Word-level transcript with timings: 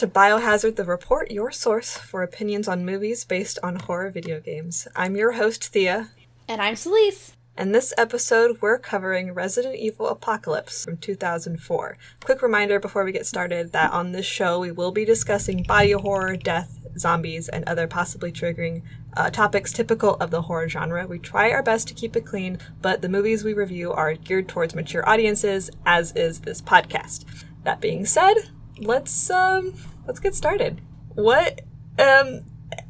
to 0.00 0.06
Biohazard 0.06 0.76
the 0.76 0.84
Report, 0.84 1.30
your 1.30 1.52
source 1.52 1.98
for 1.98 2.22
opinions 2.22 2.66
on 2.66 2.86
movies 2.86 3.22
based 3.26 3.58
on 3.62 3.76
horror 3.76 4.08
video 4.08 4.40
games. 4.40 4.88
I'm 4.96 5.14
your 5.14 5.32
host, 5.32 5.62
Thea. 5.66 6.08
And 6.48 6.62
I'm 6.62 6.74
Celeste. 6.74 7.36
And 7.54 7.74
this 7.74 7.92
episode, 7.98 8.62
we're 8.62 8.78
covering 8.78 9.34
Resident 9.34 9.74
Evil 9.74 10.08
Apocalypse 10.08 10.86
from 10.86 10.96
2004. 10.96 11.98
Quick 12.24 12.40
reminder 12.40 12.80
before 12.80 13.04
we 13.04 13.12
get 13.12 13.26
started 13.26 13.72
that 13.72 13.92
on 13.92 14.12
this 14.12 14.24
show, 14.24 14.58
we 14.58 14.72
will 14.72 14.90
be 14.90 15.04
discussing 15.04 15.64
body 15.64 15.92
horror, 15.92 16.34
death, 16.34 16.78
zombies, 16.96 17.50
and 17.50 17.62
other 17.66 17.86
possibly 17.86 18.32
triggering 18.32 18.80
uh, 19.18 19.28
topics 19.28 19.70
typical 19.70 20.14
of 20.14 20.30
the 20.30 20.40
horror 20.40 20.70
genre. 20.70 21.06
We 21.06 21.18
try 21.18 21.50
our 21.50 21.62
best 21.62 21.88
to 21.88 21.94
keep 21.94 22.16
it 22.16 22.24
clean, 22.24 22.56
but 22.80 23.02
the 23.02 23.10
movies 23.10 23.44
we 23.44 23.52
review 23.52 23.92
are 23.92 24.14
geared 24.14 24.48
towards 24.48 24.74
mature 24.74 25.06
audiences, 25.06 25.68
as 25.84 26.12
is 26.12 26.40
this 26.40 26.62
podcast. 26.62 27.26
That 27.64 27.82
being 27.82 28.06
said, 28.06 28.36
let's 28.80 29.30
um 29.30 29.74
let's 30.06 30.20
get 30.20 30.34
started. 30.34 30.80
What 31.14 31.62
um 31.98 32.42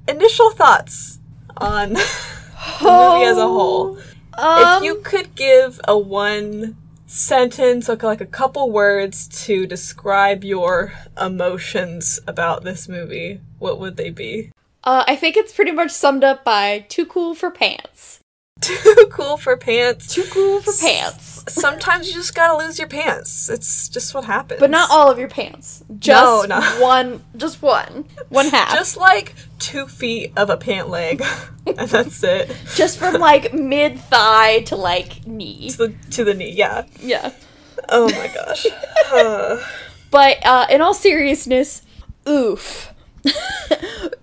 initial 0.09 0.51
thoughts 0.51 1.19
on 1.57 1.93
the 1.95 2.03
movie 2.83 3.25
as 3.25 3.39
a 3.39 3.49
whole? 3.49 3.99
Um, 4.39 4.79
if 4.79 4.85
you 4.85 4.97
could 4.97 5.35
give 5.35 5.81
a 5.87 5.99
one 5.99 6.77
sentence 7.07 7.91
or 7.91 7.97
like 7.97 8.21
a 8.21 8.27
couple 8.27 8.71
words 8.71 9.27
to 9.47 9.67
describe 9.67 10.45
your 10.45 10.93
emotions 11.21 12.21
about 12.27 12.63
this 12.63 12.89
movie, 12.89 13.41
what 13.59 13.81
would 13.81 13.97
they 13.97 14.11
be? 14.11 14.53
uh, 14.85 15.05
I 15.07 15.17
think 15.17 15.37
it's 15.37 15.53
pretty 15.53 15.73
much 15.73 15.91
summed 15.91 16.25
up 16.25 16.45
by 16.45 16.87
too 16.89 17.07
cool 17.07 17.35
for 17.35 17.51
pants. 17.51 18.20
Too 18.95 19.09
cool 19.11 19.37
for 19.39 19.57
pants. 19.57 20.15
Too 20.15 20.25
cool 20.31 20.61
for 20.61 20.73
pants. 20.79 21.45
Sometimes 21.49 22.09
you 22.09 22.15
just 22.15 22.35
gotta 22.35 22.59
lose 22.59 22.79
your 22.79 22.89
pants. 22.89 23.49
It's 23.49 23.89
just 23.89 24.15
what 24.15 24.25
happens. 24.25 24.61
But 24.61 24.71
not 24.71 24.91
all 24.91 25.11
of 25.11 25.19
your 25.19 25.29
pants. 25.29 25.83
Just 25.99 26.49
No, 26.49 26.61
no. 26.61 26.61
one. 26.83 27.23
Just 27.37 27.63
one. 27.63 28.05
One 28.29 28.49
half. 28.49 28.75
Just 28.75 28.97
like 28.99 29.35
two 29.59 29.87
feet 29.87 30.33
of 30.37 30.51
a 30.51 30.57
pant 30.59 30.91
leg, 30.91 31.23
and 31.67 31.89
that's 31.89 32.23
it. 32.23 32.55
Just 32.75 32.99
from 32.99 33.15
like 33.15 33.55
mid 33.55 33.99
thigh 33.99 34.61
to 34.65 34.77
like 34.77 35.27
knee. 35.27 35.71
To 35.71 35.87
the, 35.89 35.95
to 36.11 36.25
the 36.25 36.35
knee, 36.35 36.53
yeah. 36.53 36.85
Yeah. 37.01 37.33
Oh 37.89 38.11
my 38.11 38.31
gosh. 38.35 38.67
Uh, 39.11 39.65
But 40.11 40.45
uh, 40.45 40.67
in 40.71 40.83
all 40.83 40.93
seriousness, 40.95 41.83
oof. 42.29 42.93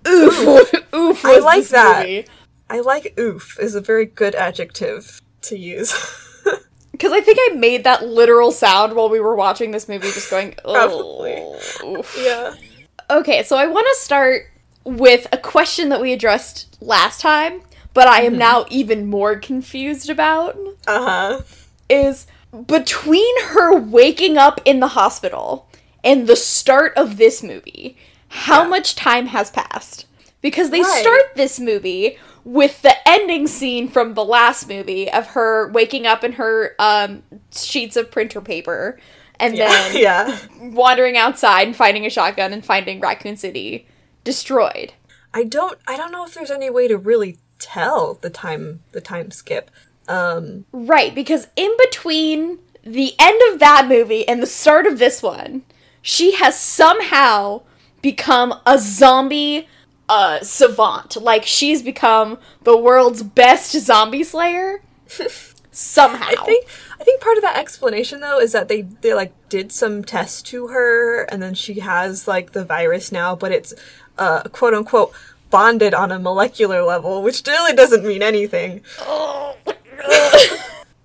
oof. 0.06 0.72
oof. 0.94 1.24
I 1.24 1.34
was 1.34 1.44
like 1.44 1.64
that. 1.68 2.02
movie. 2.06 2.26
I 2.70 2.80
like 2.80 3.14
oof 3.18 3.58
is 3.60 3.74
a 3.74 3.80
very 3.80 4.06
good 4.06 4.34
adjective 4.34 5.20
to 5.42 5.56
use. 5.58 5.94
Because 6.92 7.12
I 7.12 7.20
think 7.20 7.38
I 7.40 7.54
made 7.54 7.84
that 7.84 8.04
literal 8.08 8.50
sound 8.50 8.96
while 8.96 9.08
we 9.08 9.20
were 9.20 9.36
watching 9.36 9.70
this 9.70 9.88
movie, 9.88 10.10
just 10.10 10.30
going, 10.30 10.54
Probably. 10.64 11.34
"Oh, 11.36 11.98
oof." 12.00 12.12
yeah. 12.18 12.54
Okay, 13.08 13.44
so 13.44 13.56
I 13.56 13.66
want 13.66 13.86
to 13.86 14.00
start 14.00 14.50
with 14.82 15.28
a 15.30 15.38
question 15.38 15.90
that 15.90 16.00
we 16.00 16.12
addressed 16.12 16.76
last 16.80 17.20
time, 17.20 17.60
but 17.94 18.08
I 18.08 18.22
am 18.22 18.36
now 18.36 18.66
even 18.68 19.06
more 19.06 19.36
confused 19.36 20.10
about 20.10 20.58
Uh 20.88 21.04
huh. 21.04 21.42
is 21.88 22.26
between 22.66 23.42
her 23.50 23.78
waking 23.78 24.36
up 24.36 24.60
in 24.64 24.80
the 24.80 24.88
hospital 24.88 25.68
and 26.02 26.26
the 26.26 26.34
start 26.36 26.94
of 26.96 27.16
this 27.16 27.44
movie, 27.44 27.96
how 28.28 28.62
Yeah. 28.64 28.68
much 28.70 28.96
time 28.96 29.26
has 29.26 29.52
passed? 29.52 30.06
Because 30.42 30.70
they 30.70 30.80
Right. 30.82 31.00
start 31.00 31.22
this 31.36 31.60
movie 31.60 32.18
with 32.48 32.80
the 32.80 32.94
ending 33.06 33.46
scene 33.46 33.86
from 33.88 34.14
the 34.14 34.24
last 34.24 34.66
movie 34.70 35.10
of 35.12 35.26
her 35.28 35.68
waking 35.70 36.06
up 36.06 36.24
in 36.24 36.32
her 36.32 36.74
um, 36.78 37.22
sheets 37.54 37.94
of 37.94 38.10
printer 38.10 38.40
paper 38.40 38.98
and 39.38 39.54
Yeah. 39.54 39.68
then 39.68 39.96
yeah. 40.02 40.38
wandering 40.58 41.18
outside 41.18 41.66
and 41.66 41.76
finding 41.76 42.06
a 42.06 42.10
shotgun 42.10 42.54
and 42.54 42.64
finding 42.64 43.00
Raccoon 43.00 43.36
City 43.36 43.86
destroyed. 44.24 44.94
I 45.34 45.44
don't. 45.44 45.78
I 45.86 45.98
don't 45.98 46.10
know 46.10 46.24
if 46.24 46.32
there's 46.32 46.50
any 46.50 46.70
way 46.70 46.88
to 46.88 46.96
really 46.96 47.36
tell 47.58 48.14
the 48.14 48.30
time. 48.30 48.80
The 48.92 49.02
time 49.02 49.30
skip. 49.30 49.70
Um. 50.08 50.64
Right, 50.72 51.14
because 51.14 51.48
in 51.54 51.70
between 51.78 52.60
the 52.82 53.12
end 53.18 53.38
of 53.52 53.60
that 53.60 53.86
movie 53.88 54.26
and 54.26 54.42
the 54.42 54.46
start 54.46 54.86
of 54.86 54.98
this 54.98 55.22
one, 55.22 55.64
she 56.00 56.32
has 56.36 56.58
somehow 56.58 57.60
become 58.00 58.54
a 58.64 58.78
zombie 58.78 59.68
uh 60.08 60.40
savant. 60.40 61.16
Like 61.16 61.44
she's 61.44 61.82
become 61.82 62.38
the 62.62 62.76
world's 62.76 63.22
best 63.22 63.72
zombie 63.72 64.24
slayer. 64.24 64.82
somehow. 65.70 66.26
I 66.26 66.34
think. 66.44 66.66
I 67.00 67.04
think 67.04 67.20
part 67.20 67.36
of 67.36 67.42
that 67.42 67.56
explanation 67.56 68.20
though 68.20 68.40
is 68.40 68.52
that 68.52 68.68
they 68.68 68.82
they 68.82 69.14
like 69.14 69.32
did 69.48 69.70
some 69.72 70.02
tests 70.04 70.42
to 70.42 70.68
her, 70.68 71.22
and 71.24 71.40
then 71.42 71.54
she 71.54 71.80
has 71.80 72.26
like 72.26 72.52
the 72.52 72.64
virus 72.64 73.12
now, 73.12 73.36
but 73.36 73.52
it's 73.52 73.72
uh 74.18 74.42
quote 74.50 74.74
unquote 74.74 75.12
bonded 75.50 75.94
on 75.94 76.12
a 76.12 76.18
molecular 76.18 76.82
level, 76.82 77.22
which 77.22 77.46
really 77.46 77.74
doesn't 77.74 78.04
mean 78.04 78.22
anything. 78.22 78.82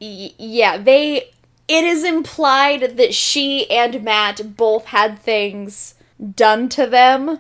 Y- 0.02 0.34
yeah, 0.38 0.78
they 0.78 1.30
it 1.70 1.84
is 1.86 2.04
implied 2.04 2.98
that 2.98 3.14
she 3.14 3.70
and 3.72 4.04
Matt 4.04 4.58
both 4.58 4.86
had 4.88 5.18
things 5.20 5.96
done 6.36 6.68
to 6.70 6.86
them. 6.86 7.40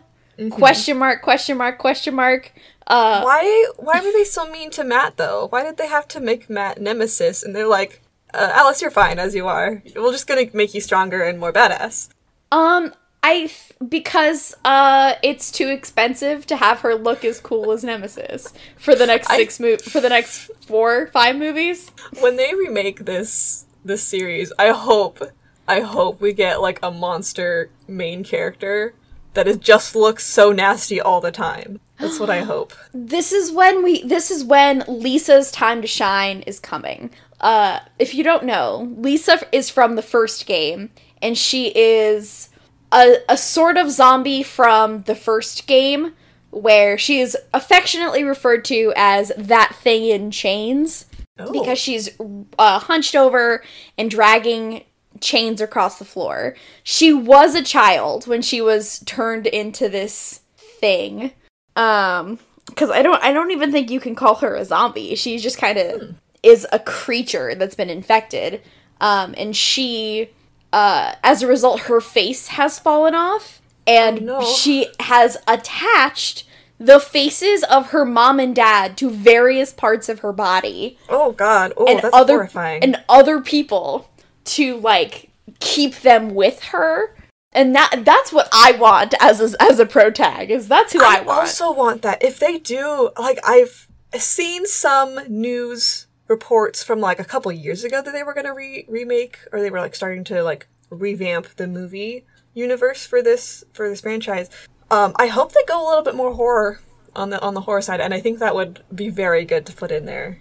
Question 0.51 0.97
mark, 0.97 1.21
question 1.21 1.57
mark, 1.57 1.77
question 1.77 2.15
mark. 2.15 2.51
Uh 2.87 3.21
Why 3.21 3.67
why 3.77 4.01
were 4.01 4.11
they 4.11 4.23
so 4.25 4.49
mean 4.51 4.69
to 4.71 4.83
Matt 4.83 5.17
though? 5.17 5.47
Why 5.49 5.63
did 5.63 5.77
they 5.77 5.87
have 5.87 6.07
to 6.09 6.19
make 6.19 6.49
Matt 6.49 6.81
nemesis? 6.81 7.43
And 7.43 7.55
they're 7.55 7.67
like, 7.67 8.01
uh, 8.33 8.51
Alice, 8.53 8.81
you're 8.81 8.91
fine 8.91 9.19
as 9.19 9.35
you 9.35 9.47
are. 9.47 9.81
We're 9.95 10.11
just 10.11 10.27
gonna 10.27 10.47
make 10.53 10.73
you 10.73 10.81
stronger 10.81 11.23
and 11.23 11.39
more 11.39 11.53
badass. 11.53 12.09
Um, 12.51 12.93
I 13.23 13.47
th- 13.47 13.73
because 13.87 14.53
uh, 14.65 15.13
it's 15.23 15.49
too 15.49 15.69
expensive 15.69 16.45
to 16.47 16.57
have 16.57 16.81
her 16.81 16.93
look 16.95 17.23
as 17.23 17.39
cool 17.39 17.71
as 17.71 17.83
Nemesis 17.83 18.53
for 18.77 18.95
the 18.95 19.05
next 19.05 19.29
I- 19.29 19.37
six 19.37 19.59
mo- 19.59 19.77
for 19.77 20.01
the 20.01 20.09
next 20.09 20.51
four 20.67 21.07
five 21.07 21.37
movies. 21.37 21.89
When 22.19 22.35
they 22.35 22.53
remake 22.53 23.05
this 23.05 23.65
this 23.85 24.03
series, 24.03 24.51
I 24.59 24.69
hope 24.71 25.19
I 25.67 25.79
hope 25.79 26.19
we 26.19 26.33
get 26.33 26.59
like 26.59 26.79
a 26.83 26.91
monster 26.91 27.69
main 27.87 28.23
character 28.25 28.93
that 29.33 29.47
is 29.47 29.57
just 29.57 29.95
looks 29.95 30.25
so 30.25 30.51
nasty 30.51 30.99
all 30.99 31.21
the 31.21 31.31
time. 31.31 31.79
That's 31.99 32.19
what 32.19 32.29
I 32.29 32.39
hope. 32.43 32.73
This 32.93 33.31
is 33.31 33.51
when 33.51 33.83
we. 33.83 34.03
This 34.03 34.31
is 34.31 34.43
when 34.43 34.83
Lisa's 34.87 35.51
time 35.51 35.81
to 35.81 35.87
shine 35.87 36.41
is 36.41 36.59
coming. 36.59 37.11
Uh, 37.39 37.79
if 37.99 38.13
you 38.13 38.23
don't 38.23 38.45
know, 38.45 38.93
Lisa 38.97 39.39
is 39.51 39.69
from 39.69 39.95
the 39.95 40.01
first 40.01 40.45
game, 40.45 40.91
and 41.21 41.37
she 41.37 41.67
is 41.75 42.49
a 42.91 43.17
a 43.27 43.37
sort 43.37 43.77
of 43.77 43.91
zombie 43.91 44.43
from 44.43 45.03
the 45.03 45.15
first 45.15 45.67
game, 45.67 46.13
where 46.51 46.97
she 46.97 47.19
is 47.19 47.37
affectionately 47.53 48.23
referred 48.23 48.65
to 48.65 48.93
as 48.95 49.31
that 49.37 49.75
thing 49.75 50.05
in 50.05 50.31
chains. 50.31 51.05
Oh. 51.39 51.51
because 51.51 51.79
she's 51.79 52.11
uh, 52.59 52.77
hunched 52.77 53.15
over 53.15 53.63
and 53.97 54.11
dragging 54.11 54.83
chains 55.21 55.61
across 55.61 55.99
the 55.99 56.05
floor. 56.05 56.55
She 56.83 57.13
was 57.13 57.55
a 57.55 57.63
child 57.63 58.27
when 58.27 58.41
she 58.41 58.61
was 58.61 58.99
turned 59.05 59.47
into 59.47 59.89
this 59.89 60.41
thing. 60.57 61.31
Um 61.75 62.39
cuz 62.75 62.89
I 62.89 63.01
don't 63.01 63.21
I 63.23 63.31
don't 63.31 63.51
even 63.51 63.71
think 63.71 63.89
you 63.89 63.99
can 63.99 64.15
call 64.15 64.35
her 64.35 64.55
a 64.55 64.65
zombie. 64.65 65.15
She 65.15 65.37
just 65.37 65.57
kind 65.57 65.77
of 65.77 66.15
is 66.43 66.67
a 66.71 66.79
creature 66.79 67.55
that's 67.55 67.75
been 67.75 67.89
infected. 67.89 68.61
Um 69.01 69.33
and 69.37 69.55
she 69.55 70.29
uh 70.71 71.13
as 71.23 71.41
a 71.43 71.47
result 71.47 71.81
her 71.81 72.01
face 72.01 72.47
has 72.49 72.79
fallen 72.79 73.15
off 73.15 73.61
and 73.85 74.19
Oh, 74.29 74.39
no. 74.39 74.41
she 74.45 74.87
has 75.01 75.37
attached 75.47 76.45
the 76.79 76.99
faces 76.99 77.63
of 77.65 77.87
her 77.91 78.03
mom 78.05 78.39
and 78.39 78.55
dad 78.55 78.97
to 78.97 79.09
various 79.09 79.71
parts 79.71 80.09
of 80.09 80.19
her 80.19 80.33
body 80.33 80.97
oh 81.09 81.31
god. 81.31 81.73
Oh, 81.77 81.85
and 81.87 81.99
that's 82.01 82.15
other 82.15 82.33
horrifying. 82.35 82.83
and 82.83 83.03
other 83.07 83.39
people 83.41 84.09
to 84.45 84.77
like 84.77 85.29
keep 85.59 85.95
them 86.01 86.33
with 86.33 86.61
her 86.65 87.15
and 87.51 87.75
that 87.75 88.01
that's 88.03 88.31
what 88.33 88.47
i 88.53 88.71
want 88.73 89.13
as 89.19 89.39
a, 89.39 89.61
as 89.61 89.79
a 89.79 89.85
pro 89.85 90.09
tag 90.09 90.49
is 90.49 90.67
that's 90.67 90.93
who 90.93 91.01
i, 91.03 91.17
I 91.17 91.21
want 91.21 91.29
I 91.29 91.41
also 91.41 91.71
want 91.73 92.01
that. 92.03 92.23
If 92.23 92.39
they 92.39 92.57
do, 92.57 93.11
like, 93.17 93.39
I've 93.43 93.87
seen 94.17 94.65
some 94.65 95.19
news 95.27 96.07
reports 96.27 96.83
from 96.83 96.99
like 96.99 97.19
a 97.19 97.23
couple 97.25 97.51
years 97.51 97.83
ago 97.83 98.01
that 98.01 98.11
they 98.11 98.23
were 98.23 98.33
gonna 98.33 98.53
re- 98.53 98.85
remake, 98.87 99.39
or 99.51 99.61
they 99.61 99.69
were 99.69 99.79
like 99.79 99.95
starting 99.95 100.23
to 100.25 100.41
like 100.43 100.67
revamp 100.89 101.47
the 101.57 101.67
movie 101.67 102.25
universe 102.53 103.05
for 103.05 103.21
this 103.21 103.63
for 103.73 103.89
this 103.89 104.01
franchise. 104.01 104.49
Um, 104.89 105.13
I 105.17 105.27
hope 105.27 105.51
they 105.53 105.63
go 105.67 105.83
a 105.83 105.87
little 105.87 106.03
bit 106.03 106.15
more 106.15 106.33
horror 106.33 106.79
on 107.15 107.29
the 107.29 107.41
on 107.41 107.53
the 107.53 107.61
horror 107.61 107.81
side, 107.81 107.99
and 108.01 108.13
I 108.13 108.19
think 108.21 108.39
that 108.39 108.55
would 108.55 108.83
be 108.93 109.09
very 109.09 109.45
good 109.45 109.65
to 109.67 109.73
put 109.73 109.91
in 109.91 110.05
there. 110.05 110.39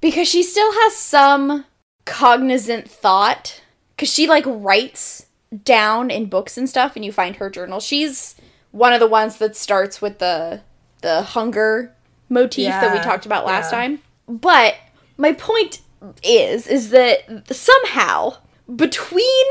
because 0.00 0.28
she 0.28 0.42
still 0.42 0.72
has 0.72 0.96
some 0.96 1.64
cognizant 2.04 2.90
thought 2.90 3.62
because 3.94 4.12
she 4.12 4.26
like 4.26 4.44
writes 4.46 5.26
down 5.62 6.10
in 6.10 6.26
books 6.26 6.58
and 6.58 6.68
stuff 6.68 6.96
and 6.96 7.04
you 7.04 7.12
find 7.12 7.36
her 7.36 7.48
journal 7.48 7.80
she's 7.80 8.34
one 8.72 8.92
of 8.92 9.00
the 9.00 9.06
ones 9.06 9.38
that 9.38 9.56
starts 9.56 10.02
with 10.02 10.18
the 10.18 10.60
the 11.00 11.22
hunger 11.22 11.92
motif 12.28 12.68
that 12.68 12.92
we 12.92 12.98
talked 13.00 13.24
about 13.24 13.46
last 13.46 13.72
yeah. 13.72 13.78
time 13.78 13.98
but 14.28 14.74
my 15.16 15.32
point 15.32 15.80
is 16.22 16.66
is 16.66 16.90
that 16.90 17.46
somehow 17.54 18.36
between 18.74 19.46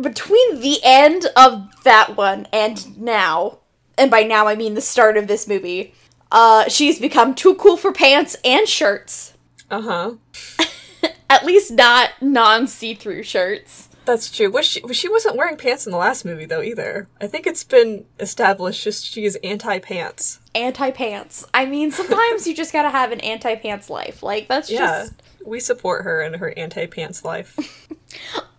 between 0.00 0.60
the 0.60 0.78
end 0.82 1.26
of 1.36 1.82
that 1.84 2.16
one 2.16 2.46
and 2.52 2.98
now, 2.98 3.58
and 3.96 4.10
by 4.10 4.22
now 4.22 4.46
I 4.46 4.54
mean 4.54 4.74
the 4.74 4.80
start 4.80 5.16
of 5.16 5.26
this 5.26 5.48
movie, 5.48 5.94
uh, 6.30 6.68
she's 6.68 6.98
become 6.98 7.34
too 7.34 7.54
cool 7.54 7.76
for 7.76 7.92
pants 7.92 8.36
and 8.44 8.68
shirts. 8.68 9.34
Uh 9.70 9.82
huh. 9.82 10.64
At 11.30 11.44
least 11.44 11.72
not 11.72 12.10
non 12.20 12.66
see 12.66 12.94
through 12.94 13.22
shirts. 13.24 13.88
That's 14.04 14.30
true. 14.30 14.48
Was 14.50 14.64
she, 14.64 14.80
she 14.94 15.08
wasn't 15.08 15.36
wearing 15.36 15.56
pants 15.56 15.84
in 15.84 15.90
the 15.92 15.98
last 15.98 16.24
movie 16.24 16.44
though 16.46 16.62
either. 16.62 17.08
I 17.20 17.26
think 17.26 17.46
it's 17.46 17.64
been 17.64 18.04
established 18.20 18.84
just 18.84 19.04
she 19.04 19.24
is 19.24 19.36
anti 19.42 19.80
pants. 19.80 20.38
Anti 20.54 20.92
pants. 20.92 21.44
I 21.52 21.66
mean, 21.66 21.90
sometimes 21.90 22.46
you 22.46 22.54
just 22.54 22.72
gotta 22.72 22.90
have 22.90 23.10
an 23.10 23.20
anti 23.20 23.56
pants 23.56 23.90
life. 23.90 24.22
Like, 24.22 24.46
that's 24.46 24.70
Yeah, 24.70 24.78
just. 24.78 25.14
we 25.44 25.58
support 25.58 26.04
her 26.04 26.22
in 26.22 26.34
her 26.34 26.54
anti 26.56 26.86
pants 26.86 27.24
life. 27.24 27.56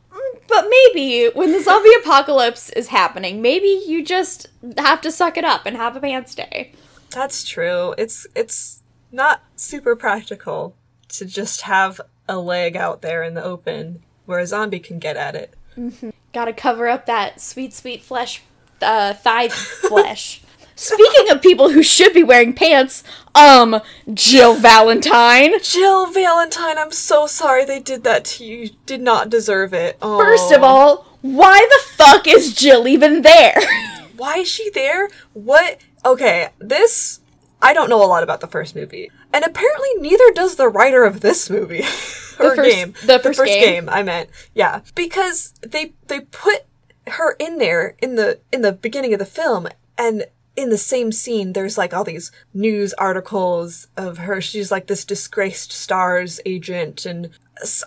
Mm, 0.09 0.39
but 0.47 0.65
maybe 0.69 1.29
when 1.35 1.51
the 1.51 1.61
zombie 1.61 1.93
apocalypse 2.01 2.69
is 2.71 2.87
happening, 2.87 3.41
maybe 3.41 3.83
you 3.85 4.03
just 4.03 4.47
have 4.77 4.99
to 5.01 5.11
suck 5.11 5.37
it 5.37 5.43
up 5.45 5.65
and 5.65 5.75
have 5.77 5.95
a 5.95 5.99
pants 6.01 6.33
day. 6.33 6.71
That's 7.11 7.43
true. 7.43 7.93
It's 7.97 8.25
it's 8.35 8.81
not 9.11 9.43
super 9.55 9.95
practical 9.95 10.75
to 11.09 11.25
just 11.25 11.61
have 11.61 12.01
a 12.27 12.37
leg 12.37 12.75
out 12.75 13.01
there 13.01 13.23
in 13.23 13.33
the 13.33 13.43
open 13.43 14.03
where 14.25 14.39
a 14.39 14.47
zombie 14.47 14.79
can 14.79 14.99
get 14.99 15.15
at 15.17 15.35
it. 15.35 15.53
Gotta 16.33 16.53
cover 16.53 16.87
up 16.87 17.05
that 17.05 17.39
sweet, 17.39 17.73
sweet 17.73 18.01
flesh, 18.01 18.41
uh, 18.81 19.13
thigh 19.13 19.49
flesh. 19.49 20.41
Speaking 20.75 21.31
of 21.31 21.41
people 21.41 21.69
who 21.71 21.81
should 21.81 22.13
be 22.13 22.21
wearing 22.21 22.53
pants, 22.53 23.03
um, 23.33 23.81
Jill 24.13 24.53
Valentine. 24.53 25.53
Jill 25.63 26.11
Valentine, 26.11 26.77
I'm 26.77 26.91
so 26.91 27.25
sorry 27.25 27.65
they 27.65 27.79
did 27.79 28.03
that 28.03 28.25
to 28.25 28.45
you. 28.45 28.57
You 28.57 28.69
did 28.85 29.01
not 29.01 29.29
deserve 29.31 29.73
it. 29.73 29.99
First 29.99 30.51
of 30.51 30.61
all, 30.61 31.07
why 31.21 31.67
the 31.71 31.93
fuck 31.95 32.27
is 32.27 32.53
Jill 32.53 32.87
even 32.87 33.23
there? 33.23 33.55
why 34.17 34.39
is 34.39 34.47
she 34.47 34.69
there? 34.69 35.09
What? 35.33 35.79
Okay, 36.05 36.49
this 36.59 37.21
I 37.61 37.73
don't 37.73 37.89
know 37.89 38.03
a 38.03 38.05
lot 38.05 38.21
about 38.23 38.41
the 38.41 38.47
first 38.47 38.75
movie, 38.75 39.09
and 39.37 39.45
apparently 39.45 39.89
neither 39.99 40.31
does 40.31 40.55
the 40.55 40.67
writer 40.67 41.03
of 41.03 41.21
this 41.21 41.47
movie 41.47 41.81
or 42.39 42.55
first- 42.55 42.71
game. 42.71 42.93
the 43.05 43.19
first 43.19 43.43
game. 43.45 43.87
I 43.87 44.01
meant, 44.01 44.31
yeah, 44.55 44.81
because 44.95 45.53
they 45.61 45.93
they 46.07 46.21
put 46.21 46.65
her 47.05 47.33
in 47.33 47.59
there 47.59 47.95
in 48.01 48.15
the 48.15 48.39
in 48.51 48.63
the 48.63 48.71
beginning 48.71 49.13
of 49.13 49.19
the 49.19 49.25
film, 49.27 49.67
and 49.95 50.25
in 50.55 50.69
the 50.71 50.77
same 50.77 51.11
scene, 51.11 51.53
there's 51.53 51.77
like 51.77 51.93
all 51.93 52.03
these 52.03 52.31
news 52.51 52.95
articles 52.95 53.87
of 53.95 54.17
her. 54.17 54.41
She's 54.41 54.71
like 54.71 54.87
this 54.87 55.05
disgraced 55.05 55.71
stars 55.71 56.39
agent, 56.43 57.05
and 57.05 57.29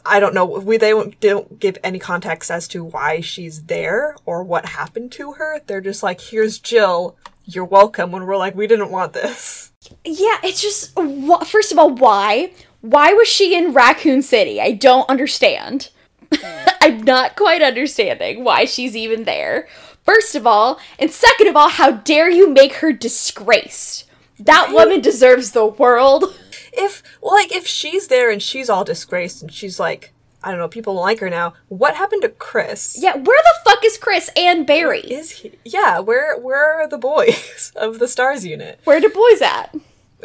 I 0.07 0.21
don't 0.21 0.35
know. 0.35 0.45
We 0.47 0.77
they 0.77 0.91
don't, 0.91 1.19
don't 1.19 1.59
give 1.59 1.79
any 1.83 1.99
context 1.99 2.49
as 2.49 2.69
to 2.69 2.85
why 2.85 3.23
she's 3.23 3.65
there 3.65 4.15
or 4.25 4.45
what 4.45 4.67
happened 4.67 5.11
to 5.13 5.33
her. 5.33 5.61
They're 5.67 5.81
just 5.81 6.05
like, 6.05 6.21
"Here's 6.21 6.61
Jill. 6.61 7.17
You're 7.45 7.65
welcome." 7.65 8.13
When 8.13 8.25
we're 8.25 8.37
like, 8.37 8.55
"We 8.55 8.69
didn't 8.69 8.93
want 8.93 9.15
this." 9.15 9.70
Yeah, 10.05 10.39
it's 10.43 10.61
just, 10.61 10.93
wh- 10.97 11.45
first 11.45 11.73
of 11.73 11.79
all, 11.79 11.91
why? 11.91 12.53
Why 12.81 13.13
was 13.13 13.29
she 13.29 13.57
in 13.57 13.73
Raccoon 13.73 14.23
City? 14.23 14.61
I 14.61 14.73
don't 14.73 15.09
understand. 15.09 15.91
I'm 16.81 17.03
not 17.03 17.37
quite 17.37 17.63
understanding 17.63 18.45
why 18.45 18.65
she's 18.65 18.97
even 18.97 19.25
there. 19.25 19.69
First 20.05 20.35
of 20.35 20.47
all, 20.47 20.79
and 20.99 21.11
second 21.11 21.49
of 21.49 21.57
all, 21.57 21.69
how 21.69 21.93
dare 21.93 22.31
you 22.31 22.49
make 22.51 22.75
her 22.75 22.93
disgraced? 22.93 24.05
That 24.39 24.73
woman 24.73 25.01
deserves 25.01 25.53
the 25.53 25.67
world. 25.67 26.25
If 26.73 27.03
like 27.23 27.55
if 27.55 27.67
she's 27.67 28.09
there 28.09 28.31
and 28.31 28.43
she's 28.43 28.71
all 28.71 28.85
disgraced 28.85 29.43
and 29.43 29.53
she's 29.53 29.79
like, 29.79 30.13
I 30.43 30.51
don't 30.51 30.59
know, 30.59 30.69
people 30.69 30.95
like 30.95 31.19
her 31.21 31.29
now. 31.31 31.55
What 31.69 31.97
happened 31.97 32.23
to 32.23 32.29
Chris? 32.31 32.97
Yeah, 32.99 33.15
where 33.15 33.25
the 33.43 33.55
fuck 33.71 33.85
is 33.85 33.99
Chris 33.99 34.31
and 34.37 34.67
Barry? 34.67 35.01
Is 35.01 35.31
he? 35.31 35.53
Yeah, 35.65 35.99
where 35.99 36.39
where 36.39 36.81
are 36.81 36.89
the 36.89 36.99
boys 36.99 37.73
of 37.77 37.99
the 37.99 38.09
Stars 38.09 38.45
unit? 38.47 38.81
Where 38.85 39.01
the 39.01 39.09
boys 39.11 39.43
at? 39.43 39.75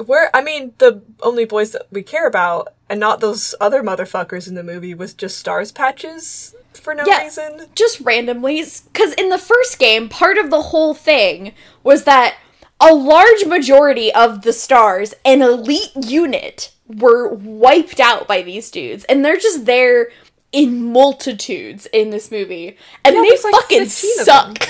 Where 0.05 0.29
I 0.33 0.41
mean, 0.41 0.73
the 0.77 1.01
only 1.21 1.45
boys 1.45 1.71
that 1.71 1.87
we 1.91 2.03
care 2.03 2.27
about, 2.27 2.73
and 2.89 2.99
not 2.99 3.19
those 3.21 3.55
other 3.61 3.81
motherfuckers 3.83 4.47
in 4.47 4.55
the 4.55 4.63
movie, 4.63 4.93
was 4.93 5.13
just 5.13 5.37
Stars 5.37 5.71
patches 5.71 6.53
for 6.73 6.93
no 6.93 7.03
Yeah. 7.05 7.23
reason. 7.23 7.67
just 7.75 7.99
randomly 8.01 8.63
because 8.91 9.13
in 9.13 9.29
the 9.29 9.37
first 9.37 9.79
game 9.79 10.09
part 10.09 10.37
of 10.37 10.49
the 10.49 10.61
whole 10.61 10.93
thing 10.93 11.53
was 11.83 12.03
that 12.03 12.35
a 12.81 12.93
large 12.93 13.45
majority 13.45 14.13
of 14.13 14.41
the 14.41 14.51
stars 14.51 15.13
an 15.23 15.41
elite 15.41 15.95
unit 15.95 16.71
were 16.87 17.27
wiped 17.33 17.99
out 17.99 18.27
by 18.27 18.41
these 18.41 18.69
dudes 18.71 19.03
and 19.05 19.23
they're 19.25 19.37
just 19.37 19.65
there 19.65 20.09
in 20.51 20.91
multitudes 20.91 21.87
in 21.91 22.11
this 22.11 22.29
movie 22.31 22.77
and 23.03 23.15
Yeah, 23.15 23.21
they 23.21 23.29
like, 23.29 23.53
fucking 23.61 23.85
suck 23.87 24.67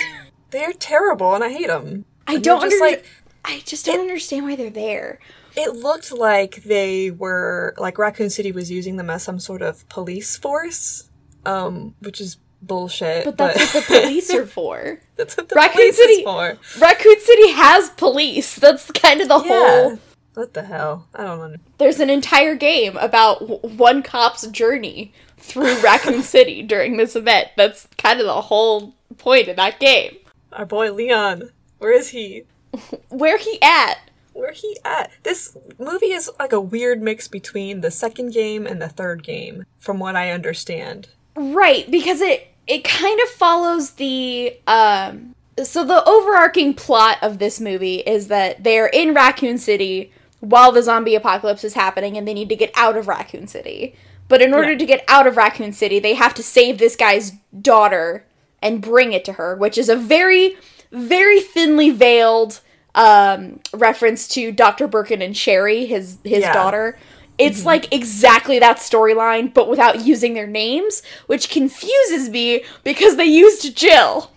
They're 0.51 0.73
terrible, 0.73 1.33
and 1.35 1.44
I 1.44 1.50
hate 1.50 1.67
them. 1.67 2.06
i 2.27 2.38
don't 2.38 2.62
just 2.62 2.73
under- 2.81 2.85
like 2.85 3.06
i 3.44 3.62
just 3.65 3.85
don't 3.85 4.00
understand 4.00 4.45
why 4.45 4.56
they're 4.56 4.69
there 4.69 5.19
it 5.57 5.73
looked 5.75 6.12
like 6.12 6.63
they 6.63 7.12
were 7.12 7.73
like 7.77 7.97
Raccoon 7.97 8.29
City 8.29 8.51
was 8.51 8.69
using 8.69 8.97
them 8.97 9.09
as 9.09 9.23
some 9.23 9.39
sort 9.39 9.61
of 9.61 9.88
police 9.88 10.35
force, 10.35 11.09
um, 11.45 11.95
which 12.01 12.19
is 12.19 12.35
bullshit. 12.61 13.23
but 13.23 13.38
that's 13.38 13.73
what 13.73 13.88
the 13.88 14.01
police 14.01 14.33
are 14.33 14.45
for 14.57 15.00
that's 15.15 15.38
what 15.38 15.47
the 15.47 15.56
Raccoon 15.56 15.73
police 15.81 15.95
City- 15.97 16.13
is 16.13 16.23
for. 16.23 16.57
raccoon 16.79 17.19
city 17.21 17.51
has 17.51 17.89
police 17.91 18.56
that's 18.57 18.91
kind 18.91 19.21
of 19.21 19.27
the 19.29 19.39
whole 19.39 19.91
Yeah. 19.91 19.95
What 20.35 20.53
the 20.53 20.63
hell? 20.63 21.07
I 21.15 21.23
don't 21.23 21.39
know. 21.51 21.57
There's 21.77 21.99
an 21.99 22.09
entire 22.09 22.55
game 22.55 22.97
about 22.97 23.39
w- 23.39 23.77
one 23.77 24.03
cop's 24.03 24.45
journey 24.47 25.13
through 25.37 25.79
Raccoon 25.81 26.21
City 26.23 26.61
during 26.61 26.97
this 26.97 27.15
event. 27.15 27.49
That's 27.55 27.87
kind 27.97 28.19
of 28.19 28.25
the 28.25 28.41
whole 28.41 28.95
point 29.17 29.47
of 29.47 29.55
that 29.55 29.79
game. 29.79 30.17
Our 30.51 30.65
boy 30.65 30.92
Leon. 30.92 31.49
Where 31.77 31.94
is 31.94 32.09
he? 32.09 32.44
Where 33.09 33.37
he 33.37 33.59
at? 33.61 33.95
Where 34.33 34.51
he 34.51 34.77
at? 34.83 35.11
This 35.23 35.56
movie 35.80 36.11
is 36.11 36.30
like 36.37 36.51
a 36.51 36.59
weird 36.59 37.01
mix 37.01 37.30
between 37.30 37.80
the 37.80 37.92
second 37.92 38.33
game 38.33 38.68
and 38.68 38.81
the 38.81 38.89
third 38.89 39.23
game, 39.23 39.65
from 39.80 39.99
what 39.99 40.18
I 40.18 40.31
understand. 40.31 41.07
Right, 41.35 41.89
because 41.89 42.19
it 42.19 42.49
it 42.68 42.83
kind 42.83 43.19
of 43.21 43.30
follows 43.30 43.92
the 43.92 44.57
um 44.68 45.35
so 45.63 45.85
the 45.85 46.04
overarching 46.07 46.73
plot 46.73 47.18
of 47.21 47.39
this 47.39 47.61
movie 47.61 47.99
is 47.99 48.27
that 48.27 48.63
they're 48.63 48.87
in 48.87 49.13
Raccoon 49.13 49.57
City 49.57 50.11
while 50.49 50.71
the 50.71 50.83
zombie 50.83 51.16
apocalypse 51.16 51.64
is 51.64 51.73
happening 51.73 52.18
and 52.18 52.28
they 52.28 52.33
need 52.33 52.49
to 52.49 52.56
get 52.56 52.71
out 52.75 52.97
of 52.97 53.07
Raccoon 53.07 53.47
City. 53.47 53.95
But 54.28 54.42
in 54.42 54.54
order 54.54 54.71
Yeah. 54.71 54.78
to 54.80 54.85
get 54.85 55.04
out 55.07 55.28
of 55.28 55.37
Raccoon 55.37 55.73
City, 55.73 55.99
they 55.99 56.14
have 56.16 56.33
to 56.35 56.44
save 56.44 56.78
this 56.78 56.95
guy's 56.95 57.33
daughter 57.59 58.25
and 58.61 58.81
bring 58.81 59.14
it 59.14 59.23
to 59.25 59.33
her, 59.33 59.56
which 59.56 59.78
is 59.78 59.90
a 59.90 59.95
very 59.95 60.57
very 60.92 61.40
thinly 61.42 61.90
veiled 61.90 62.61
um 62.94 63.59
reference 63.73 64.28
to 64.30 64.52
Dr. 64.52 64.87
Birkin 64.87 65.21
and 65.21 65.35
Sherry, 65.35 65.85
his 65.85 66.18
his 66.23 66.42
Yeah. 66.42 66.54
daughter. 66.54 66.97
It's 67.37 67.66
like 67.66 67.94
exactly 67.94 68.59
that 68.59 68.78
storyline, 68.78 69.54
but 69.54 69.68
without 69.68 70.06
using 70.06 70.35
their 70.35 70.47
names, 70.47 71.02
which 71.28 71.49
confuses 71.49 72.30
me 72.30 72.64
because 72.85 73.18
they 73.18 73.25
used 73.25 73.75
Jill. 73.75 74.31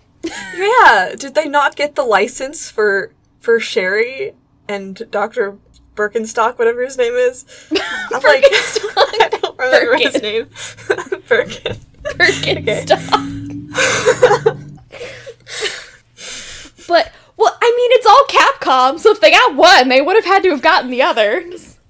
Yeah, 0.57 1.15
did 1.17 1.35
they 1.37 1.47
not 1.49 1.77
get 1.77 1.95
the 1.95 2.03
license 2.03 2.69
for 2.71 3.13
for 3.39 3.61
Sherry 3.61 4.33
and 4.69 5.07
Dr. 5.13 5.57
Birkenstock, 5.99 6.59
whatever 6.59 6.85
his 6.85 6.97
name 6.97 7.15
is? 7.15 7.45
I'm 7.73 8.23
like, 8.23 8.45
I 8.49 9.29
don't 9.33 9.59
remember 9.59 9.97
his 9.97 10.23
name. 10.23 10.49
Birkin. 11.29 11.77
Birkenstock. 12.05 12.99
but 16.87 17.13
well, 17.37 17.57
I 17.61 17.75
mean, 17.77 17.91
it's 17.93 18.07
all 18.07 18.25
Capcom, 18.29 18.99
so 19.01 19.11
if 19.11 19.21
they 19.21 19.33
got 19.33 19.57
one, 19.57 19.89
they 19.89 20.01
would 20.01 20.17
have 20.17 20.25
had 20.25 20.43
to 20.45 20.51
have 20.51 20.63
gotten 20.63 20.91
the 20.91 21.03
other. 21.03 21.45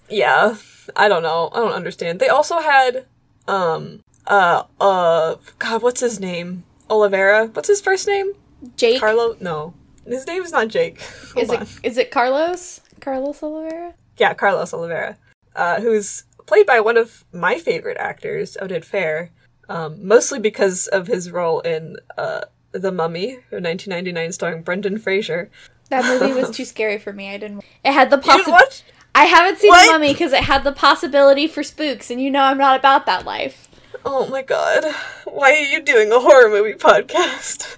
Yeah, 0.09 0.57
I 0.97 1.09
don't 1.09 1.23
know. 1.23 1.51
I 1.53 1.61
don't 1.61 1.73
understand. 1.73 2.19
They 2.19 2.29
also 2.29 2.61
had, 2.61 3.05
um, 3.47 4.03
uh, 4.27 4.65
uh, 4.81 5.37
God, 5.59 5.83
what's 5.83 6.01
his 6.01 6.19
name? 6.19 6.65
Oliveira. 6.91 7.49
What's 7.49 7.69
his 7.69 7.83
first 7.83 8.07
name? 8.07 8.33
Jake 8.77 9.01
Carlo? 9.01 9.37
No, 9.41 9.75
his 10.07 10.27
name 10.27 10.43
is 10.43 10.53
not 10.53 10.69
Jake. 10.69 11.01
Hold 11.35 11.45
is 11.45 11.51
on. 11.51 11.63
it? 11.63 11.69
Is 11.83 11.99
it 11.99 12.11
Carlos? 12.11 12.81
Carlos 13.01 13.43
Oliveira? 13.43 13.95
Yeah, 14.17 14.35
Carlos 14.35 14.73
Oliveira, 14.75 15.17
uh, 15.55 15.81
who's 15.81 16.25
played 16.47 16.67
by 16.67 16.81
one 16.81 16.97
of 16.97 17.25
my 17.33 17.59
favorite 17.59 17.97
actors, 17.99 18.57
Oded 18.61 18.85
Fehr, 18.85 19.31
um, 19.69 20.07
mostly 20.07 20.39
because 20.39 20.87
of 20.89 21.07
his 21.07 21.31
role 21.31 21.61
in 21.61 21.97
uh, 22.17 22.43
The 22.73 22.93
Mummy, 22.93 23.35
of 23.35 23.63
1999, 23.63 24.33
starring 24.33 24.63
Brendan 24.63 24.99
Fraser. 24.99 25.51
That 25.91 26.05
movie 26.05 26.33
was 26.39 26.51
too 26.51 26.65
scary 26.65 26.99
for 26.99 27.13
me. 27.13 27.31
I 27.31 27.39
didn't. 27.39 27.65
It 27.85 27.93
had 27.93 28.11
the 28.11 28.19
possibility. 28.19 28.83
I 29.15 29.25
haven't 29.25 29.59
seen 29.59 29.71
What? 29.71 29.87
the 29.87 29.93
Mummy 29.93 30.13
because 30.13 30.33
it 30.33 30.45
had 30.45 30.65
the 30.65 30.73
possibility 30.73 31.47
for 31.47 31.63
spooks, 31.63 32.11
and 32.11 32.21
you 32.21 32.31
know 32.31 32.43
I'm 32.43 32.59
not 32.59 32.79
about 32.79 33.07
that 33.07 33.25
life. 33.25 33.68
Oh 34.05 34.29
my 34.29 34.43
god. 34.43 34.85
Why 35.25 35.53
are 35.53 35.65
you 35.65 35.83
doing 35.83 36.11
a 36.13 36.21
horror 36.21 36.49
movie 36.49 36.75
podcast? 36.75 37.77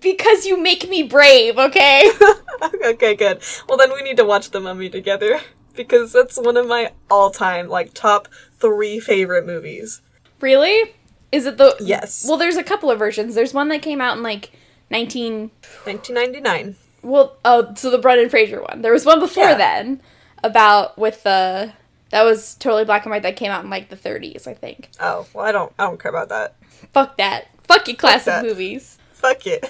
Because 0.00 0.46
you 0.46 0.60
make 0.60 0.88
me 0.88 1.02
brave, 1.02 1.58
okay? 1.58 2.10
okay, 2.84 3.14
good. 3.14 3.40
Well, 3.68 3.78
then 3.78 3.92
we 3.92 4.02
need 4.02 4.16
to 4.16 4.24
watch 4.24 4.50
The 4.50 4.60
Mummy 4.60 4.90
together 4.90 5.40
because 5.74 6.12
that's 6.12 6.36
one 6.38 6.56
of 6.56 6.66
my 6.66 6.92
all-time 7.10 7.68
like 7.68 7.94
top 7.94 8.28
three 8.58 9.00
favorite 9.00 9.46
movies. 9.46 10.02
really? 10.40 10.92
Is 11.32 11.46
it 11.46 11.56
the 11.56 11.74
Yes. 11.80 12.24
Well, 12.28 12.36
there's 12.36 12.56
a 12.56 12.62
couple 12.62 12.90
of 12.92 12.98
versions. 12.98 13.34
There's 13.34 13.52
one 13.52 13.68
that 13.68 13.82
came 13.82 14.00
out 14.00 14.16
in 14.16 14.22
like 14.22 14.52
19 14.90 15.50
1999. 15.84 16.76
Well, 17.02 17.36
oh, 17.44 17.74
so 17.74 17.90
the 17.90 17.98
Brendan 17.98 18.28
Fraser 18.30 18.62
one. 18.62 18.82
There 18.82 18.92
was 18.92 19.04
one 19.04 19.18
before 19.18 19.44
Yeah. 19.50 19.54
then 19.56 20.00
about 20.44 20.96
with 20.96 21.22
the 21.24 21.72
that 22.14 22.22
was 22.22 22.54
totally 22.54 22.84
black 22.84 23.04
and 23.04 23.10
white 23.10 23.24
that 23.24 23.34
came 23.34 23.50
out 23.50 23.64
in 23.64 23.70
like 23.70 23.88
the 23.88 23.96
30s, 23.96 24.46
I 24.46 24.54
think. 24.54 24.88
Oh, 25.00 25.26
well, 25.34 25.44
I 25.44 25.50
don't, 25.50 25.72
I 25.76 25.82
don't 25.82 25.98
care 26.00 26.10
about 26.10 26.28
that. 26.28 26.54
Fuck 26.92 27.16
that. 27.16 27.48
Fuck 27.64 27.88
your 27.88 27.96
classic 27.96 28.26
that. 28.26 28.44
movies. 28.44 28.98
Fuck 29.12 29.48
it. 29.48 29.66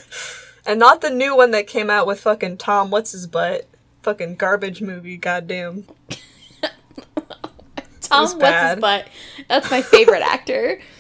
And 0.67 0.79
not 0.79 1.01
the 1.01 1.09
new 1.09 1.35
one 1.35 1.53
that 1.53 1.67
came 1.67 1.89
out 1.89 2.07
with 2.07 2.21
fucking 2.21 2.59
Tom, 2.59 2.91
what's 2.91 3.13
his 3.13 3.27
butt? 3.27 3.67
Fucking 4.03 4.35
garbage 4.37 4.83
movie, 4.83 5.17
goddamn. 5.17 5.87
Tom, 8.03 8.39
what's 8.39 8.71
his 8.73 8.79
butt? 8.79 9.09
That's 9.49 9.71
my 9.71 9.81
favorite 9.81 10.23
actor. 10.23 10.81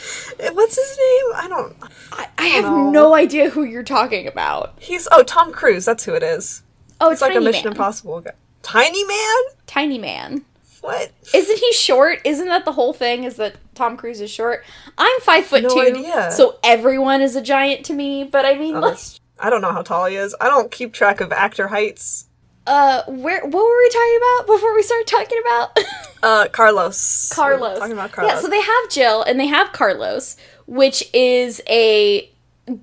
Eh, 0.40 0.50
What's 0.50 0.74
his 0.74 0.98
name? 0.98 1.32
I 1.36 1.46
don't. 1.48 1.76
I, 2.10 2.28
I 2.38 2.46
have 2.46 2.64
know. 2.64 2.90
no 2.90 3.14
idea 3.14 3.50
who 3.50 3.62
you're 3.62 3.84
talking 3.84 4.26
about. 4.26 4.74
He's 4.80 5.06
oh 5.12 5.22
Tom 5.22 5.52
Cruise. 5.52 5.84
That's 5.84 6.04
who 6.04 6.12
it 6.14 6.24
is. 6.24 6.62
Oh, 7.00 7.12
It's 7.12 7.20
like 7.20 7.36
a 7.36 7.40
Mission 7.40 7.64
Man. 7.66 7.72
Impossible 7.74 8.20
guy. 8.20 8.32
Tiny 8.62 9.04
Man? 9.04 9.36
Tiny 9.66 9.96
Man. 9.98 10.44
What? 10.84 11.12
Isn't 11.34 11.58
he 11.58 11.72
short? 11.72 12.20
Isn't 12.24 12.46
that 12.48 12.64
the 12.66 12.72
whole 12.72 12.92
thing? 12.92 13.24
Is 13.24 13.36
that 13.36 13.56
Tom 13.74 13.96
Cruise 13.96 14.20
is 14.20 14.30
short? 14.30 14.64
I'm 14.98 15.20
five 15.20 15.46
foot 15.46 15.62
No 15.62 15.68
two, 15.70 15.80
idea. 15.80 16.30
so 16.30 16.58
everyone 16.62 17.22
is 17.22 17.34
a 17.36 17.40
giant 17.42 17.86
to 17.86 17.94
me. 17.94 18.22
But 18.24 18.44
I 18.44 18.54
mean, 18.58 18.76
Oh, 18.76 18.80
like, 18.80 18.98
I 19.40 19.48
don't 19.48 19.62
know 19.62 19.72
how 19.72 19.80
tall 19.82 20.04
he 20.06 20.16
is. 20.16 20.36
I 20.40 20.48
don't 20.48 20.70
keep 20.70 20.92
track 20.92 21.22
of 21.22 21.32
actor 21.32 21.68
heights. 21.68 22.26
uh, 22.66 23.02
where 23.06 23.40
what 23.46 23.52
were 23.52 23.78
we 23.78 23.88
talking 23.90 24.18
about 24.18 24.46
before 24.54 24.74
we 24.74 24.82
started 24.82 25.06
talking 25.06 25.40
about? 25.44 25.78
Uh, 26.24 26.48
Carlos. 26.48 27.30
Carlos. 27.34 27.78
Talking 27.78 27.92
about 27.92 28.10
Carlos. 28.10 28.32
Yeah, 28.32 28.40
so 28.40 28.48
they 28.48 28.62
have 28.62 28.88
Jill 28.90 29.22
and 29.24 29.38
they 29.38 29.46
have 29.46 29.72
Carlos, 29.72 30.38
which 30.66 31.04
is 31.12 31.60
a 31.68 32.30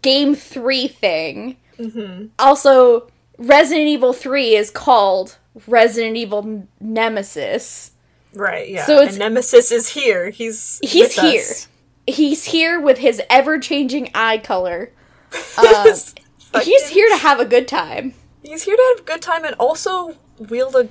game 0.03 0.36
three 0.36 0.88
thing. 0.88 1.58
Mm-hmm. 1.79 2.27
Also, 2.38 3.10
Resident 3.39 3.88
Evil 3.88 4.13
3 4.13 4.55
is 4.55 4.70
called 4.70 5.38
Resident 5.65 6.17
Evil 6.17 6.67
Nemesis. 6.79 7.91
Right. 8.34 8.70
Yeah. 8.70 8.86
so 8.86 8.94
it's- 8.98 9.10
and 9.10 9.20
Nemesis 9.20 9.72
is 9.72 9.90
here. 9.90 10.30
He's 10.30 10.80
He's 10.84 11.14
here. 11.14 11.42
us. 11.42 11.68
He's 12.08 12.46
here 12.46 12.80
with 12.80 12.98
his 12.98 13.22
ever 13.30 13.60
changing 13.60 14.10
eye 14.16 14.38
color. 14.40 14.92
He's 15.34 16.16
Um, 16.54 16.62
He's 16.64 16.90
here 16.90 17.08
to 17.10 17.18
have 17.18 17.40
a 17.40 17.46
good 17.46 17.68
time. 17.68 18.14
He's 18.44 18.64
here 18.64 18.76
to 18.76 18.94
have 18.96 19.06
a 19.06 19.08
good 19.08 19.22
time 19.22 19.46
and 19.46 19.56
also 19.56 20.18
wield 20.38 20.76
a 20.76 20.90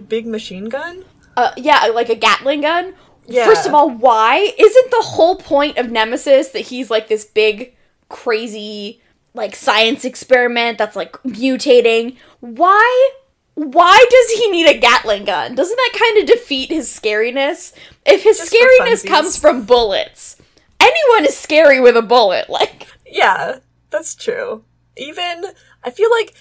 big 0.00 0.26
machine 0.26 0.68
gun. 0.68 1.04
Uh, 1.36 1.52
yeah, 1.56 1.86
like 1.86 2.10
a 2.10 2.14
Gatling 2.16 2.60
gun. 2.62 2.94
Yeah. 3.26 3.46
First 3.46 3.66
of 3.66 3.72
all, 3.72 3.88
why 3.88 4.52
isn't 4.58 4.90
the 4.90 5.02
whole 5.02 5.36
point 5.36 5.78
of 5.78 5.90
Nemesis 5.90 6.48
that 6.48 6.60
he's 6.66 6.90
like 6.90 7.08
this 7.08 7.24
big, 7.24 7.74
crazy, 8.08 9.00
like 9.34 9.54
science 9.54 10.04
experiment 10.04 10.76
that's 10.78 10.96
like 10.96 11.12
mutating? 11.22 12.16
Why? 12.40 13.10
Why 13.58 14.04
does 14.08 14.30
he 14.38 14.48
need 14.52 14.68
a 14.68 14.78
Gatling 14.78 15.24
gun? 15.24 15.56
Doesn't 15.56 15.76
that 15.76 15.92
kind 15.98 16.18
of 16.18 16.26
defeat 16.26 16.70
his 16.70 16.88
scariness? 16.88 17.72
If 18.06 18.22
his 18.22 18.38
Just 18.38 18.52
scariness 18.52 19.04
comes 19.04 19.36
from 19.36 19.64
bullets, 19.64 20.36
anyone 20.78 21.24
is 21.24 21.36
scary 21.36 21.80
with 21.80 21.96
a 21.96 22.02
bullet. 22.02 22.48
Like, 22.58 22.86
Yeah, 23.04 23.58
that's 23.90 24.14
true. 24.14 24.62
Even 24.96 25.44
I 25.82 25.90
feel 25.90 26.08
like 26.08 26.34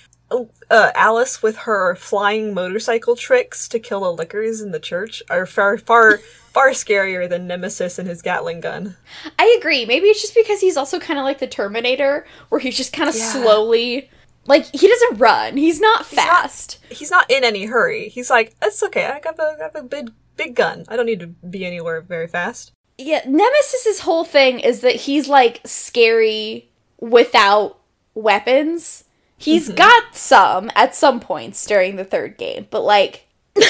uh, 0.69 0.91
Alice 0.93 1.41
with 1.41 1.57
her 1.59 1.95
flying 1.95 2.53
motorcycle 2.53 3.15
tricks 3.15 3.67
to 3.69 3.79
kill 3.79 4.01
the 4.01 4.13
lickers 4.13 4.61
in 4.61 4.71
the 4.71 4.79
church 4.79 5.23
are 5.27 5.47
far, 5.47 5.79
far, 5.79 6.17
far 6.53 6.69
scarier 6.69 7.27
than 7.27 7.47
Nemesis 7.47 7.97
and 7.97 8.07
his 8.07 8.21
Gatling 8.21 8.59
gun. 8.59 8.95
I 9.39 9.55
agree. 9.59 9.85
Maybe 9.87 10.05
it's 10.05 10.21
just 10.21 10.35
because 10.35 10.61
he's 10.61 10.77
also 10.77 10.99
kind 10.99 11.17
of 11.17 11.25
like 11.25 11.39
the 11.39 11.47
Terminator, 11.47 12.27
where 12.49 12.59
he's 12.59 12.77
just 12.77 12.93
kind 12.93 13.09
of 13.09 13.15
Yeah. 13.15 13.31
slowly. 13.31 14.11
Like, 14.47 14.65
he 14.73 14.87
doesn't 14.87 15.17
run. 15.17 15.57
He's 15.57 15.79
not 15.79 15.99
not- 15.99 16.05
fast. 16.05 16.79
He's 16.89 17.11
not 17.11 17.29
in 17.29 17.43
any 17.43 17.65
hurry. 17.65 18.09
He's 18.09 18.29
like, 18.29 18.55
"It's 18.61 18.81
okay. 18.83 19.05
I 19.05 19.19
got 19.19 19.37
a, 19.39 19.57
I 19.59 19.63
have 19.63 19.75
a 19.75 19.83
big, 19.83 20.11
big 20.35 20.55
gun. 20.55 20.85
I 20.87 20.95
don't 20.95 21.05
need 21.05 21.19
to 21.19 21.27
be 21.27 21.65
anywhere 21.65 22.01
very 22.01 22.27
fast." 22.27 22.71
Yeah, 22.97 23.21
Nemesis's 23.25 23.99
whole 24.01 24.23
thing 24.23 24.59
is 24.59 24.81
that 24.81 24.95
he's 24.95 25.27
like 25.27 25.61
scary 25.65 26.69
without 26.99 27.77
weapons. 28.15 29.03
He's 29.37 29.69
got 29.69 30.15
some 30.15 30.71
at 30.75 30.95
some 30.95 31.19
points 31.19 31.63
during 31.67 31.95
the 31.95 32.03
third 32.03 32.37
game, 32.37 32.65
but 32.71 32.81
like, 32.83 33.27
uh, 33.55 33.61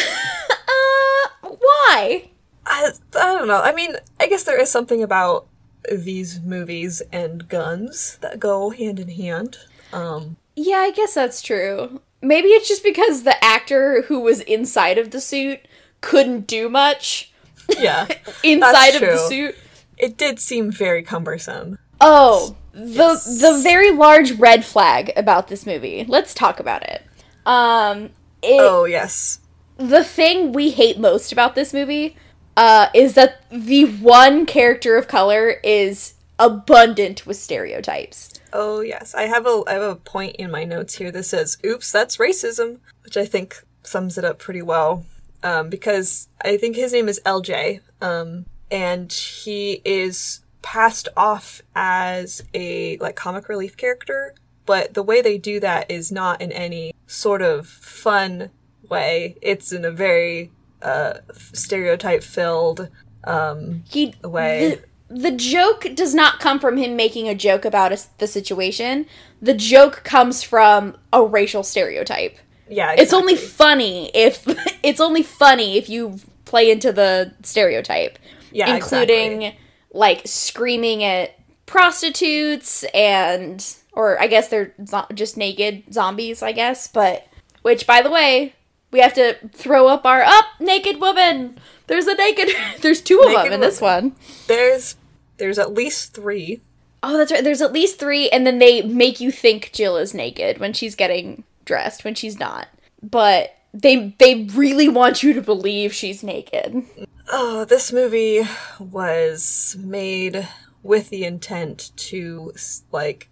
why? 1.41 2.29
I, 2.65 2.91
I 3.19 3.33
don't 3.37 3.47
know. 3.47 3.61
I 3.61 3.73
mean, 3.73 3.95
I 4.19 4.27
guess 4.27 4.43
there 4.43 4.59
is 4.59 4.69
something 4.71 5.03
about 5.03 5.47
these 5.91 6.39
movies 6.41 7.01
and 7.11 7.47
guns 7.49 8.17
that 8.21 8.39
go 8.39 8.69
hand 8.69 8.99
in 8.99 9.09
hand. 9.09 9.57
Um, 9.91 10.37
Yeah, 10.59 10.77
I 10.77 10.91
guess 10.91 11.13
that's 11.13 11.43
true. 11.43 12.01
Maybe 12.19 12.47
it's 12.47 12.67
just 12.67 12.83
because 12.83 13.21
the 13.21 13.41
actor 13.43 14.01
who 14.03 14.19
was 14.19 14.41
inside 14.41 14.97
of 14.97 15.11
the 15.11 15.21
suit 15.21 15.59
couldn't 16.01 16.47
do 16.47 16.67
much 16.67 17.31
yeah. 17.77 18.07
inside 18.43 18.95
of 18.95 19.01
the 19.01 19.17
suit. 19.17 19.55
it 19.97 20.17
did 20.17 20.39
seem 20.39 20.71
very 20.71 21.03
cumbersome. 21.03 21.77
Oh, 22.01 22.55
the 22.73 23.21
the 23.39 23.59
very 23.63 23.91
large 23.91 24.31
red 24.33 24.65
flag 24.65 25.11
about 25.15 25.47
this 25.47 25.67
movie. 25.67 26.05
Let's 26.07 26.33
talk 26.33 26.59
about 26.59 26.81
it. 26.83 27.03
Um, 27.45 28.05
it, 28.41 28.59
Oh 28.59 28.85
yes, 28.85 29.39
the 29.77 30.03
thing 30.03 30.53
we 30.53 30.71
hate 30.71 30.99
most 30.99 31.31
about 31.31 31.53
this 31.53 31.71
movie 31.71 32.15
uh, 32.55 32.87
is 32.95 33.13
that 33.13 33.43
the 33.51 33.85
one 33.85 34.47
character 34.47 34.97
of 34.97 35.07
color 35.07 35.59
is 35.63 36.15
abundant 36.39 37.27
with 37.27 37.37
stereotypes. 37.37 38.33
Oh 38.53 38.81
yes. 38.81 39.13
I 39.15 39.23
have 39.23 39.45
a 39.45 39.63
I 39.67 39.73
have 39.73 39.81
a 39.81 39.95
point 39.95 40.35
in 40.37 40.51
my 40.51 40.63
notes 40.63 40.95
here 40.95 41.11
that 41.11 41.23
says, 41.23 41.57
"Oops, 41.65 41.91
that's 41.91 42.17
racism," 42.17 42.79
which 43.03 43.17
I 43.17 43.25
think 43.25 43.63
sums 43.83 44.17
it 44.17 44.25
up 44.25 44.39
pretty 44.39 44.61
well. 44.61 45.05
Um, 45.43 45.69
because 45.69 46.27
I 46.41 46.57
think 46.57 46.75
his 46.75 46.93
name 46.93 47.07
is 47.07 47.21
LJ, 47.25 47.81
um, 48.01 48.45
and 48.71 49.11
he 49.11 49.81
is 49.85 50.41
passed 50.61 51.07
off 51.15 51.61
as 51.75 52.43
a 52.53 52.97
like 52.97 53.15
comic 53.15 53.47
relief 53.47 53.77
character, 53.77 54.33
but 54.65 54.93
the 54.93 55.03
way 55.03 55.21
they 55.21 55.37
do 55.37 55.59
that 55.59 55.89
is 55.89 56.11
not 56.11 56.41
in 56.41 56.51
any 56.51 56.93
sort 57.05 57.41
of 57.41 57.67
fun 57.67 58.49
way. 58.89 59.37
It's 59.41 59.71
in 59.71 59.85
a 59.85 59.91
very 59.91 60.51
uh, 60.81 61.19
stereotype 61.53 62.23
filled 62.23 62.89
um, 63.23 63.83
He 63.89 64.15
way. 64.23 64.75
The, 64.75 64.83
the 65.09 65.31
joke 65.31 65.87
does 65.95 66.13
not 66.13 66.39
come 66.39 66.59
from 66.59 66.77
him 66.77 66.95
making 66.95 67.27
a 67.29 67.35
joke 67.35 67.65
about 67.65 67.91
a, 67.93 67.99
the 68.17 68.27
situation. 68.27 69.05
The 69.41 69.53
joke 69.53 70.01
comes 70.03 70.43
from 70.43 70.97
a 71.13 71.23
racial 71.23 71.63
stereotype. 71.63 72.37
yeah, 72.69 72.93
It's 72.97 73.13
only 73.13 73.35
funny 73.35 74.11
if 74.13 74.43
it's 74.83 74.99
only 74.99 75.23
funny 75.23 75.77
if 75.77 75.89
you 75.89 76.19
play 76.45 76.69
into 76.71 76.91
the 76.91 77.33
stereotype. 77.43 78.19
Yeah, 78.51 78.73
including 78.75 79.41
exactly. 79.43 79.59
like 79.93 80.21
screaming 80.25 81.03
at 81.03 81.37
prostitutes 81.65 82.83
and 82.93 83.65
or 83.91 84.19
I 84.21 84.27
guess 84.27 84.47
they're 84.47 84.73
zo- 84.85 85.05
just 85.13 85.37
naked 85.37 85.93
zombies, 85.93 86.41
I 86.41 86.51
guess, 86.51 86.87
but 86.87 87.27
which 87.61 87.85
by 87.85 88.01
the 88.01 88.09
way, 88.09 88.53
we 88.91 88.99
have 88.99 89.13
to 89.15 89.35
throw 89.53 89.87
up 89.87 90.05
our 90.05 90.21
up 90.21 90.45
naked 90.59 90.99
woman. 90.99 91.59
There's 91.87 92.07
a 92.07 92.15
naked 92.15 92.49
there's 92.81 93.01
two 93.01 93.21
of 93.21 93.31
them 93.31 93.53
in 93.53 93.59
this 93.61 93.81
one. 93.81 94.15
there's 94.47 94.95
there's 95.37 95.59
at 95.59 95.73
least 95.73 96.13
three. 96.13 96.61
Oh, 97.03 97.17
that's 97.17 97.31
right. 97.31 97.43
There's 97.43 97.61
at 97.61 97.71
least 97.71 97.99
3 97.99 98.29
and 98.29 98.45
then 98.45 98.57
they 98.57 98.81
make 98.81 99.19
you 99.19 99.31
think 99.31 99.71
Jill 99.71 99.97
is 99.97 100.13
naked 100.15 100.57
when 100.57 100.73
she's 100.73 100.95
getting 100.95 101.43
dressed 101.63 102.03
when 102.03 102.15
she's 102.15 102.39
not. 102.39 102.67
But 103.03 103.55
they 103.73 104.15
they 104.17 104.45
really 104.53 104.89
want 104.89 105.21
you 105.21 105.33
to 105.33 105.41
believe 105.41 105.93
she's 105.93 106.23
naked. 106.23 106.83
Oh, 107.31 107.65
this 107.65 107.93
movie 107.93 108.41
was 108.79 109.77
made 109.79 110.47
with 110.81 111.09
the 111.09 111.23
intent 111.23 111.91
to 111.97 112.53
like 112.91 113.29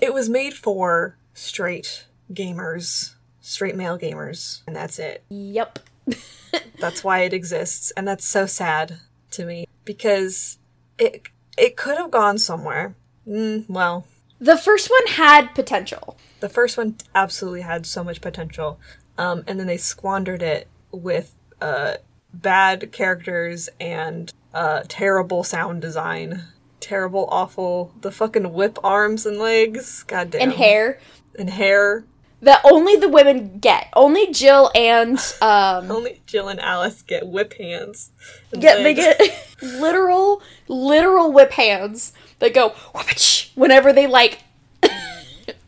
it 0.00 0.12
was 0.12 0.28
made 0.28 0.54
for 0.54 1.16
straight 1.32 2.06
gamers, 2.32 3.14
straight 3.40 3.76
male 3.76 3.98
gamers, 3.98 4.60
and 4.66 4.76
that's 4.76 4.98
it. 4.98 5.24
Yep. 5.28 5.78
That's 6.80 7.02
why 7.04 7.20
it 7.20 7.32
exists, 7.32 7.90
and 7.96 8.06
that's 8.06 8.24
so 8.24 8.46
sad 8.46 8.98
to 9.32 9.44
me 9.44 9.66
because 9.84 10.58
it 10.98 11.28
it 11.58 11.76
could 11.76 11.98
have 11.98 12.10
gone 12.10 12.38
somewhere. 12.38 12.94
Mm, 13.26 13.68
well, 13.68 14.06
The 14.40 14.56
first 14.56 14.88
one 14.90 15.06
had 15.08 15.54
potential. 15.54 16.16
the 16.40 16.48
first 16.48 16.76
one 16.78 16.96
absolutely 17.14 17.62
had 17.62 17.86
so 17.86 18.04
much 18.04 18.20
potential, 18.20 18.78
um, 19.18 19.42
and 19.46 19.58
then 19.58 19.66
they 19.66 19.76
squandered 19.78 20.42
it 20.42 20.68
with 20.92 21.34
uh, 21.60 21.94
bad 22.32 22.92
characters 22.92 23.68
and 23.80 24.32
uh, 24.54 24.82
terrible 24.88 25.42
sound 25.44 25.82
design. 25.82 26.44
Terrible, 26.80 27.26
awful. 27.30 27.92
The 28.00 28.12
fucking 28.12 28.52
whip 28.52 28.78
arms 28.84 29.26
and 29.26 29.38
legs. 29.38 30.04
God 30.04 30.30
damn. 30.30 30.42
and 30.42 30.52
hair. 30.52 31.00
And 31.38 31.50
hair. 31.50 32.04
That 32.46 32.60
only 32.64 32.96
the 32.96 33.08
women 33.08 33.58
get. 33.58 33.88
Only 33.94 34.32
Jill 34.32 34.70
and 34.74 35.18
um 35.42 35.90
Only 35.96 36.20
Jill 36.26 36.48
and 36.48 36.60
Alice 36.60 37.02
get 37.02 37.26
whip 37.26 37.52
hands. 37.58 38.10
get 38.58 38.82
they 38.82 38.94
get 38.94 39.20
literal 39.62 40.40
literal 40.68 41.32
whip 41.32 41.52
hands 41.52 42.12
that 42.38 42.54
go 42.54 42.72
whenever 43.54 43.92
they 43.92 44.06
like 44.06 44.40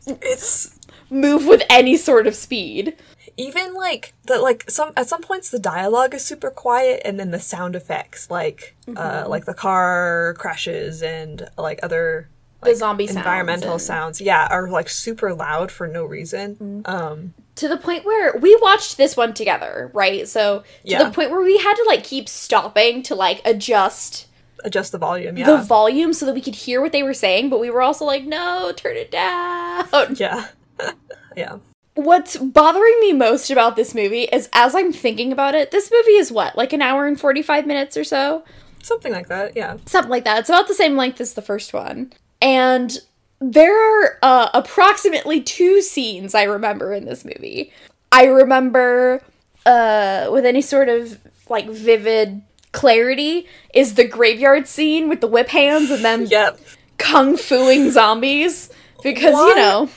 It's 0.06 0.78
move 1.10 1.46
with 1.46 1.62
any 1.70 1.96
sort 1.96 2.26
of 2.26 2.34
speed. 2.34 2.94
even 3.36 3.72
like 3.74 4.14
the 4.26 4.38
like 4.38 4.68
some 4.70 4.92
at 4.96 5.08
some 5.08 5.22
points 5.22 5.50
the 5.50 5.58
dialogue 5.58 6.14
is 6.14 6.24
super 6.24 6.50
quiet 6.50 7.00
and 7.04 7.18
then 7.18 7.30
the 7.30 7.40
sound 7.40 7.74
effects 7.76 8.30
like 8.30 8.76
uh 8.96 9.24
like 9.28 9.44
the 9.46 9.54
car 9.54 10.34
crashes 10.38 11.02
and 11.02 11.48
like 11.56 11.78
other 11.82 12.28
The 12.62 12.74
zombie 12.74 13.06
sounds 13.06 13.18
environmental 13.18 13.72
and- 13.74 13.80
sounds 13.82 14.20
yeah 14.20 14.48
are 14.50 14.68
like 14.68 14.88
super 14.88 15.32
loud 15.34 15.70
for 15.70 15.86
no 15.86 16.04
reason 16.04 16.82
um 16.86 17.34
to 17.54 17.68
the 17.68 17.76
point 17.76 18.04
where 18.04 18.36
we 18.38 18.56
watched 18.62 18.96
this 18.96 19.16
one 19.16 19.34
together, 19.34 19.90
right? 19.92 20.28
So 20.28 20.60
to 20.60 20.64
Yeah. 20.84 21.02
the 21.04 21.10
point 21.10 21.30
where 21.30 21.40
we 21.40 21.58
had 21.58 21.74
to 21.74 21.84
like 21.88 22.04
keep 22.04 22.28
stopping 22.28 23.02
to 23.04 23.14
like 23.14 23.40
adjust 23.44 24.26
adjust 24.64 24.90
the 24.92 24.98
volume 24.98 25.36
yeah. 25.36 25.46
the 25.46 25.56
volume 25.62 26.12
so 26.12 26.26
that 26.26 26.34
we 26.34 26.40
could 26.40 26.54
hear 26.54 26.80
what 26.80 26.92
they 26.92 27.02
were 27.02 27.14
saying, 27.14 27.48
but 27.50 27.60
we 27.60 27.70
were 27.70 27.82
also 27.82 28.04
like, 28.04 28.24
no, 28.24 28.72
turn 28.76 28.96
it 28.96 29.10
down. 29.10 29.86
yeah 30.16 30.46
yeah 31.36 31.56
What's 31.94 32.36
bothering 32.36 33.00
me 33.00 33.12
most 33.12 33.50
about 33.50 33.74
this 33.74 33.92
movie 33.92 34.24
is 34.32 34.48
as 34.52 34.74
I'm 34.74 34.92
thinking 34.92 35.32
about 35.32 35.56
it, 35.56 35.72
this 35.72 35.90
movie 35.92 36.12
is 36.12 36.30
what, 36.30 36.56
like 36.56 36.72
an 36.72 36.80
hour 36.82 37.06
and 37.06 37.18
45 37.18 37.66
minutes 37.66 37.96
or 37.96 38.04
so? 38.04 38.44
something 38.82 39.12
like 39.12 39.26
that 39.28 39.56
yeah 39.56 39.76
Something 39.86 40.10
like 40.10 40.24
that. 40.24 40.38
It's 40.40 40.48
about 40.48 40.68
the 40.68 40.74
same 40.74 40.96
length 40.96 41.20
as 41.20 41.34
the 41.34 41.42
first 41.42 41.72
one. 41.74 42.12
And 42.40 42.96
there 43.40 43.76
are 43.76 44.18
uh, 44.22 44.50
approximately 44.54 45.40
two 45.40 45.82
scenes 45.82 46.34
I 46.34 46.44
remember 46.44 46.92
in 46.92 47.04
this 47.04 47.24
movie. 47.24 47.72
I 48.10 48.24
remember, 48.24 49.22
uh, 49.66 50.28
with 50.30 50.44
any 50.44 50.62
sort 50.62 50.88
of 50.88 51.20
like 51.48 51.68
vivid 51.68 52.42
clarity, 52.72 53.46
is 53.74 53.94
the 53.94 54.06
graveyard 54.06 54.66
scene 54.66 55.08
with 55.08 55.20
the 55.20 55.26
whip 55.26 55.48
hands 55.48 55.90
and 55.90 56.04
them 56.04 56.26
yep 56.26 56.58
kung 56.98 57.36
fuing 57.36 57.90
zombies. 57.90 58.70
Because, 59.02 59.34
Why? 59.34 59.48
you 59.48 59.54
know, 59.54 59.88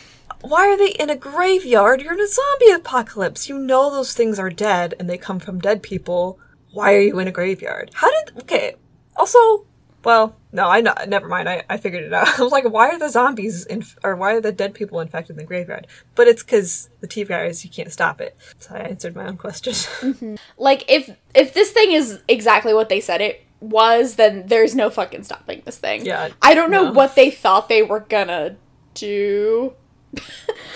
why 0.41 0.67
are 0.67 0.77
they 0.77 0.91
in 0.91 1.09
a 1.09 1.15
graveyard 1.15 2.01
you're 2.01 2.13
in 2.13 2.19
a 2.19 2.27
zombie 2.27 2.71
apocalypse 2.71 3.47
you 3.47 3.57
know 3.57 3.91
those 3.91 4.13
things 4.13 4.39
are 4.39 4.49
dead 4.49 4.95
and 4.99 5.09
they 5.09 5.17
come 5.17 5.39
from 5.39 5.59
dead 5.59 5.83
people 5.83 6.39
why 6.71 6.93
are 6.95 7.01
you 7.01 7.19
in 7.19 7.27
a 7.27 7.31
graveyard 7.31 7.91
how 7.93 8.09
did 8.09 8.37
okay 8.39 8.75
also 9.17 9.65
well 10.03 10.35
no 10.51 10.67
i 10.67 10.81
know 10.81 10.93
never 11.07 11.27
mind. 11.27 11.47
I, 11.47 11.63
I 11.69 11.77
figured 11.77 12.03
it 12.03 12.13
out. 12.13 12.27
I 12.39 12.43
was 12.43 12.51
like 12.51 12.65
why 12.69 12.89
are 12.89 12.99
the 12.99 13.09
zombies 13.09 13.65
in, 13.65 13.83
or 14.03 14.15
why 14.15 14.33
are 14.35 14.41
the 14.41 14.51
dead 14.51 14.73
people 14.73 14.99
infected 14.99 15.31
in 15.31 15.37
the 15.37 15.43
graveyard? 15.43 15.87
But 16.15 16.27
it's 16.27 16.43
because 16.43 16.89
the 16.99 17.07
t 17.07 17.23
virus 17.23 17.63
you 17.63 17.69
can't 17.71 17.91
stop 17.91 18.19
it. 18.21 18.35
So 18.59 18.75
i 18.75 18.79
answered 18.79 19.15
my 19.15 19.27
own 19.27 19.37
question. 19.37 19.73
Mm-hmm. 20.01 20.35
Like 20.57 20.83
if 20.89 21.15
if 21.35 21.53
this 21.53 21.71
thing 21.71 21.91
is 21.91 22.19
exactly 22.27 22.73
what 22.73 22.89
they 22.89 22.99
said 22.99 23.21
it 23.21 23.45
was 23.59 24.15
then 24.15 24.47
there's 24.47 24.73
no 24.75 24.89
fucking 24.89 25.23
stopping 25.23 25.61
this 25.65 25.77
thing. 25.77 26.05
Yeah, 26.05 26.29
i 26.41 26.53
don't 26.55 26.71
know 26.71 26.85
no. 26.85 26.91
what 26.93 27.15
they 27.15 27.29
thought 27.29 27.69
they 27.69 27.83
were 27.83 27.99
gonna 27.99 28.55
do. 28.95 29.73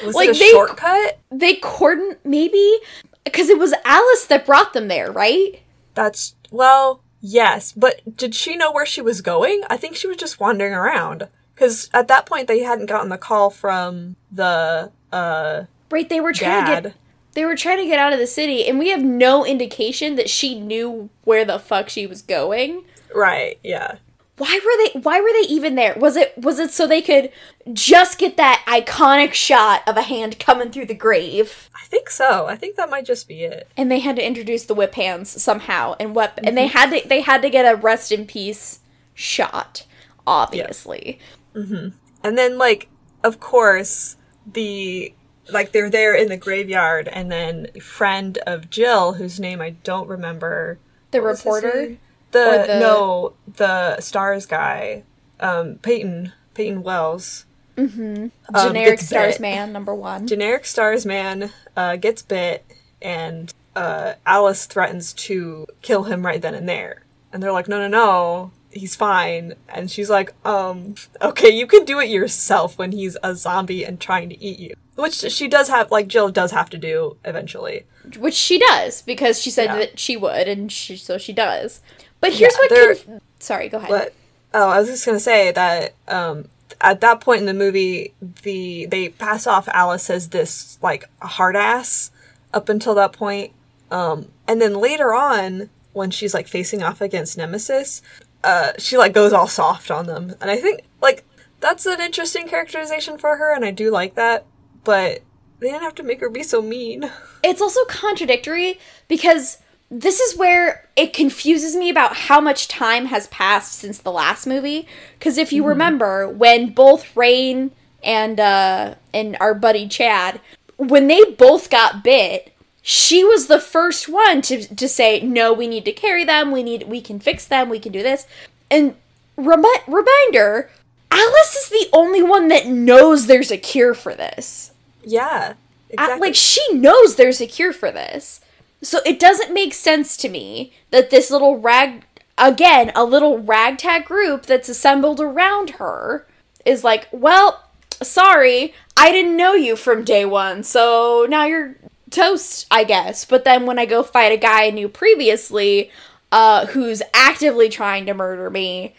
Was 0.05 0.15
Like, 0.15 0.29
it 0.29 0.36
a 0.36 0.39
they- 0.39 0.51
shortcut? 0.51 1.20
They 1.32 1.55
cordon 1.55 2.16
maybe? 2.24 2.77
Because 3.24 3.50
it 3.50 3.57
was 3.57 3.74
alice 3.83 4.25
that 4.27 4.46
brought 4.46 4.74
them 4.74 4.88
there 4.88 5.11
right? 5.11 5.61
That's 5.96 6.35
well 6.51 7.01
yes 7.25 7.72
but 7.72 8.18
did 8.18 8.35
she 8.35 8.55
know 8.55 8.72
where 8.72 8.85
she 8.85 9.01
was 9.01 9.22
going? 9.22 9.61
I 9.70 9.77
think 9.77 9.96
she 9.96 10.07
was 10.07 10.18
just 10.18 10.40
wandering 10.40 10.74
around. 10.74 11.27
Because 11.53 11.90
at 11.94 12.07
that 12.09 12.25
point 12.25 12.48
they 12.48 12.59
hadn't 12.59 12.88
gotten 12.88 13.09
the 13.09 13.18
call 13.18 13.50
from 13.50 14.16
the 14.31 14.92
uh 15.11 15.64
right 15.90 16.09
they 16.09 16.20
were 16.20 16.33
trying 16.33 16.66
to 16.66 16.90
get 16.90 16.96
they 17.33 17.46
were 17.46 17.55
trying 17.55 17.77
to 17.77 17.85
get 17.85 18.00
out 18.00 18.14
of 18.14 18.20
the 18.20 18.27
city 18.27 18.68
and 18.68 18.77
we 18.77 18.90
have 18.90 19.03
no 19.03 19.46
indication 19.46 20.16
that 20.16 20.29
she 20.29 20.59
knew 20.59 21.09
where 21.24 21.46
the 21.46 21.59
fuck 21.59 21.90
she 21.90 22.05
was 22.05 22.22
going. 22.22 22.83
Right 23.14 23.57
yeah 23.64 23.98
why 24.37 24.59
were 24.63 24.83
they 24.83 25.00
why 25.00 25.21
were 25.21 25.31
they 25.31 25.48
even 25.48 25.75
there? 25.75 25.95
Was 25.98 26.17
it 26.17 26.37
was 26.37 26.59
it 26.59 26.71
so 26.71 26.85
they 26.85 27.01
could 27.01 27.31
just 27.71 28.17
get 28.17 28.35
that 28.37 28.63
iconic 28.67 29.33
shot 29.33 29.81
of 29.87 29.95
a 29.95 30.01
hand 30.01 30.39
coming 30.39 30.71
through 30.71 30.87
the 30.87 30.93
grave? 30.93 31.69
I 31.74 31.85
think 31.85 32.09
so. 32.09 32.45
I 32.45 32.55
think 32.55 32.75
that 32.75 32.89
might 32.89 33.05
just 33.05 33.27
be 33.27 33.43
it. 33.45 33.69
And 33.77 33.89
they 33.89 34.00
had 34.00 34.17
to 34.17 34.25
introduce 34.25 34.65
the 34.65 34.75
whip 34.75 34.95
hands 34.95 35.41
somehow 35.41 35.95
and 36.00 36.15
whip 36.15 36.33
and 36.43 36.57
they 36.57 36.67
had 36.67 36.89
to 36.91 37.07
they 37.07 37.21
had 37.21 37.41
to 37.43 37.50
get 37.50 37.71
a 37.71 37.77
rest 37.77 38.11
in 38.11 38.25
peace 38.25 38.81
shot 39.13 39.85
obviously. 40.27 41.19
Mm-hmm. 41.53 41.89
And 42.24 42.37
then 42.37 42.57
like 42.57 42.89
of 43.24 43.39
course 43.39 44.17
the 44.45 45.13
like 45.50 45.71
they're 45.71 45.89
there 45.89 46.13
in 46.13 46.27
the 46.27 46.37
graveyard 46.37 47.07
and 47.07 47.31
then 47.31 47.67
friend 47.79 48.37
of 48.48 48.69
jill 48.69 49.13
whose 49.13 49.39
name 49.39 49.61
i 49.61 49.69
don't 49.69 50.09
remember. 50.09 50.79
The 51.11 51.21
What 51.21 51.37
reporter? 51.37 51.98
The, 52.35 52.63
the- 52.67 52.79
no 52.79 53.33
the 53.57 54.00
stars 54.01 54.45
guy 54.45 55.03
um 55.39 55.75
peyton 55.81 56.31
peyton 56.53 56.83
wells. 56.83 57.45
Um, 57.77 58.31
generic 58.53 59.00
stars 59.00 59.33
bit. 59.35 59.41
man 59.41 59.74
number 59.74 59.93
one. 59.93 60.27
Generic 60.27 60.65
stars 60.65 61.05
man 61.05 61.51
uh, 61.75 61.98
gets 61.98 62.21
bit 62.21 62.65
and 63.01 63.53
uh, 63.75 64.13
alice 64.25 64.65
threatens 64.65 65.11
to 65.13 65.67
kill 65.81 66.03
him 66.03 66.25
right 66.25 66.41
then 66.41 66.55
and 66.55 66.69
there. 66.69 67.03
And 67.33 67.43
they're 67.43 67.51
like 67.51 67.67
no 67.67 67.77
no 67.79 67.87
no 67.89 68.51
he's 68.71 68.95
fine. 68.95 69.55
And 69.67 69.91
she's 69.91 70.09
like 70.09 70.33
um 70.45 70.95
okay 71.21 71.50
you 71.50 71.67
can 71.67 71.83
do 71.83 72.00
it 72.00 72.07
yourself 72.09 72.77
when 72.77 72.91
he's 72.93 73.17
a 73.24 73.35
zombie 73.35 73.83
and 73.83 74.00
trying 74.00 74.29
to 74.29 74.41
eat 74.41 74.59
you. 74.59 74.75
Which 74.95 75.15
she 75.15 75.50
does 75.50 75.67
have 75.67 75.91
like 75.91 76.07
jill 76.07 76.29
does 76.29 76.51
have 76.51 76.69
to 76.69 76.77
do 76.77 77.17
eventually. 77.25 77.83
Which 78.17 78.35
she 78.35 78.57
does 78.57 79.01
because 79.01 79.41
she 79.41 79.50
said 79.51 79.65
Yeah. 79.65 79.75
that 79.79 80.00
she 80.00 80.15
would 80.15 80.48
and 80.48 80.71
she, 80.71 80.95
so 80.95 81.17
she 81.17 81.33
does 81.33 81.81
but 82.25 82.33
here's 82.33 82.53
Yeah, 82.53 82.77
what 82.77 82.98
conf- 83.05 83.22
sorry 83.40 83.70
go 83.70 83.77
ahead 83.77 83.90
But 83.90 84.14
oh, 84.53 84.70
I 84.70 84.79
was 84.79 84.90
just 84.90 85.05
gonna 85.05 85.20
say 85.20 85.51
that 85.51 85.94
um, 86.07 86.50
at 86.81 87.01
that 87.01 87.22
point 87.22 87.42
in 87.42 87.46
the 87.46 87.53
movie, 87.53 88.14
the 88.44 88.88
they 88.88 89.09
pass 89.09 89.48
off 89.48 89.68
Alice 89.70 90.09
as 90.09 90.29
this 90.29 90.79
like 90.81 91.05
hard 91.22 91.55
ass 91.55 92.11
up 92.53 92.70
until 92.70 92.96
that 92.96 93.14
point, 93.14 93.53
um, 93.92 94.31
and 94.48 94.61
then 94.61 94.75
later 94.75 95.14
on 95.14 95.70
when 95.94 96.11
she's 96.11 96.33
like 96.33 96.48
facing 96.48 96.83
off 96.83 97.00
against 97.00 97.38
Nemesis, 97.38 98.01
uh, 98.44 98.72
she 98.77 98.98
like 98.98 99.14
goes 99.14 99.33
all 99.33 99.48
soft 99.48 99.92
on 99.92 100.07
them, 100.07 100.35
and 100.42 100.50
I 100.50 100.57
think 100.57 100.81
like 101.01 101.24
that's 101.59 101.85
an 101.85 102.01
interesting 102.01 102.48
characterization 102.48 103.18
for 103.18 103.38
her, 103.38 103.53
and 103.53 103.64
I 103.64 103.72
do 103.72 103.92
like 103.92 104.16
that, 104.16 104.46
but 104.83 105.22
they 105.59 105.68
didn't 105.68 105.83
have 105.83 105.96
to 105.96 106.03
make 106.03 106.20
her 106.22 106.29
be 106.29 106.44
so 106.44 106.61
mean. 106.61 107.11
it's 107.44 107.61
also 107.61 107.85
contradictory 107.85 108.79
because 109.07 109.59
this 109.89 110.19
is 110.19 110.37
where 110.37 110.87
it 110.95 111.13
confuses 111.13 111.75
me 111.75 111.89
about 111.89 112.15
how 112.15 112.41
much 112.41 112.67
time 112.67 113.05
has 113.07 113.27
passed 113.27 113.74
since 113.74 114.00
the 114.00 114.11
last 114.11 114.48
movie. 114.48 114.87
Because 115.17 115.37
if 115.37 115.53
you 115.53 115.63
remember, 115.65 116.27
when 116.27 116.71
both 116.71 117.15
Rain 117.15 117.71
and 118.03 118.39
uh, 118.39 118.95
and 119.13 119.37
our 119.39 119.53
buddy 119.53 119.87
Chad, 119.87 120.41
when 120.77 121.07
they 121.07 121.24
both 121.24 121.69
got 121.69 122.03
bit, 122.03 122.53
she 122.81 123.24
was 123.24 123.48
the 123.48 123.59
first 123.59 124.09
one 124.09 124.41
to 124.43 124.75
to 124.75 124.87
say, 124.87 125.21
"No, 125.21 125.53
we 125.53 125.67
need 125.67 125.85
to 125.85 125.91
carry 125.91 126.24
them. 126.24 126.51
We 126.51 126.63
need 126.63 126.87
we 126.87 127.01
can 127.01 127.19
fix 127.19 127.45
them. 127.45 127.69
We 127.69 127.79
can 127.79 127.91
do 127.91 128.03
this." 128.03 128.27
And 128.69 128.95
remi- 129.37 129.69
reminder, 129.87 130.69
Alice 131.11 131.55
is 131.55 131.69
the 131.69 131.89
only 131.93 132.21
one 132.21 132.48
that 132.50 132.67
knows 132.67 133.27
there's 133.27 133.51
a 133.51 133.57
cure 133.57 133.93
for 133.93 134.15
this. 134.15 134.71
Yeah, 135.03 135.53
exactly. 135.89 136.27
like 136.27 136.35
she 136.35 136.61
knows 136.74 137.15
there's 137.15 137.41
a 137.41 137.48
cure 137.48 137.74
for 137.74 137.91
this. 137.91 138.41
So 138.85 139.00
it 139.05 139.19
doesn't 139.19 139.53
make 139.53 139.74
sense 139.74 140.15
to 140.17 140.29
me 140.29 140.71
that 140.91 141.09
this 141.09 141.31
little 141.31 141.57
rag 141.57 142.05
again, 142.37 142.91
a 142.95 143.03
little 143.03 143.39
ragtag 143.39 144.05
group 144.05 144.45
that's 144.45 144.69
assembled 144.69 145.19
around 145.19 145.71
her 145.71 146.27
is 146.65 146.83
like, 146.83 147.07
"Well, 147.11 147.63
sorry, 148.03 148.74
I 148.95 149.11
didn't 149.11 149.37
know 149.37 149.53
you 149.53 149.75
from 149.75 150.03
day 150.03 150.24
1. 150.25 150.63
So 150.63 151.25
now 151.27 151.45
you're 151.45 151.75
toast, 152.11 152.67
I 152.69 152.83
guess." 152.83 153.25
But 153.25 153.43
then 153.43 153.65
when 153.65 153.79
I 153.79 153.85
go 153.85 154.03
fight 154.03 154.31
a 154.31 154.37
guy 154.37 154.65
I 154.65 154.69
knew 154.69 154.87
previously 154.87 155.89
uh 156.31 156.67
who's 156.67 157.01
actively 157.13 157.69
trying 157.69 158.05
to 158.05 158.13
murder 158.13 158.50
me, 158.50 158.93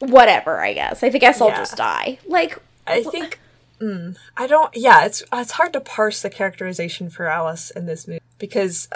whatever, 0.00 0.58
I 0.60 0.72
guess. 0.72 1.02
I 1.02 1.10
guess 1.10 1.40
I'll 1.40 1.48
Yeah. 1.48 1.58
just 1.58 1.76
die. 1.76 2.18
Like 2.26 2.58
I 2.86 3.02
think 3.04 3.38
mm, 3.80 4.16
I 4.36 4.46
don't. 4.48 4.74
Yeah, 4.76 5.04
it's 5.04 5.22
it's 5.32 5.52
hard 5.52 5.72
to 5.74 5.80
parse 5.80 6.22
the 6.22 6.30
characterization 6.30 7.08
for 7.10 7.26
Alice 7.26 7.70
in 7.70 7.86
this 7.86 8.08
movie 8.08 8.20
because 8.38 8.88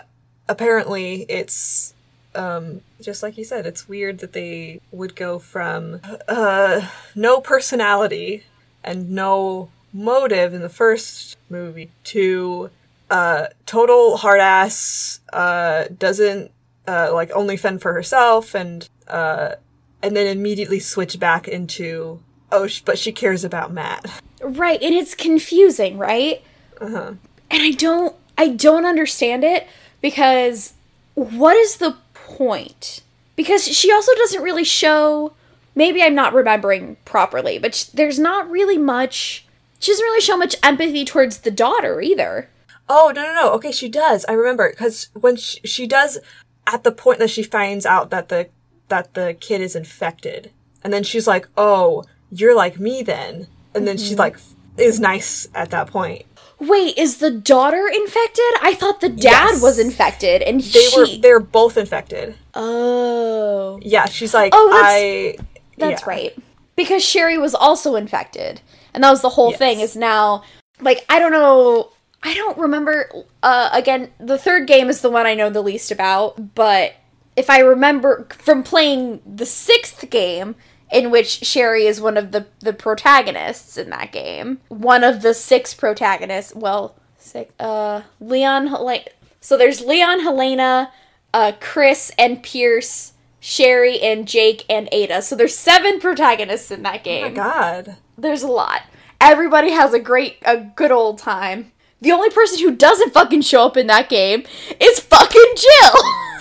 apparently 0.48 1.26
it's 1.28 1.94
um, 2.35 2.81
just 3.00 3.22
like 3.22 3.37
you 3.37 3.44
said. 3.44 3.66
It's 3.66 3.88
weird 3.88 4.18
that 4.18 4.33
they 4.33 4.81
would 4.90 5.14
go 5.14 5.38
from 5.38 6.00
uh, 6.28 6.88
no 7.14 7.40
personality 7.40 8.44
and 8.83 9.11
no 9.11 9.70
motive 9.92 10.55
in 10.55 10.62
the 10.62 10.68
first 10.68 11.37
movie 11.50 11.90
to 12.05 12.70
uh, 13.11 13.46
total 13.66 14.16
hard 14.16 14.40
ass. 14.40 15.20
Uh, 15.33 15.85
doesn't 15.98 16.50
uh, 16.88 17.11
like 17.12 17.31
only 17.33 17.57
fend 17.57 17.83
for 17.83 17.92
herself 17.92 18.55
and 18.55 18.88
uh, 19.09 19.55
and 20.02 20.16
then 20.16 20.26
immediately 20.26 20.81
switch 20.81 21.18
back 21.20 21.46
into 21.46 22.20
oh, 22.50 22.66
sh- 22.66 22.83
but 22.85 22.98
she 22.98 23.12
cares 23.12 23.44
about 23.44 23.72
Matt. 23.72 24.22
Right, 24.42 24.83
and 24.83 24.94
it's 24.94 25.14
confusing, 25.14 25.98
right? 25.98 26.42
Uh-huh. 26.81 27.12
and 27.50 27.62
I 27.62 27.70
don't 27.70 28.16
I 28.37 28.48
don't 28.48 28.85
understand 28.85 29.44
it 29.44 29.68
because 30.03 30.75
what 31.15 31.57
is 31.57 31.79
the 31.79 31.97
point? 32.12 33.01
Because 33.37 33.67
she 33.67 33.91
also 33.91 34.15
doesn't 34.17 34.43
really 34.43 34.65
show 34.65 35.33
maybe 35.75 36.03
I'm 36.03 36.15
not 36.15 36.35
remembering 36.35 36.97
properly, 37.07 37.59
but 37.59 37.75
sh- 37.75 37.85
there's 37.85 38.19
not 38.19 38.51
really 38.51 38.77
much 38.77 39.47
she 39.79 39.91
doesn't 39.91 40.05
really 40.05 40.21
show 40.21 40.37
much 40.37 40.55
empathy 40.62 41.05
towards 41.05 41.38
the 41.38 41.51
daughter 41.51 42.01
either. 42.01 42.49
Oh 42.88 43.12
no 43.15 43.23
no 43.23 43.35
no! 43.35 43.53
Okay, 43.55 43.73
she 43.73 43.88
does. 43.88 44.25
I 44.29 44.33
remember 44.33 44.71
because 44.71 45.09
when 45.12 45.37
she, 45.37 45.61
she 45.67 45.87
does 45.87 46.19
at 46.67 46.85
the 46.85 46.93
point 46.93 47.19
that 47.19 47.31
she 47.31 47.43
finds 47.43 47.85
out 47.85 48.11
that 48.11 48.29
the 48.29 48.49
that 48.88 49.15
the 49.15 49.37
kid 49.41 49.61
is 49.61 49.75
infected, 49.75 50.53
and 50.85 50.93
then 50.93 51.03
she's 51.03 51.27
like, 51.27 51.49
"Oh, 51.57 52.05
you're 52.31 52.55
like 52.55 52.79
me 52.79 53.03
then," 53.03 53.49
and 53.75 53.87
then 53.88 53.97
she's 53.97 54.11
mm-hmm. 54.11 54.21
like 54.21 54.37
is 54.77 55.01
nice 55.01 55.49
at 55.55 55.71
that 55.71 55.88
point. 55.88 56.27
Wait, 56.68 56.96
is 56.96 57.18
the 57.18 57.31
daughter 57.31 57.88
infected? 57.92 58.44
I 58.62 58.75
thought 58.75 59.01
the 59.01 59.09
dad 59.09 59.51
Yes. 59.53 59.62
was 59.62 59.79
infected 59.79 60.42
and 60.42 60.61
They 60.61 60.64
she 60.81 60.96
were 60.96 61.07
they're 61.20 61.40
both 61.40 61.77
infected. 61.77 62.35
Oh. 62.55 63.79
Yeah, 63.83 64.07
she's 64.07 64.33
like, 64.35 64.53
Oh, 64.55 64.68
that's- 64.70 64.92
I. 64.94 65.37
That's 65.79 66.03
yeah. 66.03 66.09
right. 66.09 66.37
Because 66.77 67.05
Sherry 67.05 67.38
was 67.38 67.55
also 67.55 67.96
infected. 67.96 68.61
And 68.94 69.03
that 69.03 69.11
was 69.11 69.22
the 69.22 69.31
whole 69.31 69.51
Yes. 69.51 69.59
thing 69.59 69.81
is 69.81 69.96
now 69.96 70.42
like 70.81 71.05
I 71.09 71.18
don't 71.18 71.33
know 71.33 71.90
I 72.22 72.35
don't 72.35 72.59
remember 72.59 73.11
uh 73.42 73.70
again 73.72 74.11
the 74.20 74.38
third 74.38 74.66
game 74.66 74.88
is 74.90 75.01
the 75.01 75.11
one 75.11 75.27
I 75.27 75.35
know 75.35 75.51
the 75.51 75.62
least 75.62 75.90
about, 75.90 76.55
but 76.55 76.94
if 77.37 77.48
I 77.48 77.61
remember 77.61 78.27
from 78.38 78.62
playing 78.62 79.20
the 79.27 79.46
sixth 79.46 80.09
game 80.11 80.55
in 80.92 81.11
which 81.11 81.44
Sherry 81.44 81.87
is 81.87 82.00
one 82.00 82.16
of 82.16 82.31
the 82.33 82.46
the 82.61 82.72
protagonists 82.72 83.76
in 83.76 83.90
that 83.90 84.12
game, 84.12 84.61
one 84.68 85.02
of 85.02 85.22
the 85.22 85.35
six 85.35 85.74
protagonists, 85.74 86.55
well, 86.55 86.94
six 87.18 87.52
uh 87.59 88.02
Leon 88.20 88.68
Hel- 88.68 89.00
so 89.40 89.57
there's 89.57 89.81
Leon, 89.81 90.20
Helena, 90.20 90.92
uh 91.35 91.52
Chris 91.61 92.12
and 92.18 92.42
Pierce, 92.42 93.12
Sherry 93.40 94.00
and 94.00 94.28
Jake 94.28 94.64
and 94.68 94.88
Ada. 94.92 95.22
So 95.22 95.35
there's 95.35 95.57
seven 95.57 95.98
protagonists 95.98 96.70
in 96.70 96.83
that 96.85 97.00
Oh 97.00 97.05
game. 97.05 97.22
my 97.22 97.28
god. 97.31 97.96
There's 98.18 98.42
a 98.42 98.48
lot. 98.48 98.83
Everybody 99.20 99.70
has 99.70 99.94
a 99.94 99.98
great, 100.00 100.37
a 100.44 100.57
good 100.59 100.90
old 100.92 101.18
time. 101.18 101.72
The 102.00 102.11
only 102.12 102.31
person 102.31 102.59
who 102.59 102.74
doesn't 102.74 103.14
fucking 103.14 103.42
show 103.42 103.64
up 103.66 103.76
in 103.76 103.87
that 103.87 104.09
game 104.09 104.42
is 104.81 104.98
fucking 105.00 105.55
Jill. 105.57 106.02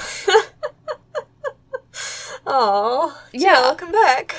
Oh, 2.45 3.17
Yeah. 3.33 3.61
Welcome 3.61 3.91
back. 3.91 4.35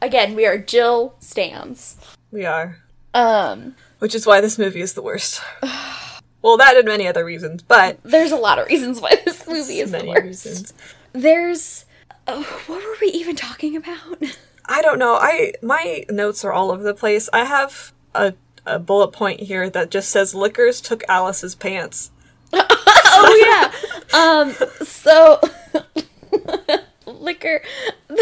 Again, 0.00 0.34
we 0.34 0.46
are 0.46 0.58
Jill 0.58 1.14
stands. 1.20 1.96
We 2.30 2.44
are, 2.44 2.78
Um, 3.14 3.76
which 3.98 4.14
is 4.14 4.26
why 4.26 4.40
this 4.40 4.58
movie 4.58 4.80
is 4.80 4.94
the 4.94 5.02
worst. 5.02 5.40
well, 6.42 6.56
that 6.56 6.76
and 6.76 6.86
many 6.88 7.06
other 7.06 7.24
reasons, 7.24 7.62
but 7.62 7.98
there's 8.02 8.32
a 8.32 8.36
lot 8.36 8.58
of 8.58 8.66
reasons 8.68 9.00
why 9.00 9.16
this 9.24 9.46
movie 9.48 9.80
is 9.80 9.90
the 9.92 10.04
worst. 10.04 10.22
reasons. 10.24 10.72
There's, 11.12 11.84
oh, 12.26 12.42
what 12.66 12.82
were 12.82 12.96
we 13.00 13.08
even 13.08 13.36
talking 13.36 13.76
about? 13.76 14.18
I 14.66 14.80
don't 14.80 14.98
know. 14.98 15.14
I 15.14 15.52
my 15.60 16.04
notes 16.08 16.44
are 16.44 16.52
all 16.52 16.70
over 16.70 16.82
the 16.82 16.94
place. 16.94 17.28
I 17.32 17.44
have 17.44 17.92
a 18.14 18.32
a 18.64 18.78
bullet 18.78 19.08
point 19.08 19.40
here 19.40 19.68
that 19.68 19.90
just 19.90 20.08
says 20.08 20.34
lickers 20.36 20.80
took 20.80 21.02
Alice's 21.08 21.56
pants. 21.56 22.12
oh 22.52 23.72
yeah. 24.12 24.18
Um. 24.18 24.52
So, 24.86 25.40
licker. 27.32 27.62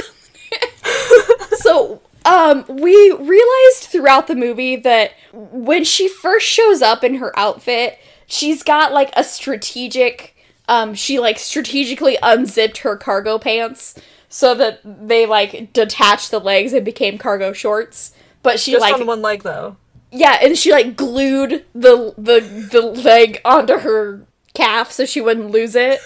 so, 1.58 2.00
um, 2.24 2.64
we 2.68 3.12
realized 3.12 3.84
throughout 3.84 4.26
the 4.26 4.34
movie 4.34 4.76
that 4.76 5.12
when 5.32 5.84
she 5.84 6.08
first 6.08 6.46
shows 6.46 6.82
up 6.82 7.02
in 7.02 7.16
her 7.16 7.36
outfit, 7.38 7.98
she's 8.26 8.62
got 8.62 8.92
like 8.92 9.10
a 9.16 9.24
strategic. 9.24 10.36
Um, 10.68 10.94
she 10.94 11.18
like 11.18 11.38
strategically 11.38 12.16
unzipped 12.22 12.78
her 12.78 12.96
cargo 12.96 13.38
pants 13.38 13.98
so 14.28 14.54
that 14.54 14.80
they 14.84 15.26
like 15.26 15.72
detached 15.72 16.30
the 16.30 16.38
legs 16.38 16.72
and 16.72 16.84
became 16.84 17.18
cargo 17.18 17.52
shorts. 17.52 18.12
But 18.42 18.60
she 18.60 18.72
Just 18.72 18.82
like 18.82 18.94
on 18.94 19.06
one 19.06 19.22
leg 19.22 19.42
though. 19.42 19.76
yeah, 20.12 20.38
and 20.40 20.56
she 20.56 20.70
like 20.72 20.96
glued 20.96 21.64
the 21.74 22.14
the 22.16 22.40
the 22.70 22.82
leg 22.82 23.40
onto 23.44 23.78
her 23.78 24.24
calf 24.60 24.92
so 24.92 25.04
she 25.06 25.20
wouldn't 25.20 25.50
lose 25.50 25.74
it. 25.74 26.00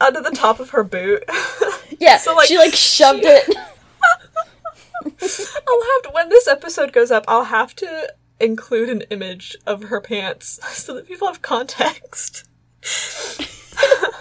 Under 0.00 0.20
the 0.20 0.30
top 0.30 0.60
of 0.60 0.70
her 0.70 0.84
boot. 0.84 1.24
Yeah, 1.98 2.16
So, 2.16 2.34
like, 2.34 2.48
she 2.48 2.56
like 2.56 2.72
shoved 2.72 3.24
she- 3.24 3.28
it. 3.28 3.46
I'll 5.04 5.82
have 5.82 6.02
to 6.04 6.10
when 6.12 6.28
this 6.30 6.48
episode 6.48 6.92
goes 6.94 7.10
up, 7.10 7.24
I'll 7.28 7.44
have 7.44 7.74
to 7.76 8.12
include 8.38 8.88
an 8.88 9.02
image 9.10 9.54
of 9.66 9.84
her 9.84 10.00
pants 10.00 10.58
so 10.72 10.94
that 10.94 11.06
people 11.06 11.26
have 11.28 11.42
context. 11.42 12.44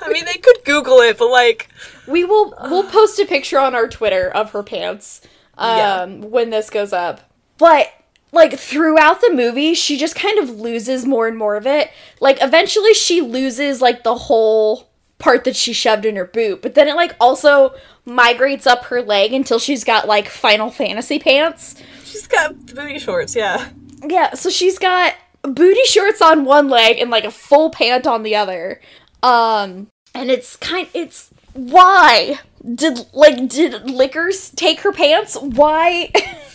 I 0.01 0.09
mean, 0.11 0.25
they 0.25 0.37
could 0.37 0.57
Google 0.65 0.99
it, 0.99 1.17
but 1.17 1.29
like, 1.29 1.69
We 2.07 2.25
will 2.25 2.53
we'll 2.63 2.83
post 2.83 3.17
a 3.19 3.25
picture 3.25 3.59
on 3.59 3.75
our 3.75 3.87
Twitter 3.87 4.29
of 4.29 4.51
her 4.51 4.63
pants 4.63 5.21
um 5.57 5.77
Yeah. 5.77 6.05
when 6.27 6.49
this 6.49 6.69
goes 6.69 6.91
up. 6.91 7.21
But 7.57 7.91
like 8.31 8.57
throughout 8.59 9.21
the 9.21 9.31
movie, 9.33 9.73
she 9.73 9.97
just 9.97 10.15
kind 10.15 10.37
of 10.39 10.49
loses 10.59 11.05
more 11.05 11.27
and 11.27 11.37
more 11.37 11.55
of 11.55 11.65
it. 11.65 11.91
Like 12.19 12.37
eventually 12.41 12.93
she 12.93 13.21
loses 13.21 13.81
like 13.81 14.03
the 14.03 14.15
whole 14.15 14.89
part 15.17 15.43
that 15.43 15.55
she 15.55 15.73
shoved 15.73 16.05
in 16.05 16.15
her 16.15 16.25
boot, 16.25 16.61
but 16.61 16.75
then 16.75 16.87
it 16.87 16.95
like 16.95 17.15
also 17.19 17.73
migrates 18.05 18.65
up 18.65 18.85
her 18.85 19.01
leg 19.01 19.33
until 19.33 19.59
she's 19.59 19.83
got 19.83 20.07
like 20.07 20.27
Final 20.29 20.69
Fantasy 20.71 21.19
pants. 21.19 21.75
she's 22.05 22.27
got 22.27 22.65
booty 22.73 22.99
shorts. 22.99 23.35
Yeah, 23.35 23.69
Yeah, 24.07 24.33
so 24.33 24.49
she's 24.49 24.79
got 24.79 25.15
booty 25.41 25.83
shorts 25.85 26.21
on 26.21 26.45
one 26.45 26.69
leg 26.69 26.99
and 26.99 27.09
like 27.09 27.25
a 27.25 27.31
full 27.31 27.69
pant 27.69 28.07
on 28.07 28.23
the 28.23 28.35
other. 28.35 28.79
Um 29.23 29.87
and 30.15 30.31
it's 30.31 30.55
kind 30.55 30.87
it's 30.93 31.29
why 31.53 32.39
did 32.75 32.99
like 33.13 33.47
did 33.49 33.89
lickers 33.89 34.49
take 34.51 34.81
her 34.81 34.91
pants? 34.91 35.35
Why 35.35 36.11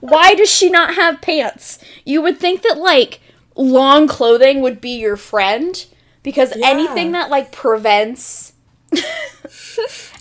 why 0.00 0.34
does 0.34 0.50
she 0.50 0.70
not 0.70 0.94
have 0.94 1.20
pants? 1.20 1.78
You 2.04 2.22
would 2.22 2.38
think 2.38 2.62
that 2.62 2.78
like 2.78 3.20
long 3.56 4.06
clothing 4.08 4.60
would 4.60 4.80
be 4.80 4.98
your 4.98 5.16
friend 5.16 5.84
because 6.22 6.52
Yeah. 6.56 6.68
anything 6.68 7.12
that 7.12 7.30
like 7.30 7.52
prevents 7.52 8.52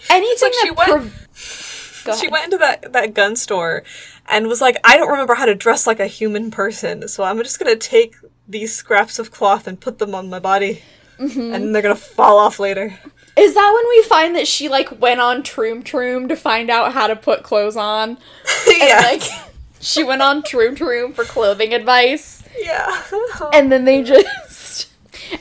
anything 0.10 0.38
like 0.42 0.54
she 0.62 0.70
that 0.70 0.78
went- 0.78 1.02
pre- 1.02 1.12
Go 2.06 2.16
she 2.18 2.28
went 2.28 2.44
into 2.46 2.58
that 2.58 2.92
that 2.92 3.14
gun 3.14 3.36
store 3.38 3.84
and 4.30 4.48
was 4.48 4.60
like, 4.60 4.78
I 4.84 4.98
don't 4.98 5.10
remember 5.10 5.36
how 5.36 5.46
to 5.46 5.56
dress 5.56 5.88
like 5.88 6.00
a 6.02 6.08
human 6.08 6.52
person, 6.52 7.08
so 7.08 7.24
I'm 7.24 7.38
just 7.40 7.60
gonna 7.60 7.78
take 7.78 8.16
these 8.48 8.76
scraps 8.76 9.20
of 9.20 9.32
cloth 9.32 9.68
and 9.68 9.80
put 9.80 10.00
them 10.00 10.14
on 10.14 10.30
my 10.30 10.40
body, 10.40 10.82
Mm-hmm. 11.18 11.54
and 11.54 11.74
they're 11.74 11.82
gonna 11.82 11.96
fall 11.96 12.38
off 12.40 12.60
later. 12.60 13.00
Is 13.38 13.54
that 13.54 13.72
when 13.74 13.88
we 13.90 14.04
find 14.04 14.36
that 14.36 14.48
she 14.48 14.68
like 14.68 15.00
went 15.00 15.22
on 15.22 15.44
Troom 15.44 15.82
Troom 15.84 16.28
to 16.28 16.36
find 16.36 16.70
out 16.70 16.92
how 16.94 17.08
to 17.08 17.16
put 17.16 17.42
clothes 17.44 17.78
on? 17.78 18.18
Yeah, 18.68 19.00
like 19.04 19.22
she 19.84 20.04
went 20.04 20.22
on 20.22 20.42
Troom 20.42 20.76
Troom 20.76 21.14
for 21.14 21.24
clothing 21.24 21.74
advice, 21.74 22.44
yeah. 22.60 23.04
and 23.54 23.72
then 23.72 23.86
they 23.86 24.04
just 24.04 24.90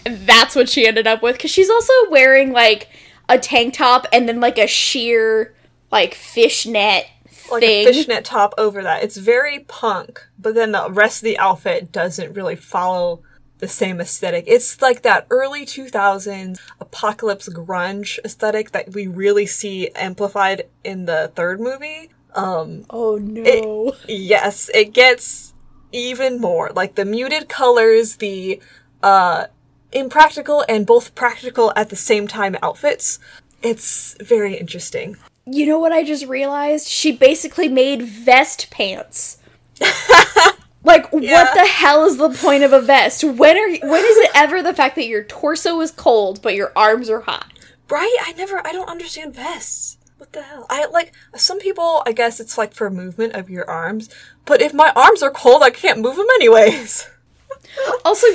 and 0.05 0.27
that's 0.27 0.55
what 0.55 0.69
she 0.69 0.87
ended 0.87 1.07
up 1.07 1.23
with 1.23 1.37
because 1.37 1.51
she's 1.51 1.71
also 1.71 1.93
wearing 2.11 2.53
like 2.53 2.89
a 3.29 3.39
tank 3.39 3.75
top 3.75 4.07
and 4.13 4.29
then 4.29 4.41
like 4.41 4.59
a 4.59 4.67
sheer 4.67 5.55
like 5.91 6.15
fishnet 6.15 7.07
like 7.51 7.61
thing. 7.61 7.89
a 7.89 7.93
fishnet 7.93 8.25
top 8.25 8.55
over 8.59 8.83
that. 8.83 9.03
It's 9.03 9.17
very 9.17 9.61
punk, 9.61 10.27
but 10.39 10.55
then 10.55 10.73
the 10.73 10.91
rest 10.91 11.23
of 11.23 11.25
the 11.25 11.39
outfit 11.39 11.93
doesn't 11.93 12.35
really 12.35 12.57
follow 12.57 13.23
the 13.59 13.69
same 13.69 14.01
aesthetic. 14.01 14.45
It's 14.49 14.83
like 14.83 15.03
that 15.03 15.27
early 15.31 15.65
2000s 15.65 16.59
apocalypse 16.81 17.49
grunge 17.49 18.19
aesthetic 18.25 18.73
that 18.73 18.93
we 18.93 19.07
really 19.07 19.47
see 19.47 19.91
amplified 19.91 20.67
in 20.83 21.05
the 21.05 21.31
third 21.37 21.61
movie. 21.61 22.11
Um 22.35 22.85
oh 22.91 23.17
no! 23.19 23.95
yes, 24.09 24.71
it 24.75 24.93
gets 24.93 25.53
even 25.93 26.41
more 26.41 26.71
like 26.75 26.95
the 26.95 27.05
muted 27.05 27.49
colors, 27.49 28.17
the 28.17 28.61
uh 29.03 29.47
impractical 29.93 30.65
and 30.69 30.87
both 30.87 31.15
practical 31.15 31.73
at 31.77 31.91
the 31.91 31.97
same 31.97 32.27
time 32.27 32.57
outfits. 32.63 33.19
It's 33.63 34.17
very 34.21 34.55
interesting. 34.57 35.17
you 35.47 35.67
know 35.67 35.79
what 35.79 35.93
I 35.93 36.03
just 36.05 36.27
realized? 36.27 36.89
She 36.89 37.13
basically 37.13 37.69
made 37.69 38.03
vest 38.03 38.71
pants. 38.71 39.39
like 40.85 41.07
Yeah. 41.13 41.45
what 41.45 41.55
the 41.55 41.67
hell 41.67 42.05
is 42.05 42.17
the 42.17 42.31
point 42.31 42.63
of 42.65 42.73
a 42.73 42.81
vest? 42.81 43.23
When 43.25 43.57
are 43.57 43.89
when 43.89 44.05
is 44.05 44.17
it 44.19 44.31
ever 44.35 44.63
the 44.63 44.75
fact 44.75 44.97
that 44.97 45.07
your 45.07 45.25
torso 45.25 45.81
is 45.81 45.91
cold 45.91 46.41
but 46.43 46.55
your 46.55 46.73
arms 46.75 47.11
are 47.11 47.21
hot? 47.21 47.47
Right? 47.91 48.17
I 48.23 48.33
never 48.33 48.67
I 48.67 48.73
don't 48.73 48.89
understand 48.89 49.35
vests. 49.35 49.99
What 50.23 50.33
the 50.35 50.43
hell? 50.43 50.67
I 50.71 50.87
like 50.87 51.15
some 51.35 51.59
people 51.59 52.05
I 52.07 52.13
guess 52.13 52.39
it's 52.39 52.57
like 52.57 52.75
for 52.75 52.89
movement 52.91 53.35
of 53.35 53.51
your 53.51 53.69
arms, 53.69 54.09
but 54.45 54.63
if 54.63 54.73
my 54.73 54.93
arms 54.95 55.21
are 55.21 55.33
cold, 55.33 55.65
I 55.65 55.71
can't 55.71 55.99
move 55.99 56.15
them 56.15 56.29
anyways. 56.37 57.11
Also, 58.05 58.27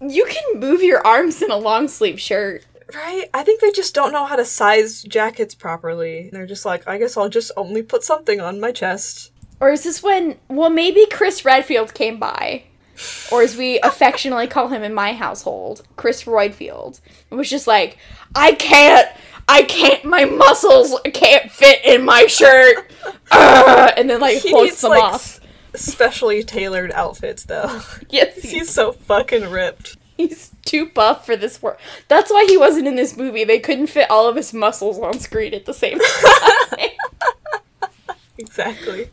you 0.00 0.24
can 0.24 0.60
move 0.60 0.82
your 0.82 1.06
arms 1.06 1.42
in 1.42 1.50
a 1.50 1.56
long 1.56 1.88
sleeve 1.88 2.18
shirt. 2.20 2.64
Right? 2.94 3.28
I 3.34 3.42
think 3.42 3.60
they 3.60 3.72
just 3.72 3.94
don't 3.94 4.12
know 4.12 4.24
how 4.24 4.36
to 4.36 4.44
size 4.44 5.02
jackets 5.02 5.54
properly. 5.54 6.30
They're 6.32 6.46
just 6.46 6.64
like, 6.64 6.86
I 6.88 6.96
guess 6.96 7.16
I'll 7.16 7.28
just 7.28 7.50
only 7.56 7.82
put 7.82 8.04
something 8.04 8.40
on 8.40 8.60
my 8.60 8.72
chest. 8.72 9.32
Or 9.60 9.70
is 9.70 9.84
this 9.84 10.02
when 10.02 10.38
well 10.48 10.70
maybe 10.70 11.04
Chris 11.10 11.44
Redfield 11.44 11.92
came 11.92 12.18
by 12.18 12.64
or 13.30 13.42
as 13.42 13.56
we 13.56 13.80
affectionately 13.82 14.46
call 14.46 14.68
him 14.68 14.82
in 14.82 14.94
my 14.94 15.12
household, 15.12 15.82
Chris 15.96 16.26
Roydfield, 16.26 17.00
was 17.30 17.50
just 17.50 17.66
like, 17.66 17.98
I 18.34 18.52
can't, 18.52 19.08
I 19.48 19.62
can't, 19.64 20.04
my 20.04 20.24
muscles 20.24 20.98
can't 21.12 21.50
fit 21.50 21.84
in 21.84 22.04
my 22.04 22.26
shirt, 22.26 22.90
Ugh, 23.30 23.92
and 23.96 24.08
then 24.08 24.20
like 24.20 24.38
He 24.38 24.50
hoists 24.50 24.70
needs 24.72 24.80
them 24.82 24.90
like 24.90 25.02
off. 25.02 25.40
specially 25.74 26.42
tailored 26.42 26.90
outfits 26.92 27.44
though. 27.44 27.80
Yes, 28.08 28.42
He's 28.42 28.70
so 28.70 28.92
fucking 28.92 29.50
ripped. 29.50 29.96
He's 30.16 30.52
too 30.64 30.86
buff 30.86 31.26
for 31.26 31.36
this 31.36 31.60
work. 31.60 31.80
That's 32.08 32.30
why 32.30 32.44
he 32.48 32.56
wasn't 32.56 32.86
in 32.86 32.94
this 32.94 33.16
movie. 33.16 33.42
They 33.44 33.58
couldn't 33.58 33.88
fit 33.88 34.08
all 34.10 34.28
of 34.28 34.36
his 34.36 34.54
muscles 34.54 34.98
on 34.98 35.18
screen 35.18 35.52
at 35.54 35.66
the 35.66 35.74
same 35.74 35.98
time. 35.98 36.90
Exactly. 38.38 39.10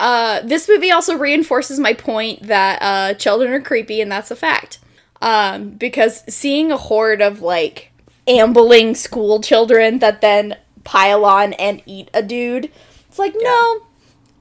uh, 0.00 0.40
this 0.40 0.68
movie 0.68 0.90
also 0.90 1.16
reinforces 1.16 1.78
my 1.78 1.92
point 1.92 2.42
that 2.44 2.78
uh, 2.80 3.14
children 3.14 3.52
are 3.52 3.60
creepy, 3.60 4.00
and 4.00 4.10
that's 4.10 4.30
a 4.30 4.36
fact. 4.36 4.78
Um, 5.20 5.70
because 5.70 6.24
seeing 6.34 6.72
a 6.72 6.76
horde 6.76 7.20
of 7.20 7.42
like 7.42 7.91
ambling 8.26 8.94
school 8.94 9.40
children 9.40 9.98
that 9.98 10.20
then 10.20 10.56
pile 10.84 11.24
on 11.24 11.52
and 11.54 11.82
eat 11.86 12.10
a 12.14 12.22
dude, 12.22 12.70
it's 13.08 13.18
like 13.18 13.34
no, 13.36 13.86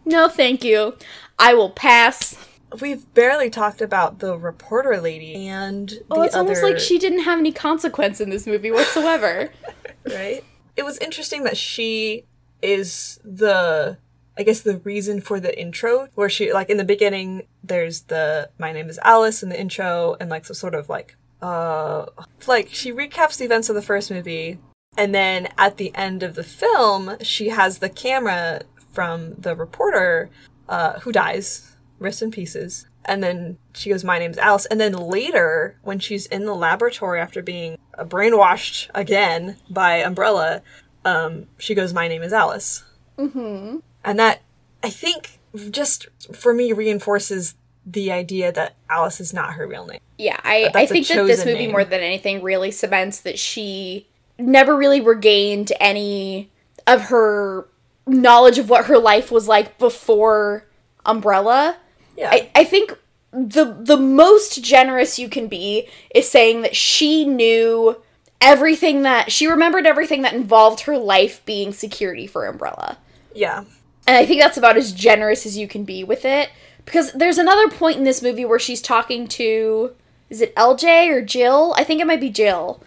no, 0.06 0.28
thank 0.28 0.64
you. 0.64 0.98
I 1.38 1.54
will 1.54 1.72
pass. 1.72 2.36
We've 2.80 3.12
barely 3.14 3.50
talked 3.50 3.82
about 3.82 4.20
the 4.20 4.38
reporter 4.38 5.02
lady 5.02 5.48
and 5.48 5.92
oh, 6.10 6.16
the 6.16 6.22
Oh, 6.22 6.22
it's 6.24 6.36
other 6.36 6.44
almost 6.44 6.64
like 6.64 6.80
she 6.80 6.98
didn't 6.98 7.24
have 7.24 7.40
any 7.40 7.52
consequence 7.52 8.22
in 8.22 8.30
this 8.30 8.48
movie 8.48 8.72
whatsoever. 8.72 9.52
right? 10.06 10.44
It 10.78 10.84
was 10.84 10.98
interesting 11.00 11.44
that 11.44 11.58
she 11.58 12.26
is 12.62 13.20
the 13.24 13.98
I 14.38 14.44
guess 14.44 14.62
the 14.62 14.78
reason 14.78 15.20
for 15.20 15.40
the 15.40 15.60
intro 15.60 16.08
where 16.16 16.30
she 16.30 16.54
like 16.54 16.70
in 16.70 16.78
the 16.78 16.84
beginning 16.84 17.44
there's 17.64 18.04
the 18.04 18.50
my 18.58 18.72
name 18.72 18.90
is 18.90 19.00
Alice 19.04 19.44
in 19.44 19.50
the 19.50 19.60
intro 19.60 20.16
and 20.20 20.30
like 20.30 20.46
some 20.46 20.56
sort 20.56 20.74
of 20.74 20.88
like 20.88 21.18
uh 21.42 22.06
like 22.48 22.70
she 22.70 22.92
recaps 22.92 23.38
the 23.38 23.46
events 23.46 23.70
of 23.70 23.76
the 23.76 23.82
first 23.82 24.12
movie 24.12 24.60
and 24.98 25.16
then 25.16 25.48
at 25.58 25.78
the 25.78 25.94
end 25.96 26.24
of 26.24 26.36
the 26.36 26.44
film 26.44 27.16
she 27.22 27.50
has 27.50 27.80
the 27.80 27.90
camera 27.90 28.62
from 28.92 29.34
the 29.36 29.56
reporter 29.56 30.30
uh 30.70 31.00
who 31.00 31.12
dies 31.12 31.76
rest 32.00 32.22
in 32.22 32.32
pieces 32.32 32.88
and 33.06 33.24
then 33.24 33.58
she 33.74 33.90
goes 33.90 34.04
my 34.04 34.20
name's 34.20 34.38
alice 34.38 34.66
and 34.68 34.80
then 34.80 34.94
later 34.94 35.78
when 35.84 36.00
she's 36.00 36.26
in 36.28 36.46
the 36.46 36.56
laboratory 36.56 37.20
after 37.20 37.42
being 37.42 37.78
brainwashed 37.98 38.90
again 38.94 39.58
by 39.70 39.98
umbrella 39.98 40.62
um 41.06 41.48
she 41.58 41.74
goes 41.74 41.94
my 41.94 42.08
name 42.08 42.22
is 42.22 42.34
alice 42.34 42.84
mm-hmm. 43.18 43.78
and 44.04 44.20
that 44.20 44.42
i 44.84 44.90
think 44.90 45.40
just 45.70 46.08
for 46.34 46.54
me 46.54 46.72
reinforces 46.72 47.56
the 47.92 48.12
idea 48.12 48.52
that 48.52 48.76
alice 48.90 49.20
is 49.20 49.34
not 49.34 49.54
her 49.54 49.68
real 49.68 49.86
name 49.86 50.00
Yeah, 50.18 50.40
I, 50.44 50.70
I 50.74 50.86
think 50.86 51.08
that 51.08 51.26
this 51.28 51.46
movie 51.46 51.60
name. 51.60 51.72
more 51.72 51.84
than 51.84 52.02
anything 52.02 52.42
really 52.42 52.72
cements 52.72 53.22
that 53.22 53.38
she 53.40 54.08
never 54.38 54.76
really 54.76 55.02
regained 55.02 55.72
any 55.80 56.50
of 56.88 57.04
her 57.06 57.68
knowledge 58.08 58.58
of 58.58 58.70
what 58.70 58.86
her 58.86 58.98
life 58.98 59.32
was 59.32 59.48
like 59.48 59.78
before 59.78 60.66
Umbrella. 61.06 61.78
yeah 62.18 62.30
I, 62.32 62.50
I 62.56 62.64
think 62.64 62.98
the 63.32 63.66
the 63.80 63.98
most 63.98 64.64
generous 64.64 65.18
you 65.18 65.30
can 65.30 65.48
be 65.48 65.88
is 66.14 66.30
saying 66.30 66.62
that 66.62 66.76
she 66.76 67.26
knew 67.26 68.02
everything 68.42 69.04
that 69.04 69.32
she 69.32 69.48
remembered 69.48 69.86
everything 69.86 70.24
that 70.24 70.34
involved 70.34 70.82
her 70.82 70.98
life 70.98 71.46
being 71.46 71.72
security 71.74 72.28
for 72.28 72.46
Umbrella. 72.48 72.98
yeah 73.34 73.64
And 74.08 74.18
I 74.18 74.26
think 74.26 74.42
that's 74.42 74.58
about 74.58 74.78
as 74.78 74.92
generous 74.92 75.46
as 75.46 75.58
you 75.58 75.68
can 75.68 75.84
be 75.86 76.04
with 76.04 76.26
it. 76.26 76.50
Because 76.86 77.12
there's 77.14 77.38
another 77.38 77.70
point 77.70 77.98
in 77.98 78.04
this 78.04 78.22
movie 78.22 78.46
where 78.46 78.60
she's 78.60 78.82
talking 78.82 79.28
to 79.30 79.92
is 80.30 80.42
it 80.42 80.56
LJ 80.56 81.10
or 81.10 81.22
Jill? 81.22 81.74
I 81.78 81.84
think 81.84 82.00
it 82.02 82.08
might 82.08 82.22
be 82.22 82.30
Jill, 82.30 82.82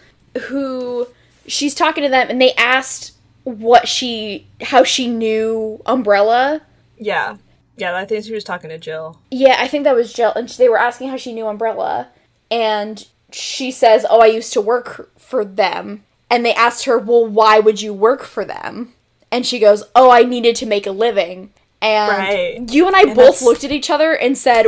who 0.47 1.07
she's 1.47 1.75
talking 1.75 2.03
to 2.03 2.09
them 2.09 2.27
and 2.29 2.41
they 2.41 2.53
asked 2.53 3.13
what 3.43 3.87
she 3.87 4.47
how 4.63 4.83
she 4.83 5.07
knew 5.07 5.79
Umbrella. 5.85 6.61
yeah 6.97 7.37
yeah 7.77 7.95
i 7.95 8.03
think 8.05 8.25
she 8.25 8.33
was 8.33 8.43
talking 8.43 8.69
to 8.71 8.79
jill 8.79 9.19
Yeah, 9.29 9.57
I 9.59 9.67
think 9.67 9.83
that 9.83 9.95
was 9.95 10.11
Jill 10.13 10.33
and 10.35 10.49
they 10.49 10.67
were 10.69 10.79
asking 10.79 11.09
how 11.09 11.17
she 11.17 11.33
knew 11.33 11.45
Umbrella 11.47 12.07
and 12.49 13.05
she 13.31 13.69
says, 13.69 14.05
"Oh, 14.09 14.21
I 14.21 14.27
used 14.27 14.53
to 14.53 14.61
work 14.61 15.11
for 15.19 15.43
them." 15.43 16.03
And 16.29 16.45
they 16.45 16.53
asked 16.53 16.85
her, 16.85 16.97
"Well, 16.97 17.25
why 17.25 17.59
would 17.59 17.81
you 17.81 17.93
work 17.93 18.23
for 18.23 18.45
them?" 18.45 18.93
And 19.31 19.45
she 19.45 19.59
goes, 19.59 19.83
"Oh, 19.93 20.09
I 20.09 20.23
needed 20.23 20.55
to 20.57 20.65
make 20.65 20.87
a 20.87 20.91
living." 20.91 21.51
And 21.81 22.09
Right. 22.09 22.73
you 22.73 22.87
and 22.87 22.95
I 22.95 23.01
And 23.01 23.15
both 23.15 23.25
that's- 23.25 23.41
looked 23.43 23.63
at 23.63 23.71
each 23.71 23.89
other 23.89 24.13
and 24.13 24.37
said, 24.37 24.67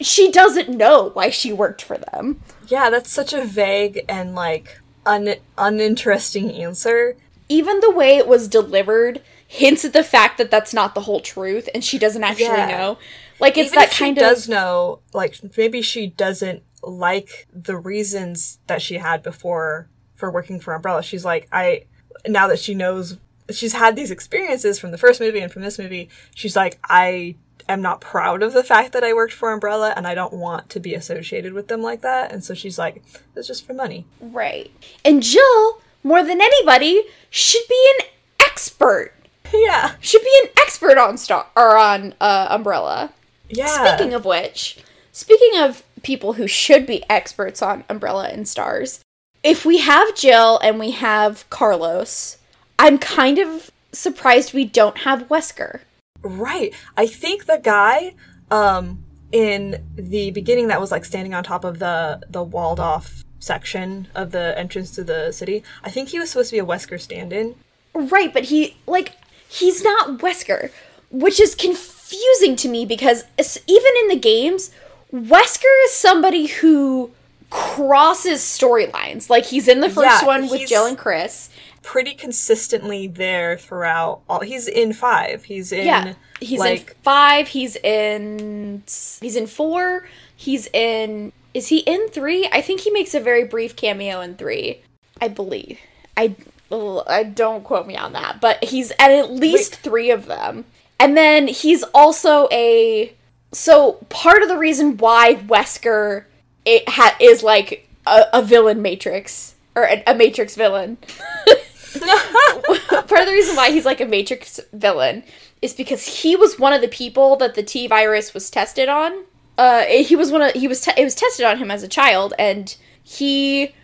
"She 0.00 0.30
doesn't 0.30 0.68
know 0.68 1.10
why 1.12 1.30
she 1.30 1.52
worked 1.52 1.82
for 1.82 1.98
them." 1.98 2.42
yeah 2.68 2.90
that's 2.90 3.10
such 3.12 3.32
a 3.32 3.44
vague 3.44 4.04
and 4.08 4.34
like 4.34 4.80
un- 5.04 5.36
uninteresting 5.56 6.50
answer 6.52 7.16
Even 7.48 7.78
the 7.78 7.92
way 7.92 8.16
it 8.16 8.26
was 8.26 8.48
delivered 8.48 9.22
hints 9.46 9.84
at 9.84 9.92
the 9.92 10.02
fact 10.02 10.36
that 10.38 10.50
that's 10.50 10.74
not 10.74 10.96
the 10.96 11.02
whole 11.02 11.20
truth 11.20 11.68
and 11.72 11.84
she 11.84 11.96
doesn't 11.96 12.24
actually 12.24 12.46
Yeah. 12.46 12.66
know. 12.66 12.98
Like 13.38 13.56
it's 13.56 13.68
Even 13.72 13.78
that 13.82 13.90
kind 13.92 14.16
she 14.18 14.24
of 14.24 14.28
does 14.30 14.48
know, 14.48 14.98
like 15.12 15.36
maybe 15.56 15.80
she 15.80 16.08
doesn't 16.08 16.64
like 16.82 17.46
the 17.54 17.76
reasons 17.76 18.58
that 18.66 18.82
she 18.82 18.96
had 18.96 19.22
before 19.22 19.88
for 20.16 20.28
working 20.28 20.58
for 20.58 20.74
Umbrella. 20.74 21.04
She's 21.04 21.24
like, 21.24 21.46
I 21.52 21.82
now 22.26 22.48
that 22.48 22.58
she 22.58 22.74
knows 22.74 23.16
she's 23.50 23.72
had 23.72 23.96
these 23.96 24.10
experiences 24.10 24.78
from 24.78 24.90
the 24.90 24.98
first 24.98 25.20
movie 25.20 25.40
and 25.40 25.52
from 25.52 25.62
this 25.62 25.78
movie, 25.78 26.08
she's 26.34 26.56
like, 26.56 26.78
I 26.84 27.36
am 27.68 27.82
not 27.82 28.00
proud 28.00 28.42
of 28.42 28.52
the 28.52 28.64
fact 28.64 28.92
that 28.92 29.04
I 29.04 29.12
worked 29.12 29.32
for 29.32 29.52
Umbrella 29.52 29.92
and 29.96 30.06
I 30.06 30.14
don't 30.14 30.32
want 30.32 30.70
to 30.70 30.80
be 30.80 30.94
associated 30.94 31.52
with 31.52 31.68
them 31.68 31.82
like 31.82 32.02
that. 32.02 32.32
And 32.32 32.44
so 32.44 32.54
she's 32.54 32.78
like, 32.78 33.02
it's 33.34 33.48
just 33.48 33.66
for 33.66 33.74
money. 33.74 34.06
Right. 34.20 34.70
And 35.04 35.22
Jill, 35.22 35.80
more 36.02 36.22
than 36.22 36.40
anybody, 36.40 37.04
should 37.30 37.66
be 37.68 37.90
an 37.98 38.06
expert. 38.40 39.12
yeah. 39.52 39.92
Should 40.00 40.22
be 40.22 40.40
an 40.44 40.50
expert 40.58 40.98
on 40.98 41.18
Star 41.18 41.46
or 41.56 41.76
on 41.76 42.14
uh, 42.20 42.48
Umbrella. 42.50 43.12
Yeah. 43.48 43.66
Speaking 43.66 44.14
of 44.14 44.24
which, 44.24 44.78
speaking 45.12 45.60
of 45.60 45.82
people 46.02 46.34
who 46.34 46.46
should 46.46 46.86
be 46.86 47.04
experts 47.08 47.62
on 47.62 47.84
Umbrella 47.88 48.28
and 48.28 48.48
Stars, 48.48 49.02
if 49.42 49.64
we 49.64 49.78
have 49.78 50.14
Jill 50.16 50.58
and 50.58 50.78
we 50.78 50.92
have 50.92 51.48
Carlos, 51.50 52.38
I'm 52.78 52.98
kind 52.98 53.38
of 53.38 53.70
surprised 53.92 54.52
we 54.52 54.64
don't 54.64 54.98
have 54.98 55.28
Wesker. 55.28 55.80
Right. 56.22 56.74
I 56.96 57.06
think 57.06 57.46
the 57.46 57.60
guy 57.62 58.14
um 58.50 59.02
in 59.32 59.84
the 59.96 60.30
beginning 60.30 60.68
that 60.68 60.80
was 60.80 60.90
like 60.90 61.04
standing 61.04 61.34
on 61.34 61.44
top 61.44 61.64
of 61.64 61.78
the 61.78 62.20
the 62.28 62.42
walled 62.42 62.80
off 62.80 63.24
section 63.38 64.08
of 64.14 64.32
the 64.32 64.58
entrance 64.58 64.90
to 64.92 65.04
the 65.04 65.32
city, 65.32 65.62
I 65.84 65.90
think 65.90 66.10
he 66.10 66.18
was 66.18 66.30
supposed 66.30 66.50
to 66.50 66.56
be 66.56 66.60
a 66.60 66.64
Wesker 66.64 67.00
stand-in. 67.00 67.54
Right, 67.94 68.32
but 68.32 68.44
he 68.44 68.76
like 68.86 69.12
he's 69.48 69.82
not 69.82 70.18
Wesker, 70.18 70.70
which 71.10 71.40
is 71.40 71.54
confusing 71.54 72.56
to 72.56 72.68
me 72.68 72.84
because 72.84 73.24
even 73.38 73.92
in 74.02 74.08
the 74.08 74.18
games, 74.18 74.70
Wesker 75.12 75.84
is 75.84 75.92
somebody 75.92 76.46
who 76.46 77.10
crosses 77.50 78.40
storylines. 78.40 79.30
Like 79.30 79.46
he's 79.46 79.68
in 79.68 79.80
the 79.80 79.88
first 79.88 80.22
Yeah, 80.22 80.26
one 80.26 80.48
with 80.48 80.68
Jill 80.68 80.86
and 80.86 80.98
Chris. 80.98 81.48
Pretty 81.86 82.14
consistently 82.14 83.06
there 83.06 83.56
throughout 83.56 84.22
all 84.28 84.40
he's 84.40 84.66
in 84.66 84.92
5. 84.92 85.44
He's 85.44 85.70
in 85.70 85.86
Yeah, 85.86 86.14
he's 86.40 86.64
in 86.64 86.78
five. 87.02 87.46
He's 87.46 87.76
in 87.76 88.82
he's 89.20 89.36
in 89.36 89.46
four. 89.46 90.08
He's 90.34 90.66
in 90.72 91.32
is 91.54 91.68
he 91.68 91.78
in 91.78 92.08
three? 92.08 92.48
I 92.50 92.60
think 92.60 92.80
he 92.80 92.90
makes 92.90 93.14
a 93.14 93.20
very 93.20 93.44
brief 93.44 93.76
cameo 93.76 94.20
in 94.20 94.34
three. 94.34 94.82
I 95.20 95.28
believe. 95.28 95.78
I 96.16 96.34
I 96.70 97.22
don't 97.22 97.62
quote 97.62 97.86
me 97.86 97.96
on 97.96 98.12
that, 98.14 98.40
but 98.40 98.64
he's 98.64 98.90
at 98.98 99.12
at 99.12 99.30
least 99.30 99.76
three 99.76 100.10
of 100.10 100.26
them. 100.26 100.64
And 100.98 101.16
then 101.16 101.46
he's 101.46 101.84
also 101.94 102.48
a 102.50 103.14
so 103.52 103.92
part 104.08 104.42
of 104.42 104.48
the 104.48 104.58
reason 104.58 104.96
why 104.96 105.36
Wesker 105.36 106.24
it 106.64 106.88
ha- 106.88 107.16
is 107.20 107.42
like 107.42 107.88
a, 108.06 108.24
a 108.32 108.42
villain 108.42 108.82
matrix 108.82 109.54
or 109.74 109.84
a, 109.84 110.02
a 110.06 110.14
matrix 110.14 110.56
villain 110.56 110.98
part 112.88 113.20
of 113.20 113.26
the 113.26 113.32
reason 113.32 113.56
why 113.56 113.70
he's 113.70 113.84
like 113.84 114.00
a 114.00 114.06
Matrix 114.06 114.60
villain 114.72 115.22
is 115.62 115.74
because 115.74 116.22
he 116.22 116.36
was 116.36 116.58
one 116.58 116.72
of 116.72 116.80
the 116.80 116.88
people 116.88 117.36
that 117.36 117.54
the 117.54 117.62
T 117.62 117.86
virus 117.86 118.34
was 118.34 118.50
tested 118.50 118.88
on. 118.88 119.24
Uh, 119.58 119.82
he 119.84 120.14
was 120.16 120.30
one 120.30 120.42
of 120.42 120.52
he 120.52 120.68
was 120.68 120.80
te- 120.82 120.92
it 120.96 121.04
was 121.04 121.14
tested 121.14 121.46
on 121.46 121.58
him 121.58 121.70
as 121.70 121.82
a 121.82 121.88
child, 121.88 122.34
and 122.38 122.76
he. 123.02 123.74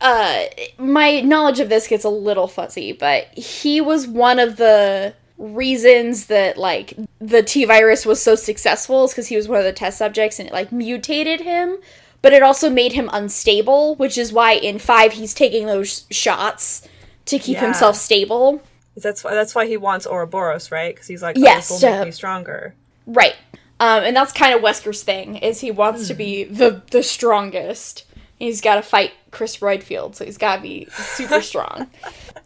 Uh, 0.00 0.46
my 0.78 1.20
knowledge 1.20 1.60
of 1.60 1.68
this 1.68 1.86
gets 1.86 2.02
a 2.02 2.08
little 2.08 2.48
fuzzy, 2.48 2.90
but 2.90 3.26
he 3.38 3.80
was 3.80 4.04
one 4.04 4.40
of 4.40 4.56
the 4.56 5.14
reasons 5.38 6.26
that 6.26 6.56
like 6.56 6.94
the 7.20 7.42
T 7.42 7.64
virus 7.64 8.04
was 8.04 8.20
so 8.20 8.34
successful 8.34 9.04
is 9.04 9.12
because 9.12 9.28
he 9.28 9.36
was 9.36 9.46
one 9.48 9.58
of 9.58 9.64
the 9.64 9.72
test 9.72 9.98
subjects 9.98 10.40
and 10.40 10.48
it 10.48 10.52
like 10.52 10.72
mutated 10.72 11.42
him, 11.42 11.78
but 12.20 12.32
it 12.32 12.42
also 12.42 12.68
made 12.68 12.94
him 12.94 13.08
unstable, 13.12 13.94
which 13.94 14.18
is 14.18 14.32
why 14.32 14.52
in 14.52 14.80
five 14.80 15.12
he's 15.12 15.34
taking 15.34 15.66
those 15.66 16.04
shots 16.10 16.88
to 17.26 17.38
keep 17.38 17.54
Yeah. 17.56 17.62
himself 17.66 17.96
stable. 17.96 18.62
that's 18.96 19.24
why 19.24 19.32
that's 19.34 19.54
why 19.54 19.66
he 19.66 19.76
wants 19.76 20.06
Ouroboros, 20.06 20.70
right? 20.70 20.94
Cuz 20.96 21.06
he's 21.06 21.22
like, 21.22 21.36
Yes, 21.38 21.70
oh, 21.70 21.74
this 21.74 21.82
will 21.82 21.90
to- 21.90 21.96
make 21.98 22.06
me 22.06 22.12
stronger. 22.12 22.74
Right. 23.06 23.34
Um, 23.80 24.04
and 24.04 24.14
that's 24.14 24.32
kind 24.32 24.54
of 24.54 24.60
Wesker's 24.60 25.02
thing 25.02 25.36
is 25.36 25.60
he 25.60 25.70
wants 25.70 26.06
to 26.08 26.14
be 26.14 26.44
the 26.44 26.82
the 26.90 27.02
strongest. 27.02 28.04
He's 28.38 28.60
got 28.60 28.74
to 28.76 28.82
fight 28.82 29.12
Chris 29.30 29.62
Redfield, 29.62 30.16
so 30.16 30.24
he's 30.24 30.36
got 30.38 30.56
to 30.56 30.62
be 30.62 30.86
super 31.16 31.40
strong. 31.50 31.88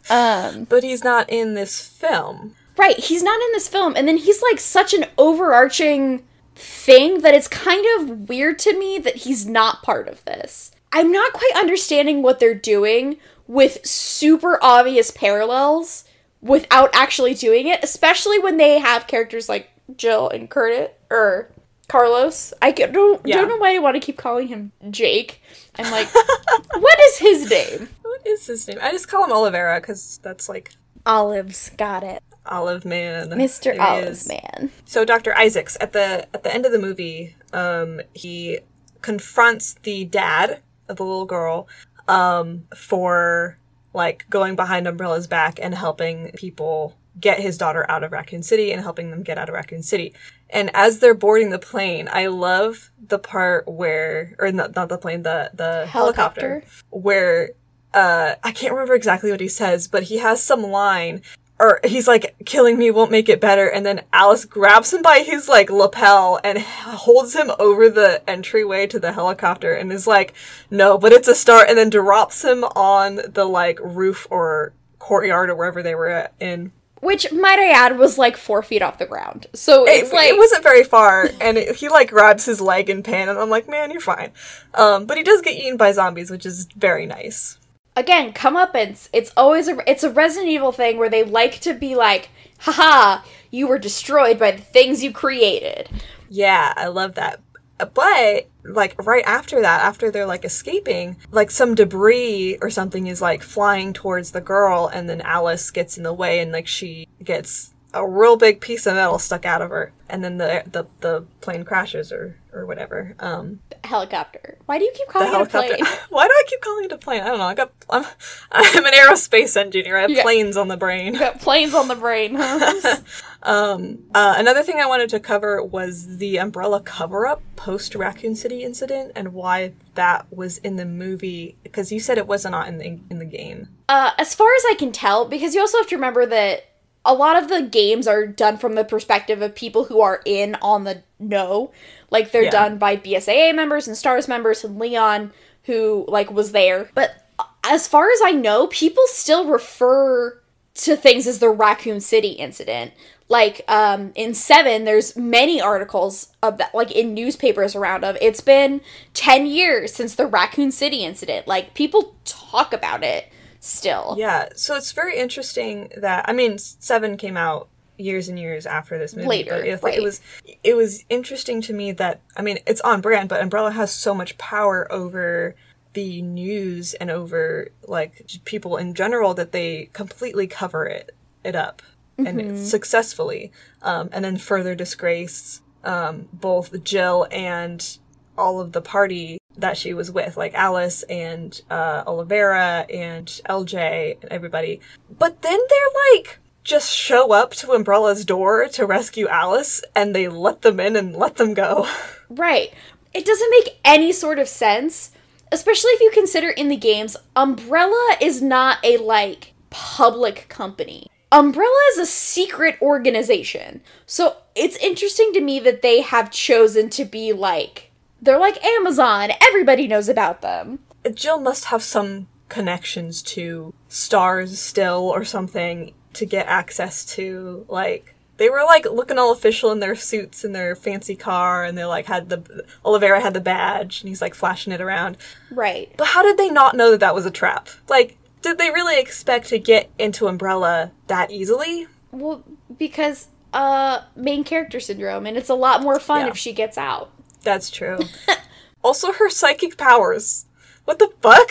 Um, 0.09 0.65
But 0.65 0.85
he's 0.85 1.03
not 1.03 1.29
in 1.29 1.55
this 1.55 1.81
film. 1.81 2.55
right, 2.77 2.97
he's 2.97 3.25
not 3.25 3.41
in 3.41 3.53
this 3.53 3.67
film, 3.69 3.95
and 3.97 4.07
then 4.07 4.19
he's 4.19 4.41
like 4.41 4.61
such 4.61 4.95
an 4.95 5.07
overarching 5.19 6.23
thing 6.55 7.21
that 7.23 7.35
it's 7.35 7.49
kind 7.49 7.85
of 7.99 8.29
weird 8.29 8.59
to 8.61 8.79
me 8.79 8.99
that 8.99 9.17
he's 9.17 9.47
not 9.47 9.83
part 9.83 10.07
of 10.09 10.25
this. 10.25 10.71
I'm 10.93 11.11
not 11.11 11.33
quite 11.33 11.51
understanding 11.57 12.23
what 12.23 12.39
they're 12.39 12.55
doing 12.55 13.17
with 13.47 13.85
super 13.87 14.59
obvious 14.63 15.11
parallels 15.11 16.05
without 16.41 16.91
actually 16.95 17.35
doing 17.35 17.67
it, 17.67 17.81
especially 17.83 18.39
when 18.39 18.57
they 18.57 18.79
have 18.79 19.07
characters 19.07 19.49
like 19.49 19.71
Jill 19.97 20.29
and 20.29 20.49
Curtis 20.51 20.91
or 21.11 21.51
Carlos. 21.89 22.53
I 22.61 22.73
don't 22.73 23.21
Yeah. 23.25 23.37
don't 23.37 23.49
know 23.49 23.57
why 23.57 23.75
I 23.75 23.79
want 23.79 23.95
to 23.95 24.01
keep 24.01 24.17
calling 24.19 24.49
him 24.49 24.73
Jake. 24.91 25.41
I'm 25.79 25.91
like, 25.91 26.09
what 26.75 27.01
is 27.01 27.19
his 27.19 27.51
name? 27.51 27.89
What 28.03 28.27
is 28.27 28.47
his 28.47 28.67
name? 28.69 28.79
I 28.83 28.91
just 28.91 29.09
call 29.09 29.25
him 29.25 29.33
Oliveira 29.33 29.81
because 29.81 30.19
that's 30.23 30.49
like 30.49 30.73
Olives. 31.05 31.71
Got 31.77 32.03
it. 32.03 32.23
Olive 32.47 32.85
Man. 32.85 33.31
Mr. 33.31 33.65
There 33.75 33.81
Olives 33.83 34.29
man. 34.29 34.71
So 34.85 35.05
Dr. 35.05 35.37
Isaacs 35.37 35.77
at 35.81 35.93
the 35.93 36.27
at 36.35 36.43
the 36.43 36.53
end 36.55 36.65
of 36.67 36.73
the 36.73 36.79
movie, 36.79 37.35
um, 37.53 38.01
he 38.15 38.61
confronts 39.03 39.75
the 39.83 40.05
dad 40.05 40.61
of 40.89 40.97
the 40.97 41.05
little 41.05 41.25
girl 41.27 41.69
um, 42.09 42.65
for 42.75 43.59
like 43.95 44.27
going 44.29 44.57
behind 44.57 44.87
Umbrella's 44.87 45.27
back 45.27 45.59
and 45.61 45.75
helping 45.75 46.31
people 46.33 46.97
get 47.19 47.41
his 47.41 47.57
daughter 47.57 47.91
out 47.91 48.05
of 48.05 48.13
Raccoon 48.13 48.43
City 48.43 48.73
and 48.73 48.83
helping 48.83 49.11
them 49.11 49.23
get 49.23 49.39
out 49.39 49.49
of 49.49 49.55
Raccoon 49.55 49.83
City. 49.83 50.13
And 50.51 50.71
as 50.75 50.99
they're 50.99 51.15
boarding 51.15 51.51
the 51.51 51.59
plane, 51.59 52.09
I 52.13 52.27
love 52.27 52.91
the 53.09 53.19
part 53.19 53.67
where, 53.67 54.37
or 54.39 54.53
not, 54.53 54.77
not 54.77 54.89
the 54.89 54.99
plane, 54.99 55.23
the 55.23 55.51
the 55.55 55.87
helicopter, 55.87 56.41
Helicopter. 56.61 56.65
where 56.91 57.51
uh, 57.95 58.35
I 58.45 58.53
can't 58.53 58.73
remember 58.73 58.95
exactly 58.95 59.31
what 59.31 59.41
he 59.41 59.49
says, 59.49 59.89
but 59.89 60.05
he 60.05 60.19
has 60.19 60.43
some 60.43 60.63
line, 60.63 61.23
or 61.59 61.81
he's 61.85 62.07
like, 62.07 62.37
"Killing 62.45 62.79
me 62.79 62.91
won't 62.91 63.11
make 63.11 63.29
it 63.29 63.41
better," 63.41 63.67
and 63.67 63.85
then 63.85 64.03
Alice 64.13 64.45
grabs 64.45 64.93
him 64.93 65.03
by 65.03 65.21
his 65.21 65.49
like 65.49 65.71
lapel 65.71 66.39
and 66.45 66.59
holds 66.59 67.35
him 67.35 67.51
over 67.59 67.89
the 67.89 68.23
entryway 68.29 68.87
to 68.87 68.99
the 68.99 69.13
helicopter, 69.13 69.73
and 69.73 69.93
is 69.93 70.07
like, 70.07 70.35
"No, 70.71 70.99
but 70.99 71.13
it's 71.13 71.29
a 71.29 71.35
start," 71.35 71.69
and 71.69 71.79
then 71.79 71.91
drops 71.91 72.45
him 72.45 72.65
on 72.65 73.21
the 73.29 73.45
like 73.45 73.79
roof 73.83 74.27
or 74.31 74.73
courtyard 74.99 75.51
or 75.51 75.55
wherever 75.55 75.83
they 75.83 75.95
were 75.95 76.09
at 76.09 76.33
in. 76.41 76.73
Which, 77.01 77.31
might 77.31 77.59
I 77.59 77.71
add, 77.71 77.99
was 77.99 78.17
like 78.17 78.37
four 78.37 78.63
feet 78.63 78.81
off 78.83 78.99
the 78.99 79.07
ground. 79.07 79.47
So 79.53 79.87
it's 79.87 80.11
It, 80.11 80.15
like 80.15 80.31
it 80.31 80.39
wasn't 80.39 80.63
very 80.63 80.83
far, 80.83 81.29
and 81.41 81.59
it, 81.59 81.77
he 81.77 81.89
like 81.89 82.11
grabs 82.11 82.47
his 82.47 82.61
leg 82.61 82.89
in 82.91 83.03
pain, 83.03 83.29
and 83.29 83.39
I'm 83.39 83.51
like, 83.51 83.69
"Man, 83.69 83.91
you're 83.91 84.01
fine." 84.01 84.33
Um, 84.75 85.05
but 85.05 85.17
he 85.17 85.23
does 85.23 85.43
get 85.43 85.55
eaten 85.55 85.77
by 85.77 85.93
zombies, 85.93 86.31
which 86.31 86.47
is 86.47 86.67
very 86.77 87.07
nice. 87.07 87.59
Again, 87.97 88.33
comeuppance. 88.33 89.09
It's 89.13 89.33
always 89.37 89.67
a 89.67 89.79
it's 89.91 90.05
a 90.05 90.11
Resident 90.11 90.51
Evil 90.51 90.73
thing 90.73 90.99
where 90.99 91.11
they 91.11 91.25
like 91.25 91.61
to 91.61 91.75
be 91.75 91.97
like, 91.97 92.29
haha, 92.61 93.23
you 93.51 93.67
were 93.67 93.79
destroyed 93.79 94.39
by 94.39 94.53
the 94.53 94.63
things 94.63 95.03
you 95.03 95.13
created. 95.13 95.89
Yeah, 96.29 96.75
I 96.77 96.89
love 96.89 97.15
that. 97.15 97.41
But 97.79 98.49
like 98.65 98.95
right 99.05 99.25
after 99.27 99.61
that, 99.61 99.83
after 99.83 100.11
they're 100.11 100.27
like 100.27 100.45
escaping, 100.45 101.17
like 101.31 101.51
some 101.51 101.75
debris 101.75 102.59
or 102.61 102.71
something 102.71 103.07
is 103.07 103.21
like 103.21 103.43
flying 103.43 103.93
towards 103.93 104.31
the 104.31 104.41
girl 104.41 104.91
and 104.93 105.09
then 105.09 105.21
Alice 105.23 105.71
gets 105.71 105.97
in 105.97 106.03
the 106.03 106.13
way 106.13 106.41
and 106.41 106.53
like 106.53 106.67
she 106.67 107.09
gets 107.23 107.75
a 107.93 108.07
real 108.07 108.37
big 108.37 108.61
piece 108.61 108.87
of 108.87 108.95
metal 108.95 109.19
stuck 109.19 109.45
out 109.45 109.63
of 109.63 109.71
her 109.71 109.93
and 110.09 110.25
then 110.25 110.39
the 110.39 110.63
the, 110.71 110.87
the 111.01 111.25
plane 111.41 111.65
crashes 111.65 112.13
or 112.13 112.37
or 112.57 112.67
whatever. 112.67 113.15
Um 113.19 113.61
Helicopter. 113.85 114.59
Why 114.67 114.79
do 114.79 114.85
you 114.85 114.93
keep 114.95 115.09
calling 115.09 115.33
it 115.33 115.41
a 115.41 115.47
plane? 115.47 115.85
Why 116.09 116.27
do 116.27 116.33
I 116.33 116.43
keep 116.49 116.61
calling 116.61 116.85
it 116.85 116.93
a 116.93 116.99
plane? 116.99 117.23
I 117.23 117.29
don't 117.29 117.39
know. 117.39 117.45
I 117.45 117.55
got 117.55 117.73
I'm 117.91 118.05
I'm 118.51 118.85
an 118.85 118.93
aerospace 118.93 119.57
engineer. 119.57 119.97
I 119.99 120.03
have 120.03 120.23
planes 120.23 120.57
on 120.57 120.69
the 120.69 120.77
brain. 120.77 121.15
Got 121.15 121.41
planes 121.41 121.75
on 121.75 121.89
the 121.89 121.97
brain, 121.97 122.35
huh? 122.37 122.97
Um, 123.47 124.01
uh, 124.13 124.35
another 124.37 124.65
thing 124.65 124.81
I 124.81 124.87
wanted 124.87 125.09
to 125.11 125.21
cover 125.21 125.63
was 125.63 126.17
the 126.17 126.39
umbrella 126.39 126.81
cover 126.81 127.29
up 127.29 127.43
post 127.55 127.95
Raccoon 127.95 128.35
City 128.35 128.65
incident 128.65 129.13
and 129.15 129.33
why 129.33 129.73
that 129.95 130.27
was 130.33 130.59
in 130.59 130.75
the 130.75 130.85
movie 130.85 131.57
because 131.63 131.93
you 131.93 132.01
said 132.01 132.19
it 132.19 132.27
was 132.27 132.45
not 132.45 132.67
in 132.67 132.79
the 132.79 132.99
in 133.09 133.21
the 133.21 133.25
game. 133.25 133.69
Uh, 133.89 134.11
as 134.19 134.35
far 134.35 134.49
as 134.57 134.65
I 134.69 134.75
can 134.75 134.91
tell, 134.91 135.27
because 135.27 135.55
you 135.55 135.61
also 135.61 135.79
have 135.79 135.87
to 135.89 135.95
remember 135.95 136.27
that 136.27 136.65
a 137.05 137.15
lot 137.15 137.41
of 137.41 137.49
the 137.49 137.63
games 137.63 138.09
are 138.09 138.27
done 138.27 138.59
from 138.59 138.75
the 138.75 138.85
perspective 138.85 139.41
of 139.41 139.55
people 139.55 139.85
who 139.85 140.01
are 140.01 140.21
in 140.25 140.57
on 140.57 140.83
the 140.83 141.05
know. 141.21 141.71
Like 142.11 142.31
they're 142.33 142.45
Yeah. 142.45 142.51
done 142.51 142.79
by 142.79 142.97
BSAA 142.97 143.55
members 143.55 143.87
and 143.89 143.97
STARS 143.97 144.29
members 144.29 144.65
and 144.65 144.79
Leon, 144.79 145.33
who 145.65 146.05
like 146.09 146.31
was 146.31 146.53
there. 146.53 146.91
But 146.95 147.25
as 147.65 147.89
far 147.89 148.11
as 148.11 148.21
I 148.25 148.31
know, 148.33 148.69
people 148.69 149.03
still 149.09 149.47
refer 149.47 150.41
to 150.75 150.97
things 150.97 151.27
as 151.27 151.39
the 151.39 151.49
Raccoon 151.49 152.01
City 152.01 152.31
incident. 152.33 152.93
Like 153.29 153.63
um, 153.67 154.13
in 154.15 154.35
Seven, 154.35 154.85
there's 154.85 155.17
many 155.17 155.61
articles 155.61 156.29
about 156.45 156.73
like 156.75 156.93
in 156.93 157.13
newspapers 157.13 157.75
around 157.75 158.05
of 158.05 158.17
it's 158.21 158.41
been 158.41 158.81
ten 159.15 159.47
years 159.47 159.93
since 159.93 160.15
the 160.15 160.27
Raccoon 160.27 160.71
City 160.71 161.03
incident. 161.05 161.49
Like 161.49 161.75
people 161.75 162.15
talk 162.25 162.73
about 162.73 163.03
it 163.03 163.27
still. 163.59 164.15
Yeah, 164.17 164.51
so 164.55 164.77
it's 164.77 164.93
very 164.93 165.19
interesting 165.19 165.91
that 165.97 166.25
I 166.29 166.33
mean 166.33 166.59
Seven 166.59 167.17
came 167.17 167.37
out 167.37 167.69
years 167.99 168.29
and 168.29 168.39
years 168.39 168.67
after 168.67 168.99
this 168.99 169.15
movie. 169.15 169.29
Later, 169.29 169.51
but 169.51 169.67
it, 169.67 169.83
right. 169.83 169.99
it 169.99 170.03
was 170.03 170.21
it 170.63 170.75
was 170.75 171.05
interesting 171.09 171.61
to 171.63 171.73
me 171.73 171.93
that 171.93 172.21
I 172.37 172.43
mean 172.43 172.59
it's 172.67 172.81
on 172.83 173.01
brand, 173.01 173.29
but 173.29 173.41
Umbrella 173.41 173.73
has 173.73 173.93
so 173.93 174.15
much 174.15 174.39
power 174.39 174.91
over 174.93 175.55
the 175.93 176.21
news 176.21 176.95
and 176.95 177.11
over 177.11 177.69
like 177.87 178.31
people 178.45 178.77
in 178.77 178.95
general 178.95 179.33
that 179.35 179.53
they 179.53 179.89
completely 179.93 180.47
cover 180.47 180.87
it 180.87 181.15
it 181.43 181.57
up 181.57 181.83
and 182.19 182.39
Mm-hmm. 182.39 182.55
it 182.55 182.65
successfully, 182.65 183.53
um, 183.83 184.09
and 184.11 184.25
then 184.25 184.39
further 184.39 184.75
disgrace 184.75 185.61
um, 185.85 186.29
both 186.33 186.83
Jill 186.83 187.27
and 187.31 187.99
all 188.39 188.61
of 188.61 188.73
the 188.73 188.81
party 188.81 189.39
that 189.57 189.77
she 189.77 189.95
was 189.95 190.11
with, 190.11 190.37
like 190.37 190.55
Alice 190.55 191.03
and 191.05 191.61
uh, 191.71 192.05
Oliveira 192.07 192.87
and 192.93 193.27
LJ 193.49 194.23
and 194.23 194.33
everybody. 194.33 194.81
But 195.19 195.43
then 195.43 195.59
they're 195.69 196.15
like 196.15 196.39
just 196.67 196.95
show 196.95 197.33
up 197.33 197.53
to 197.53 197.73
Umbrella's 197.73 198.25
door 198.25 198.67
to 198.73 198.85
rescue 198.85 199.29
Alice, 199.29 199.83
and 199.95 200.15
they 200.15 200.27
let 200.27 200.63
them 200.63 200.81
in 200.81 200.97
and 200.97 201.15
let 201.15 201.37
them 201.37 201.55
go. 201.55 201.89
Right. 202.29 202.75
It 203.15 203.25
doesn't 203.25 203.53
make 203.53 203.79
any 203.85 204.11
sort 204.11 204.41
of 204.41 204.49
sense, 204.49 205.13
especially 205.53 205.91
if 205.93 206.01
you 206.01 206.11
consider 206.11 206.51
in 206.51 206.67
the 206.67 206.77
games, 206.77 207.17
Umbrella 207.37 208.17
is 208.21 208.43
not 208.43 208.79
a 208.83 208.97
like 208.97 209.55
public 209.71 210.49
company. 210.49 211.07
Umbrella 211.31 211.79
is 211.93 211.99
a 211.99 212.07
secret 212.07 212.83
organization. 212.83 213.81
So 214.07 214.39
it's 214.57 214.77
interesting 214.79 215.33
to 215.35 215.41
me 215.41 215.61
that 215.61 215.83
they 215.83 216.01
have 216.01 216.33
chosen 216.33 216.91
to 216.91 217.05
be 217.05 217.33
like, 217.33 217.93
they're 218.21 218.41
like 218.41 218.65
Amazon, 218.65 219.31
everybody 219.41 219.87
knows 219.87 220.09
about 220.09 220.43
them. 220.43 220.81
Jill 221.15 221.39
must 221.39 221.67
have 221.67 221.85
some 221.85 222.27
connections 222.49 223.23
to 223.23 223.73
stars 223.89 224.61
still 224.61 225.13
or 225.15 225.25
something 225.25 225.95
to 226.17 226.27
get 226.27 226.47
access 226.47 227.05
to 227.15 227.65
like 227.69 228.15
they 228.39 228.51
were 228.51 228.65
like 228.65 228.85
looking 228.85 229.19
all 229.19 229.33
official 229.33 229.73
in 229.73 229.81
their 229.81 229.95
suits 229.97 230.45
and 230.45 230.55
their 230.55 230.77
fancy 230.77 231.17
car 231.17 231.65
and 231.65 231.77
they 231.79 231.85
like 231.85 232.07
had 232.07 232.29
the 232.29 232.65
Oliveira 232.85 233.21
had 233.21 233.33
the 233.35 233.41
badge 233.41 234.01
and 234.03 234.09
he's 234.09 234.21
like 234.21 234.35
flashing 234.35 234.73
it 234.75 234.81
around. 234.81 235.17
Right. 235.51 235.91
But 235.97 236.09
how 236.09 236.23
did 236.23 236.37
they 236.37 236.51
not 236.51 236.77
know 236.77 236.91
that 236.91 237.01
that 237.01 237.15
was 237.15 237.25
a 237.25 237.31
trap? 237.31 237.69
Like 237.89 238.19
did 238.43 238.59
they 238.59 238.71
really 238.71 239.01
expect 239.01 239.49
to 239.49 239.59
get 239.59 239.91
into 239.99 240.27
Umbrella 240.29 240.93
that 241.07 241.31
easily? 241.31 241.87
Well, 242.13 242.45
because 242.79 243.29
uh 243.55 244.03
main 244.15 244.45
character 244.45 244.81
syndrome 244.81 245.25
and 245.27 245.37
it's 245.37 245.49
a 245.49 245.55
lot 245.55 245.83
more 245.83 245.99
fun 245.99 246.27
Yeah. 246.27 246.31
if 246.33 246.37
she 246.37 246.53
gets 246.53 246.77
out. 246.77 247.11
That's 247.43 247.71
true. 247.71 247.99
also 248.85 249.13
her 249.13 249.31
psychic 249.31 249.77
powers. 249.79 250.45
What 250.85 250.99
the 250.99 251.11
fuck? 251.23 251.51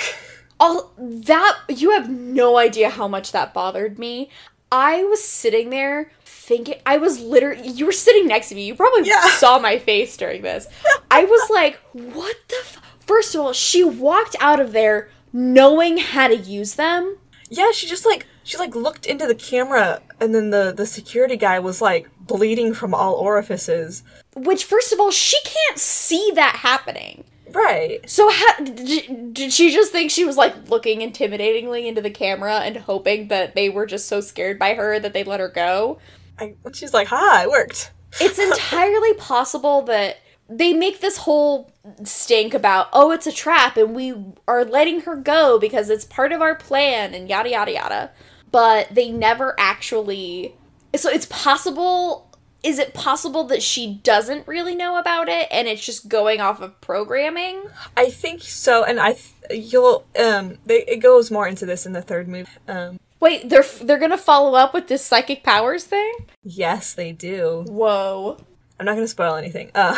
all 0.58 0.94
that 0.98 1.60
you 1.68 1.92
have 1.92 2.10
no 2.10 2.58
idea 2.58 2.90
how 2.90 3.08
much 3.10 3.32
that 3.34 3.54
bothered 3.54 4.00
me. 4.00 4.30
I 4.76 5.04
was 5.06 5.24
sitting 5.24 5.70
there 5.70 6.12
thinking 6.26 6.76
I 6.86 6.98
was 6.98 7.22
literally 7.22 7.68
you 7.70 7.86
were 7.86 7.92
sitting 7.94 8.28
next 8.28 8.50
to 8.50 8.56
me. 8.56 8.66
You 8.66 8.76
probably 8.76 9.08
Yeah. 9.08 9.28
saw 9.38 9.58
my 9.58 9.80
face 9.80 10.18
during 10.18 10.42
this. 10.42 10.68
I 11.10 11.24
was 11.24 11.50
like, 11.50 11.80
"What 11.94 12.36
the 12.50 12.58
f-? 12.60 12.82
First 13.00 13.34
of 13.36 13.42
all, 13.42 13.54
she 13.54 13.84
walked 13.84 14.36
out 14.40 14.60
of 14.60 14.74
there 14.74 15.10
knowing 15.32 15.98
how 15.98 16.28
to 16.28 16.36
use 16.36 16.76
them. 16.76 17.18
Yeah, 17.50 17.72
she 17.72 17.88
just 17.88 18.06
like 18.06 18.26
she 18.44 18.58
like 18.58 18.76
looked 18.76 19.06
into 19.06 19.26
the 19.26 19.36
camera 19.36 20.02
and 20.20 20.36
then 20.36 20.50
the 20.50 20.74
the 20.76 20.86
security 20.86 21.38
guy 21.38 21.58
was 21.60 21.82
like 21.82 22.10
bleeding 22.20 22.74
from 22.74 22.94
all 22.94 23.14
orifices. 23.14 24.04
Which 24.36 24.66
first 24.66 24.92
of 24.92 25.00
all, 25.00 25.12
she 25.12 25.38
can't 25.46 25.80
see 25.80 26.32
that 26.36 26.58
happening. 26.58 27.24
Right. 27.56 28.08
So 28.10 28.30
how, 28.30 28.60
did, 28.60 29.34
did 29.34 29.54
she 29.54 29.72
just 29.72 29.92
think 29.92 30.12
she 30.12 30.26
was 30.26 30.38
like 30.38 30.70
looking 30.70 31.00
intimidatingly 31.00 31.88
into 31.88 32.02
the 32.02 32.10
camera 32.10 32.60
and 32.60 32.78
hoping 32.78 33.30
that 33.30 33.56
they 33.56 33.70
were 33.70 33.86
just 33.86 34.08
so 34.08 34.22
scared 34.22 34.60
by 34.60 34.74
her 34.74 35.00
that 35.00 35.14
they 35.14 35.24
let 35.24 35.40
her 35.40 35.50
go? 35.50 36.00
I, 36.38 36.56
she's 36.74 36.94
like, 36.94 37.08
"Ha, 37.08 37.42
it 37.44 37.50
worked." 37.50 37.92
it's 38.20 38.40
entirely 38.52 39.14
possible 39.16 39.82
that 39.84 40.18
they 40.48 40.74
make 40.74 41.00
this 41.00 41.18
whole 41.18 41.72
stink 42.04 42.54
about 42.54 42.88
oh 42.94 43.12
it's 43.12 43.28
a 43.28 43.32
trap 43.32 43.78
and 43.78 43.96
we 43.96 44.14
are 44.48 44.64
letting 44.64 45.02
her 45.02 45.16
go 45.16 45.60
because 45.60 45.90
it's 45.90 46.06
part 46.06 46.32
of 46.32 46.42
our 46.42 46.56
plan 46.56 47.14
and 47.14 47.30
yada 47.30 47.50
yada 47.50 47.72
yada 47.72 48.12
but 48.52 48.88
they 48.94 49.10
never 49.10 49.56
actually 49.60 50.56
so 50.96 51.10
it's 51.10 51.26
possible 51.28 52.25
is 52.66 52.80
it 52.80 52.94
possible 52.94 53.44
that 53.46 53.62
she 53.62 53.96
doesn't 54.04 54.48
really 54.48 54.76
know 54.76 54.98
about 54.98 55.30
it 55.30 55.48
and 55.52 55.68
it's 55.68 55.86
just 55.86 56.10
going 56.10 56.42
off 56.42 56.60
of 56.62 56.80
programming 56.82 57.62
I 57.96 58.10
think 58.10 58.42
so, 58.42 58.84
and 58.84 59.00
I 59.00 59.14
th- 59.14 59.72
you'll 59.72 60.06
um 60.20 60.58
they, 60.66 60.84
it 60.86 60.98
goes 60.98 61.30
more 61.32 61.48
into 61.48 61.66
this 61.66 61.86
in 61.86 61.94
the 61.94 62.02
third 62.02 62.28
movie. 62.28 62.50
Um, 62.68 63.00
wait 63.20 63.50
they're 63.50 63.64
they're 63.82 64.00
gonna 64.00 64.18
follow 64.18 64.56
up 64.58 64.74
with 64.74 64.88
this 64.88 65.06
psychic 65.06 65.44
powers 65.44 65.84
thing 65.86 66.14
yes, 66.44 66.94
they 66.94 67.12
do. 67.12 67.64
whoa 67.68 68.38
I'm 68.78 68.86
not 68.86 68.96
going 68.96 69.06
to 69.06 69.08
spoil 69.08 69.36
anything. 69.36 69.72
Um, 69.76 69.96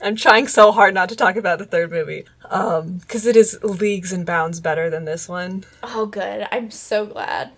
I'm 0.00 0.16
trying 0.16 0.48
so 0.48 0.72
hard 0.72 0.94
not 0.94 1.10
to 1.10 1.16
talk 1.16 1.36
about 1.36 1.58
the 1.58 1.66
third 1.66 1.90
movie, 1.90 2.24
um, 2.48 2.98
because 2.98 3.26
it 3.26 3.36
is 3.36 3.58
leagues 3.62 4.14
and 4.14 4.24
bounds 4.24 4.60
better 4.60 4.88
than 4.88 5.04
this 5.04 5.28
one. 5.28 5.64
oh 5.82 6.06
good 6.06 6.46
i'm 6.50 6.70
so 6.70 7.04
glad 7.04 7.50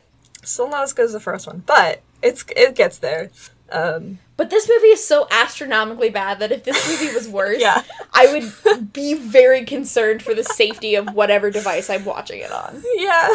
Still 0.43 0.70
not 0.70 0.82
as 0.84 0.93
good 0.95 1.05
as 1.05 1.12
the 1.12 1.20
first 1.20 1.47
one, 1.47 1.62
but 1.66 2.01
it's 2.22 2.45
it 2.57 2.74
gets 2.74 2.99
there. 2.99 3.30
Um, 3.73 4.18
But 4.37 4.51
this 4.51 4.68
movie 4.68 4.89
is 4.89 5.07
so 5.07 5.27
astronomically 5.31 6.11
bad 6.11 6.39
that 6.41 6.51
if 6.53 6.64
this 6.64 6.89
movie 6.89 7.14
was 7.14 7.29
worse, 7.39 7.61
Yeah. 7.61 7.83
I 8.12 8.27
would 8.33 8.93
be 8.93 9.14
very 9.14 9.64
concerned 9.64 10.23
for 10.23 10.35
the 10.35 10.45
safety 10.45 10.95
of 10.95 11.14
whatever 11.14 11.51
device 11.51 11.89
I'm 11.91 12.05
watching 12.05 12.41
it 12.41 12.51
on. 12.53 12.83
yeah. 12.97 13.29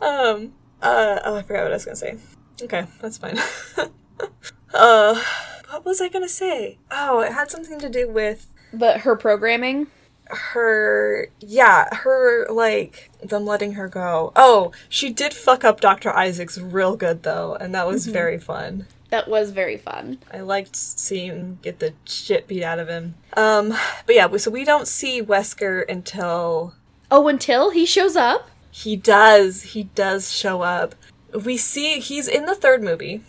um. 0.00 0.52
Uh. 0.80 1.20
Oh, 1.24 1.36
I 1.36 1.42
forgot 1.42 1.62
what 1.62 1.70
I 1.72 1.74
was 1.74 1.84
gonna 1.84 1.96
say. 1.96 2.16
Okay, 2.62 2.84
that's 3.00 3.18
fine. 3.18 3.38
uh. 4.74 5.22
What 5.70 5.84
was 5.86 6.00
I 6.02 6.08
gonna 6.08 6.28
say? 6.28 6.78
Oh, 6.90 7.20
it 7.20 7.32
had 7.32 7.50
something 7.50 7.80
to 7.80 7.88
do 7.88 8.08
with 8.08 8.46
But 8.74 9.00
her 9.00 9.16
programming, 9.16 9.86
her 10.30 11.28
yeah 11.40 11.94
her 11.94 12.46
like 12.50 13.10
them 13.22 13.44
letting 13.44 13.72
her 13.74 13.88
go. 13.88 14.32
Oh 14.36 14.72
she 14.88 15.10
did 15.12 15.34
fuck 15.34 15.64
up 15.64 15.80
dr 15.80 16.08
isaacs 16.16 16.58
real 16.58 16.96
good 16.96 17.22
though 17.22 17.54
and 17.54 17.74
that 17.74 17.86
was 17.86 18.06
very 18.06 18.38
fun. 18.38 18.86
That 19.10 19.28
was 19.28 19.50
very 19.50 19.76
fun. 19.76 20.18
i 20.32 20.40
liked 20.40 20.74
seeing 20.74 21.26
him 21.30 21.58
get 21.62 21.80
the 21.80 21.92
shit 22.04 22.46
beat 22.48 22.62
out 22.62 22.78
of 22.78 22.88
him. 22.88 23.14
Um 23.36 23.74
but 24.06 24.14
yeah 24.14 24.34
so 24.36 24.50
we 24.50 24.64
don't 24.64 24.88
see 24.88 25.22
wesker 25.22 25.84
until 25.88 26.74
Oh, 27.10 27.28
until 27.28 27.70
he 27.70 27.84
shows 27.84 28.16
up. 28.16 28.48
he 28.70 28.96
does. 28.96 29.62
He 29.74 29.82
does 29.84 30.32
show 30.32 30.62
up. 30.62 30.94
We 31.44 31.58
see 31.58 32.00
he's 32.00 32.26
in 32.26 32.46
the 32.46 32.54
third 32.54 32.82
movie 32.82 33.20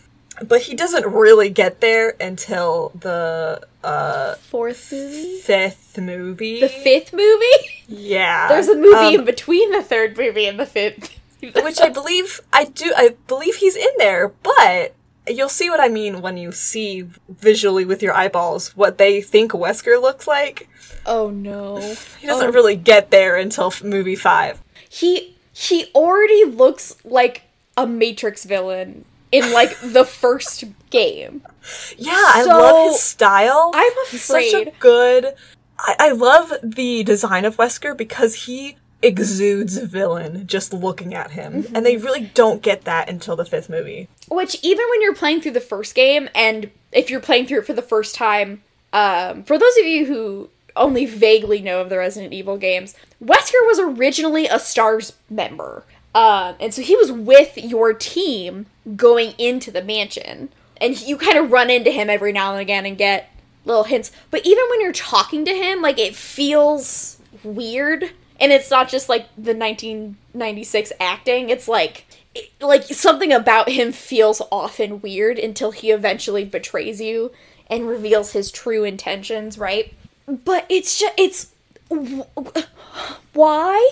but 0.41 0.62
he 0.64 0.74
doesn't 0.74 1.06
really 1.06 1.50
get 1.50 1.80
there 1.82 2.16
until 2.20 2.91
the 3.00 3.62
uh 3.84 4.36
Fourth 4.36 4.92
movie? 4.92 5.40
fifth 5.40 5.98
movie 5.98 6.60
The 6.62 6.70
fifth 6.70 7.14
movie? 7.14 7.84
yeah 7.88 8.48
There's 8.48 8.68
a 8.68 8.76
movie 8.76 8.96
Um, 8.96 9.16
in 9.16 9.26
between 9.26 9.72
the 9.72 9.82
third 9.84 10.18
movie 10.18 10.46
and 10.46 10.60
the 10.60 10.66
fifth. 10.66 11.20
which 11.42 11.82
I 11.82 11.90
believe 11.90 12.40
I 12.54 12.66
do 12.66 12.94
I 12.96 13.16
believe 13.28 13.56
he's 13.56 13.76
in 13.76 13.90
there, 13.98 14.30
but 14.30 14.96
you'll 15.28 15.50
see 15.50 15.70
what 15.70 15.80
I 15.82 15.88
mean 15.90 16.22
when 16.22 16.38
you 16.38 16.52
see 16.54 17.08
visually 17.30 17.86
with 17.86 18.02
your 18.02 18.14
eyeballs 18.14 18.76
what 18.78 18.98
they 18.98 19.22
think 19.22 19.52
Wesker 19.52 20.02
looks 20.02 20.28
like. 20.28 20.70
oh 21.06 21.30
no. 21.30 21.78
He 22.20 22.28
doesn't 22.28 22.50
Oh. 22.50 22.52
really 22.54 22.76
get 22.78 23.12
there 23.12 23.36
until 23.38 23.68
f- 23.68 23.84
movie 23.84 24.16
5. 24.16 24.62
He 24.90 25.36
he 25.52 25.86
already 25.94 26.46
looks 26.46 26.96
like 27.04 27.44
a 27.76 27.86
Matrix 27.86 28.46
villain 28.46 29.04
in 29.34 29.52
like 29.52 29.78
the 29.82 30.06
first 30.06 30.64
game. 30.90 31.42
Yeah, 31.98 32.14
I 32.16 32.46
love 32.46 32.92
his 32.92 33.02
style. 33.02 33.72
I'm 33.74 33.92
He's 34.10 34.24
such 34.24 34.54
a 34.54 34.62
afraid. 34.62 34.80
good 34.80 35.34
I, 35.80 35.96
I 36.00 36.12
love 36.12 36.54
the 36.64 37.04
design 37.04 37.46
of 37.46 37.58
Wesker 37.58 37.96
because 37.96 38.46
he 38.46 38.78
exudes 39.02 39.78
villain 39.78 40.48
just 40.48 40.74
looking 40.74 41.14
at 41.14 41.32
him. 41.32 41.66
And 41.74 41.86
they 41.86 41.98
really 41.98 42.32
don't 42.34 42.62
get 42.62 42.86
that 42.86 43.10
until 43.10 43.36
the 43.36 43.46
fifth 43.46 43.70
movie. 43.70 44.08
Which 44.30 44.58
even 44.64 44.86
when 44.90 45.02
you're 45.02 45.16
playing 45.16 45.42
through 45.42 45.52
the 45.52 45.60
first 45.60 45.94
game, 45.94 46.30
and 46.34 46.72
if 46.92 47.10
you're 47.10 47.20
playing 47.20 47.48
through 47.48 47.60
it 47.60 47.66
for 47.66 47.74
the 47.74 47.82
first 47.82 48.16
time, 48.16 48.64
um, 48.94 49.44
for 49.44 49.58
those 49.58 49.78
of 49.78 49.86
you 49.86 50.06
who 50.06 50.50
only 50.76 51.06
vaguely 51.06 51.62
know 51.62 51.82
of 51.82 51.90
the 51.90 51.98
Resident 51.98 52.34
Evil 52.34 52.58
games, 52.58 52.96
Wesker 53.22 53.68
was 53.68 53.80
originally 53.80 54.48
a 54.48 54.60
Stars 54.60 55.14
member. 55.30 55.84
Um, 56.16 56.55
and 56.59 56.74
so 56.74 56.82
he 56.82 56.95
was 56.95 57.11
with 57.11 57.57
your 57.57 57.93
team 57.93 58.68
going 58.95 59.34
into 59.38 59.72
the 59.72 59.82
mansion. 59.84 60.49
And 60.78 60.99
you 61.01 61.18
kind 61.18 61.38
of 61.38 61.51
run 61.51 61.70
into 61.70 61.91
him 61.91 62.09
every 62.09 62.32
now 62.34 62.51
and 62.51 62.61
again 62.61 62.86
and 62.86 62.97
get 62.97 63.30
little 63.66 63.86
hints. 63.86 64.11
But 64.30 64.45
even 64.45 64.64
when 64.70 64.82
you're 64.82 64.91
talking 64.91 65.45
to 65.45 65.53
him, 65.53 65.82
like 65.82 65.97
it 65.97 66.16
feels 66.16 67.18
weird. 67.43 68.11
And 68.39 68.51
it's 68.51 68.70
not 68.70 68.89
just 68.89 69.07
like 69.09 69.28
the 69.36 69.55
1996 69.55 70.91
acting, 70.99 71.49
it's 71.49 71.68
like 71.68 72.05
it- 72.36 72.51
like 72.59 72.84
something 72.86 73.32
about 73.32 73.70
him 73.70 73.91
feels 73.91 74.41
off 74.51 74.80
and 74.80 75.01
weird 75.01 75.39
until 75.39 75.72
he 75.72 75.91
eventually 75.91 76.43
betrays 76.43 76.99
you 76.99 77.32
and 77.68 77.88
reveals 77.88 78.34
his 78.34 78.51
true 78.51 78.84
intentions, 78.84 79.57
right? 79.57 79.93
But 80.28 80.66
it's 80.70 80.99
just 80.99 81.14
it's 81.18 81.51
why 83.34 83.91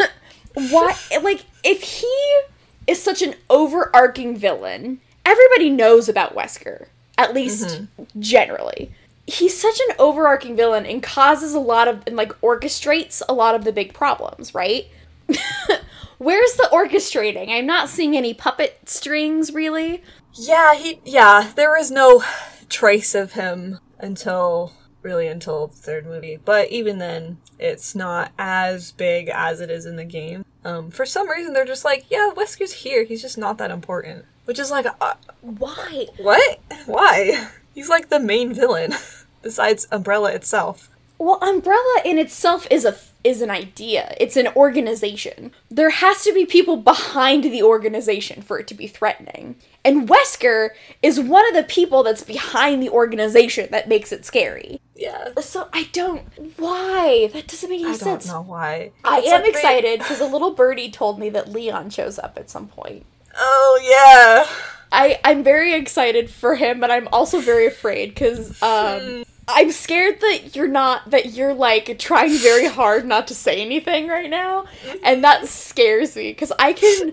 why 0.54 0.96
like 1.22 1.44
if 1.64 1.82
he 1.82 2.40
is 2.86 3.02
such 3.02 3.22
an 3.22 3.34
overarching 3.48 4.36
villain 4.36 5.00
everybody 5.24 5.70
knows 5.70 6.08
about 6.08 6.34
wesker 6.34 6.86
at 7.18 7.34
least 7.34 7.66
mm-hmm. 7.66 8.20
generally. 8.20 8.92
He's 9.26 9.58
such 9.58 9.78
an 9.88 9.96
overarching 9.98 10.56
villain 10.56 10.84
and 10.84 11.02
causes 11.02 11.54
a 11.54 11.60
lot 11.60 11.88
of 11.88 12.02
and 12.06 12.16
like 12.16 12.32
orchestrates 12.40 13.22
a 13.28 13.32
lot 13.32 13.54
of 13.54 13.64
the 13.64 13.72
big 13.72 13.94
problems 13.94 14.54
right? 14.54 14.86
Where's 16.18 16.54
the 16.54 16.68
orchestrating? 16.72 17.48
I'm 17.48 17.66
not 17.66 17.88
seeing 17.88 18.16
any 18.16 18.34
puppet 18.34 18.88
strings 18.88 19.52
really. 19.52 20.02
Yeah, 20.34 20.74
he 20.74 21.00
yeah, 21.04 21.52
there 21.54 21.76
is 21.76 21.90
no 21.90 22.24
trace 22.68 23.14
of 23.14 23.32
him 23.32 23.78
until 23.98 24.72
really 25.02 25.26
until 25.26 25.68
the 25.68 25.76
third 25.76 26.06
movie. 26.06 26.38
But 26.42 26.70
even 26.70 26.98
then, 26.98 27.38
it's 27.58 27.94
not 27.94 28.32
as 28.38 28.92
big 28.92 29.28
as 29.28 29.60
it 29.60 29.70
is 29.70 29.86
in 29.86 29.96
the 29.96 30.04
game. 30.04 30.44
Um, 30.64 30.90
for 30.90 31.04
some 31.04 31.28
reason, 31.28 31.52
they're 31.52 31.64
just 31.64 31.84
like, 31.84 32.06
yeah, 32.10 32.30
Wesker's 32.36 32.72
here. 32.72 33.04
He's 33.04 33.22
just 33.22 33.38
not 33.38 33.58
that 33.58 33.70
important. 33.70 34.24
Which 34.44 34.58
is 34.58 34.70
like, 34.70 34.86
uh, 35.00 35.14
why 35.40 36.06
what? 36.18 36.60
Why? 36.86 37.48
He's 37.74 37.88
like 37.88 38.08
the 38.08 38.20
main 38.20 38.52
villain, 38.52 38.94
besides 39.42 39.86
Umbrella 39.90 40.32
itself. 40.32 40.90
Well, 41.18 41.38
Umbrella 41.40 42.02
in 42.04 42.18
itself 42.18 42.66
is 42.70 42.84
a 42.84 42.96
is 43.24 43.40
an 43.42 43.50
idea. 43.50 44.14
It's 44.20 44.36
an 44.36 44.48
organization. 44.56 45.52
There 45.70 45.90
has 45.90 46.24
to 46.24 46.32
be 46.32 46.44
people 46.46 46.76
behind 46.76 47.44
the 47.44 47.62
organization 47.62 48.42
for 48.42 48.58
it 48.58 48.66
to 48.68 48.74
be 48.74 48.86
threatening. 48.86 49.56
And 49.84 50.08
Wesker 50.08 50.70
is 51.02 51.18
one 51.20 51.46
of 51.48 51.54
the 51.54 51.64
people 51.64 52.02
that's 52.02 52.22
behind 52.22 52.82
the 52.82 52.90
organization 52.90 53.68
that 53.70 53.88
makes 53.88 54.12
it 54.12 54.24
scary. 54.24 54.80
Yeah. 54.94 55.30
So 55.40 55.68
I 55.72 55.88
don't 55.92 56.22
why 56.58 57.28
that 57.32 57.48
doesn't 57.48 57.68
make 57.68 57.80
any 57.80 57.88
I 57.88 57.96
don't 57.96 57.98
sense. 57.98 58.28
know 58.28 58.42
why. 58.42 58.92
I 59.04 59.18
It's 59.18 59.28
am 59.28 59.42
like 59.42 59.50
excited 59.50 59.98
because 59.98 60.20
a 60.20 60.26
little 60.26 60.52
birdie 60.52 60.90
told 60.90 61.18
me 61.18 61.28
that 61.30 61.48
Leon 61.50 61.90
shows 61.90 62.18
up 62.18 62.38
at 62.38 62.50
some 62.50 62.68
point. 62.68 63.04
Oh 63.36 63.80
yeah. 63.82 64.46
I 64.92 65.18
I'm 65.24 65.42
very 65.42 65.74
excited 65.74 66.30
for 66.30 66.54
him, 66.54 66.78
but 66.78 66.90
I'm 66.90 67.08
also 67.08 67.40
very 67.40 67.66
afraid 67.66 68.10
because 68.10 68.62
um 68.62 69.24
I'm 69.48 69.72
scared 69.72 70.20
that 70.20 70.54
you're 70.54 70.68
not 70.68 71.10
that 71.10 71.32
you're 71.32 71.54
like 71.54 71.98
trying 71.98 72.36
very 72.38 72.66
hard 72.66 73.04
not 73.04 73.26
to 73.28 73.34
say 73.34 73.60
anything 73.60 74.08
right 74.08 74.30
now, 74.30 74.66
and 75.02 75.24
that 75.24 75.48
scares 75.48 76.14
me 76.16 76.30
because 76.30 76.52
I 76.58 76.72
can 76.72 77.12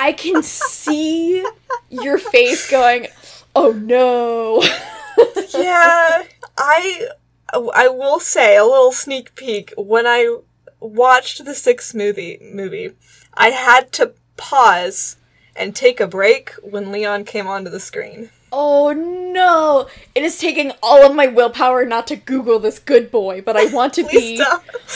I 0.00 0.12
can 0.12 0.42
see 0.42 1.44
your 1.88 2.18
face 2.18 2.70
going, 2.70 3.06
oh 3.54 3.72
no. 3.72 4.62
yeah, 5.58 6.24
I 6.58 7.08
I 7.52 7.88
will 7.88 8.20
say 8.20 8.56
a 8.56 8.64
little 8.64 8.92
sneak 8.92 9.34
peek 9.34 9.72
when 9.76 10.06
I 10.06 10.38
watched 10.80 11.44
the 11.44 11.54
sixth 11.54 11.94
movie 11.94 12.38
movie, 12.52 12.92
I 13.34 13.50
had 13.50 13.92
to 13.92 14.14
pause 14.36 15.16
and 15.54 15.74
take 15.74 16.00
a 16.00 16.06
break 16.06 16.50
when 16.62 16.92
Leon 16.92 17.24
came 17.24 17.46
onto 17.46 17.70
the 17.70 17.80
screen. 17.80 18.30
Oh 18.52 18.92
no! 18.92 19.88
It 20.14 20.22
is 20.22 20.38
taking 20.38 20.72
all 20.82 21.04
of 21.04 21.14
my 21.14 21.26
willpower 21.26 21.84
not 21.84 22.06
to 22.08 22.16
Google 22.16 22.58
this 22.58 22.78
good 22.78 23.10
boy, 23.10 23.42
but 23.42 23.56
I 23.56 23.66
want 23.72 23.94
to 23.94 24.04
be. 24.04 24.42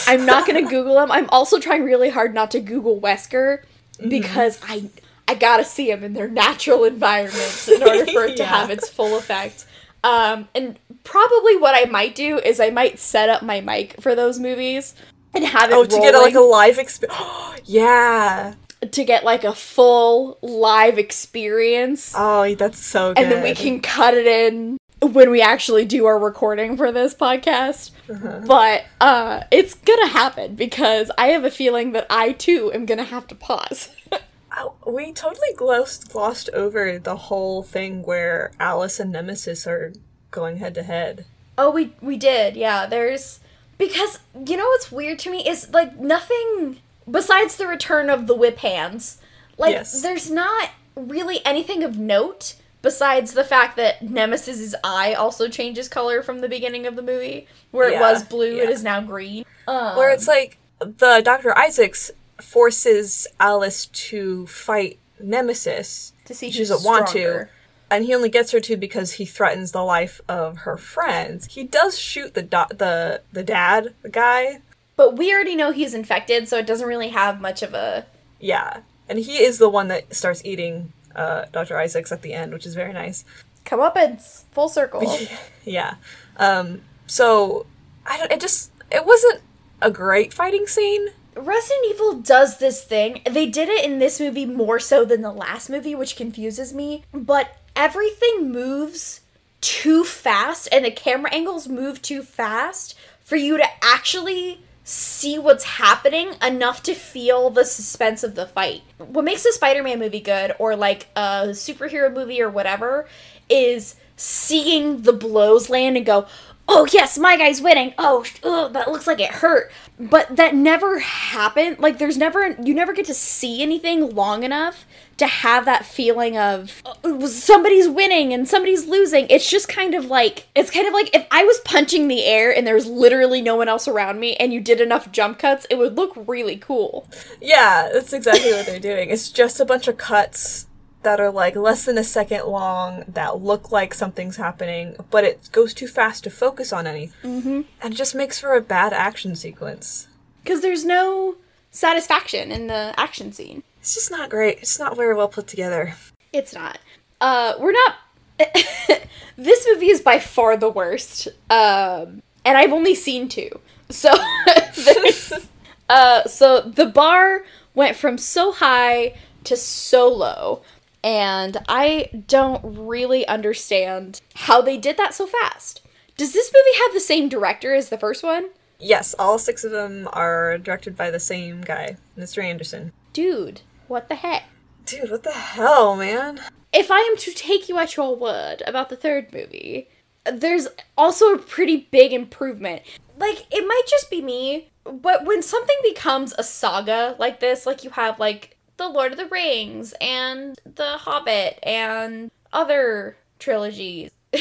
I'm 0.07 0.25
not 0.25 0.47
gonna 0.47 0.63
Google 0.69 0.99
him. 1.01 1.11
I'm 1.11 1.29
also 1.31 1.59
trying 1.59 1.85
really 1.85 2.11
hard 2.11 2.33
not 2.35 2.51
to 2.53 2.61
Google 2.61 3.01
Wesker 3.01 3.63
Mm-hmm. 3.99 4.09
because 4.09 4.59
I 4.67 4.89
I 5.29 5.35
gotta 5.35 5.65
see 5.65 5.91
him 5.91 6.03
in 6.03 6.15
their 6.15 6.29
natural 6.29 6.85
environments 6.85 7.69
in 7.69 7.83
order 7.83 8.07
for 8.07 8.25
it 8.25 8.37
to 8.39 8.45
have 8.57 8.71
its 8.71 8.89
full 8.89 9.19
effect. 9.19 9.67
Um, 10.03 10.49
and 10.55 10.79
probably 11.05 11.59
what 11.59 11.75
I 11.75 11.91
might 11.91 12.15
do 12.15 12.39
is 12.39 12.61
I 12.61 12.71
might 12.71 12.99
set 12.99 13.29
up 13.29 13.43
my 13.43 13.61
mic 13.61 14.01
for 14.01 14.15
those 14.15 14.39
movies 14.39 14.95
and 15.35 15.45
have 15.45 15.71
it 15.71 15.75
Oh, 15.75 15.85
to 15.85 16.01
get 16.01 16.15
like 16.15 16.35
a 16.35 16.41
live 16.41 16.79
experience. 16.79 17.21
yeah. 17.67 18.55
To 18.91 19.05
get 19.05 19.25
like 19.25 19.45
a 19.45 19.55
full 19.55 20.39
live 20.43 20.99
experience. 20.99 22.15
Oh, 22.17 22.55
that's 22.55 22.79
so 22.79 23.15
good. 23.15 23.23
and 23.23 23.33
then 23.33 23.43
we 23.43 23.55
can 23.55 23.81
cut 23.81 24.15
it 24.15 24.27
in 24.27 24.79
when 25.03 25.31
we 25.31 25.41
actually 25.41 25.85
do 25.85 26.05
our 26.07 26.19
recording 26.19 26.77
for 26.77 26.93
this 26.93 27.15
podcast. 27.15 27.91
Uh-huh. 28.11 28.41
But 28.47 28.85
uh 29.01 29.43
it's 29.51 29.75
gonna 29.75 30.09
happen 30.09 30.55
because 30.55 31.11
I 31.19 31.29
have 31.29 31.45
a 31.45 31.51
feeling 31.51 31.93
that 31.93 32.07
I 32.11 32.33
too 32.33 32.71
am 32.73 32.87
gonna 32.87 33.05
have 33.05 33.27
to 33.29 33.35
pause. 33.35 33.91
Oh, 34.59 34.75
we 34.85 35.13
totally 35.13 35.53
glossed 35.57 36.11
glossed 36.13 36.51
over 36.53 36.99
the 36.99 37.15
whole 37.17 37.63
thing 37.63 38.03
where 38.03 38.51
Alice 38.59 38.99
and 38.99 39.13
Nemesis 39.13 39.65
are 39.65 39.93
going 40.33 40.57
head 40.57 40.75
to 40.75 40.83
head. 40.83 41.25
oh, 41.57 41.71
we 41.71 41.93
we 42.03 42.17
did. 42.17 42.57
Yeah, 42.57 42.85
there's 42.87 43.39
because 43.79 44.19
you 44.45 44.57
know 44.57 44.67
what's 44.67 44.91
weird 44.91 45.21
to 45.21 45.31
me 45.31 45.49
is 45.49 45.71
like 45.73 46.01
nothing 46.01 46.79
besides 47.11 47.57
the 47.57 47.67
return 47.67 48.09
of 48.11 48.27
the 48.27 48.35
whip 48.35 48.59
hands. 48.59 49.19
Like 49.59 49.73
Yes. 49.73 50.01
there's 50.03 50.31
not 50.31 50.71
really 50.97 51.45
anything 51.45 51.83
of 51.83 51.99
note 51.99 52.55
besides 52.83 53.33
the 53.35 53.45
fact 53.45 53.77
that 53.77 54.01
Nemesis's 54.03 54.75
eye 54.83 55.13
also 55.13 55.49
changes 55.49 55.89
color 55.89 56.23
from 56.23 56.41
the 56.41 56.49
beginning 56.49 56.87
of 56.87 56.97
the 56.97 57.03
movie, 57.03 57.47
where 57.73 57.91
it 57.91 58.01
was 58.01 58.25
blue, 58.25 58.57
it 58.59 58.65
yeah. 58.69 58.71
is 58.71 58.83
now 58.83 59.01
green. 59.03 59.45
Um, 59.69 59.97
Where 59.97 60.11
it's 60.11 60.27
like 60.27 60.57
the 60.79 61.21
Dr. 61.23 61.57
Isaacs 61.57 62.11
forces 62.41 63.27
Alice 63.39 63.87
to 63.87 64.47
fight 64.47 64.99
Nemesis. 65.23 66.13
to 66.25 66.35
see 66.35 66.51
She 66.51 66.61
doesn't 66.61 66.83
want 66.85 67.09
to. 67.09 67.49
And 67.91 68.05
he 68.05 68.15
only 68.15 68.29
gets 68.29 68.53
her 68.53 68.61
to 68.61 68.77
because 68.77 69.13
he 69.15 69.25
threatens 69.27 69.73
the 69.73 69.83
life 69.83 70.21
of 70.29 70.59
her 70.59 70.77
friends. 70.77 71.47
He 71.53 71.65
does 71.65 71.99
shoot 71.99 72.35
the 72.35 72.43
do- 72.43 72.75
the 72.75 73.21
the 73.33 73.43
dad, 73.43 73.95
the 74.03 74.09
guy. 74.09 74.61
But 75.01 75.17
we 75.17 75.33
already 75.33 75.57
know 75.57 75.73
he's 75.73 75.95
infected, 75.95 76.47
so 76.47 76.59
it 76.59 76.67
doesn't 76.67 76.87
really 76.87 77.09
have 77.09 77.41
much 77.41 77.63
of 77.63 77.73
a. 77.73 78.05
Yeah. 78.39 78.81
And 79.09 79.19
he 79.19 79.43
is 79.43 79.57
the 79.57 79.71
one 79.71 79.89
that 79.89 80.15
starts 80.15 80.45
eating 80.45 80.93
uh, 81.17 81.47
Dr. 81.53 81.79
Isaacs 81.79 82.13
at 82.13 82.21
the 82.21 82.35
end, 82.35 82.53
which 82.53 82.67
is 82.67 82.75
very 82.75 82.93
nice. 82.93 83.25
Comeuppance, 83.65 84.45
full 84.53 84.69
circle. 84.69 85.19
yeah. 85.65 85.95
Um, 86.37 86.83
so 87.07 87.65
I 88.05 88.19
don't. 88.19 88.31
It 88.31 88.43
just 88.43 88.73
it 88.93 89.07
wasn't 89.07 89.41
a 89.81 89.91
great 89.91 90.35
fighting 90.35 90.67
scene. 90.67 91.09
Resident 91.35 91.87
Evil 91.89 92.21
does 92.21 92.59
this 92.59 92.85
thing. 92.85 93.23
They 93.25 93.47
did 93.47 93.71
it 93.71 93.83
in 93.83 94.01
this 94.01 94.21
movie 94.21 94.45
more 94.45 94.79
so 94.79 95.07
than 95.07 95.23
the 95.23 95.33
last 95.33 95.71
movie, 95.71 95.95
which 95.95 96.15
confuses 96.15 96.75
me. 96.75 97.05
But 97.11 97.57
everything 97.75 98.53
moves 98.53 99.23
too 99.63 100.05
fast, 100.05 100.69
and 100.71 100.85
the 100.85 100.91
camera 100.91 101.33
angles 101.33 101.69
move 101.69 102.03
too 102.03 102.23
fast 102.23 102.95
for 103.23 103.37
you 103.37 103.57
to 103.57 103.65
actually 103.83 104.61
see 104.85 105.39
what's 105.39 105.65
happening 105.65 106.35
enough 106.43 106.83
to 106.83 106.95
feel 106.95 107.51
the 107.51 107.65
suspense 107.65 108.23
of 108.25 108.35
the 108.35 108.47
fight. 108.47 108.83
What 108.99 109.25
makes 109.25 109.45
a 109.45 109.53
Spider 109.53 109.83
Man 109.83 109.99
movie 109.99 110.21
good, 110.21 110.55
or 110.59 110.77
like 110.77 111.09
a 111.15 111.49
superhero 111.51 112.13
movie 112.13 112.41
or 112.41 112.51
whatever, 112.51 113.07
is 113.49 113.97
seeing 114.17 115.03
the 115.03 115.13
blows 115.13 115.71
land 115.71 115.97
and 115.97 116.05
go, 116.05 116.27
oh 116.71 116.87
yes, 116.91 117.19
my 117.19 117.37
guy's 117.37 117.61
winning. 117.61 117.93
Oh, 117.99 118.25
that 118.73 118.91
looks 118.91 119.07
like 119.07 119.21
it 119.21 119.31
hurt. 119.31 119.71
But 119.99 120.37
that 120.37 120.55
never 120.55 121.01
happened. 121.01 121.79
Like 121.81 121.99
there's 121.99 122.17
never 122.17 122.57
you 122.63 122.73
never 122.73 122.93
get 122.93 123.05
to 123.07 123.15
see 123.15 123.61
anything 123.63 124.15
long 124.15 124.45
enough 124.45 124.87
to 125.19 125.27
have 125.27 125.67
that 125.67 125.85
feeling 125.85 126.39
of 126.39 126.83
uh, 126.87 127.27
somebody's 127.27 127.89
winning 127.89 128.33
and 128.33 128.49
somebody's 128.49 128.87
losing. 128.87 129.27
It's 129.29 129.51
just 129.51 129.69
kind 129.69 129.95
of 129.95 130.07
like 130.07 130.47
it's 130.55 130.71
kind 130.71 130.87
of 130.87 130.95
like 130.95 131.15
if 131.15 131.27
I 131.31 131.45
was 131.45 131.59
punching 131.65 132.09
the 132.09 132.25
air 132.25 132.55
and 132.55 132.67
there 132.67 132.75
was 132.75 132.87
literally 132.87 133.43
no 133.43 133.57
one 133.57 133.69
else 133.69 133.87
around 133.87 134.21
me 134.21 134.37
and 134.37 134.55
you 134.55 134.61
did 134.61 134.81
enough 134.81 135.13
jump 135.13 135.39
cuts, 135.39 135.67
it 135.69 135.77
would 135.77 135.97
look 135.97 136.15
really 136.27 136.57
cool. 136.57 137.07
Yeah, 137.41 137.91
that's 137.93 138.13
exactly 138.13 138.53
what 138.53 138.65
they're 138.65 138.81
doing. 138.81 139.11
It's 139.11 139.29
just 139.29 139.61
a 139.61 139.65
bunch 139.65 139.89
of 139.89 139.99
cuts 139.99 140.67
that 141.03 141.21
are 141.21 141.31
like 141.31 141.57
less 141.57 141.85
than 141.85 141.99
a 141.99 142.05
second 142.05 142.47
long 142.47 143.05
that 143.09 143.41
look 143.41 143.73
like 143.73 143.95
something's 143.95 144.37
happening, 144.37 144.97
but 145.11 145.25
it 145.25 145.49
goes 145.53 145.73
too 145.73 145.87
fast 145.87 146.25
to 146.25 146.31
focus 146.31 146.73
on 146.73 146.87
anything. 146.87 147.41
Mm-hmm. 147.41 147.61
And 147.83 147.95
it 147.95 147.97
just 147.97 148.15
makes 148.15 148.39
for 148.39 148.55
a 148.55 148.61
bad 148.61 148.93
action 148.93 149.35
sequence. 149.35 150.09
Cuz 150.45 150.61
there's 150.61 150.85
no 150.85 151.37
satisfaction 151.71 152.51
in 152.51 152.67
the 152.67 152.95
action 152.97 153.33
scene. 153.33 153.63
It's 153.81 153.95
just 153.95 154.11
not 154.11 154.31
great. 154.31 154.59
It's 154.59 154.79
not 154.79 154.97
very 154.97 155.15
well 155.15 155.29
put 155.29 155.47
together. 155.47 155.95
It's 156.33 156.53
not. 156.53 156.79
Uh, 157.21 157.55
we're 157.59 157.73
not. 157.73 157.97
this 159.37 159.67
movie 159.71 159.91
is 159.91 160.01
by 160.01 160.19
far 160.19 160.57
the 160.57 160.69
worst. 160.69 161.29
Um, 161.49 162.23
and 162.45 162.59
I've 162.59 162.73
only 162.73 162.95
seen 162.95 163.29
two. 163.29 163.61
So, 163.89 164.11
uh, 165.89 166.25
so 166.25 166.61
the 166.61 166.87
bar 166.87 167.45
went 167.75 167.97
from 167.97 168.19
so 168.19 168.53
high 168.53 169.15
to 169.45 169.57
so 169.57 170.09
low. 170.09 170.63
And 171.03 171.59
I 171.69 172.11
don't 172.27 172.61
really 172.65 173.27
understand 173.27 174.21
how 174.35 174.61
they 174.61 174.77
did 174.77 174.97
that 174.97 175.15
so 175.15 175.27
fast. 175.27 175.83
Does 176.17 176.33
this 176.33 176.53
movie 176.53 176.79
have 176.85 176.93
the 176.93 177.01
same 177.01 177.29
director 177.29 177.75
as 177.75 177.89
the 177.89 177.99
first 177.99 178.23
one? 178.23 178.51
Yes, 178.79 179.15
all 179.19 179.39
six 179.39 179.65
of 179.65 179.71
them 179.71 180.09
are 180.13 180.59
directed 180.59 180.97
by 180.97 181.11
the 181.11 181.21
same 181.21 181.61
guy, 181.63 181.97
Mr. 182.19 182.43
Anderson. 182.43 182.93
Dude, 183.13 183.63
what 183.89 184.09
the 184.09 184.15
heck? 184.17 184.45
Dude, 184.85 185.11
what 185.11 185.23
the 185.23 185.33
hell, 185.33 185.97
man? 185.97 186.41
if 186.73 186.91
I 186.91 187.01
am 187.01 187.17
to 187.19 187.33
take 187.33 187.69
you 187.69 187.79
at 187.79 187.97
your 187.97 188.15
word 188.15 188.63
about 188.67 188.89
the 188.89 188.97
third 188.97 189.33
movie, 189.33 189.89
there's 190.31 190.69
also 190.97 191.35
a 191.35 191.39
pretty 191.39 191.89
big 191.91 192.13
improvement. 192.13 192.83
Like, 193.19 193.47
it 193.51 193.67
might 193.67 193.83
just 193.89 194.11
be 194.11 194.23
me, 194.23 194.71
but 194.85 195.25
when 195.25 195.43
something 195.43 195.77
becomes 195.83 196.35
a 196.39 196.45
saga 196.45 197.17
like 197.19 197.41
this, 197.41 197.67
like 197.67 197.85
you 197.85 197.91
have, 197.91 198.19
like, 198.19 198.57
The 198.81 198.89
Lord 198.89 199.13
of 199.13 199.19
the 199.19 199.27
Rings 199.27 199.93
and 200.01 200.59
The 200.65 200.97
Hobbit 200.97 201.59
and 201.63 202.31
other 202.51 203.19
trilogies. 203.39 204.11
uh, 204.33 204.41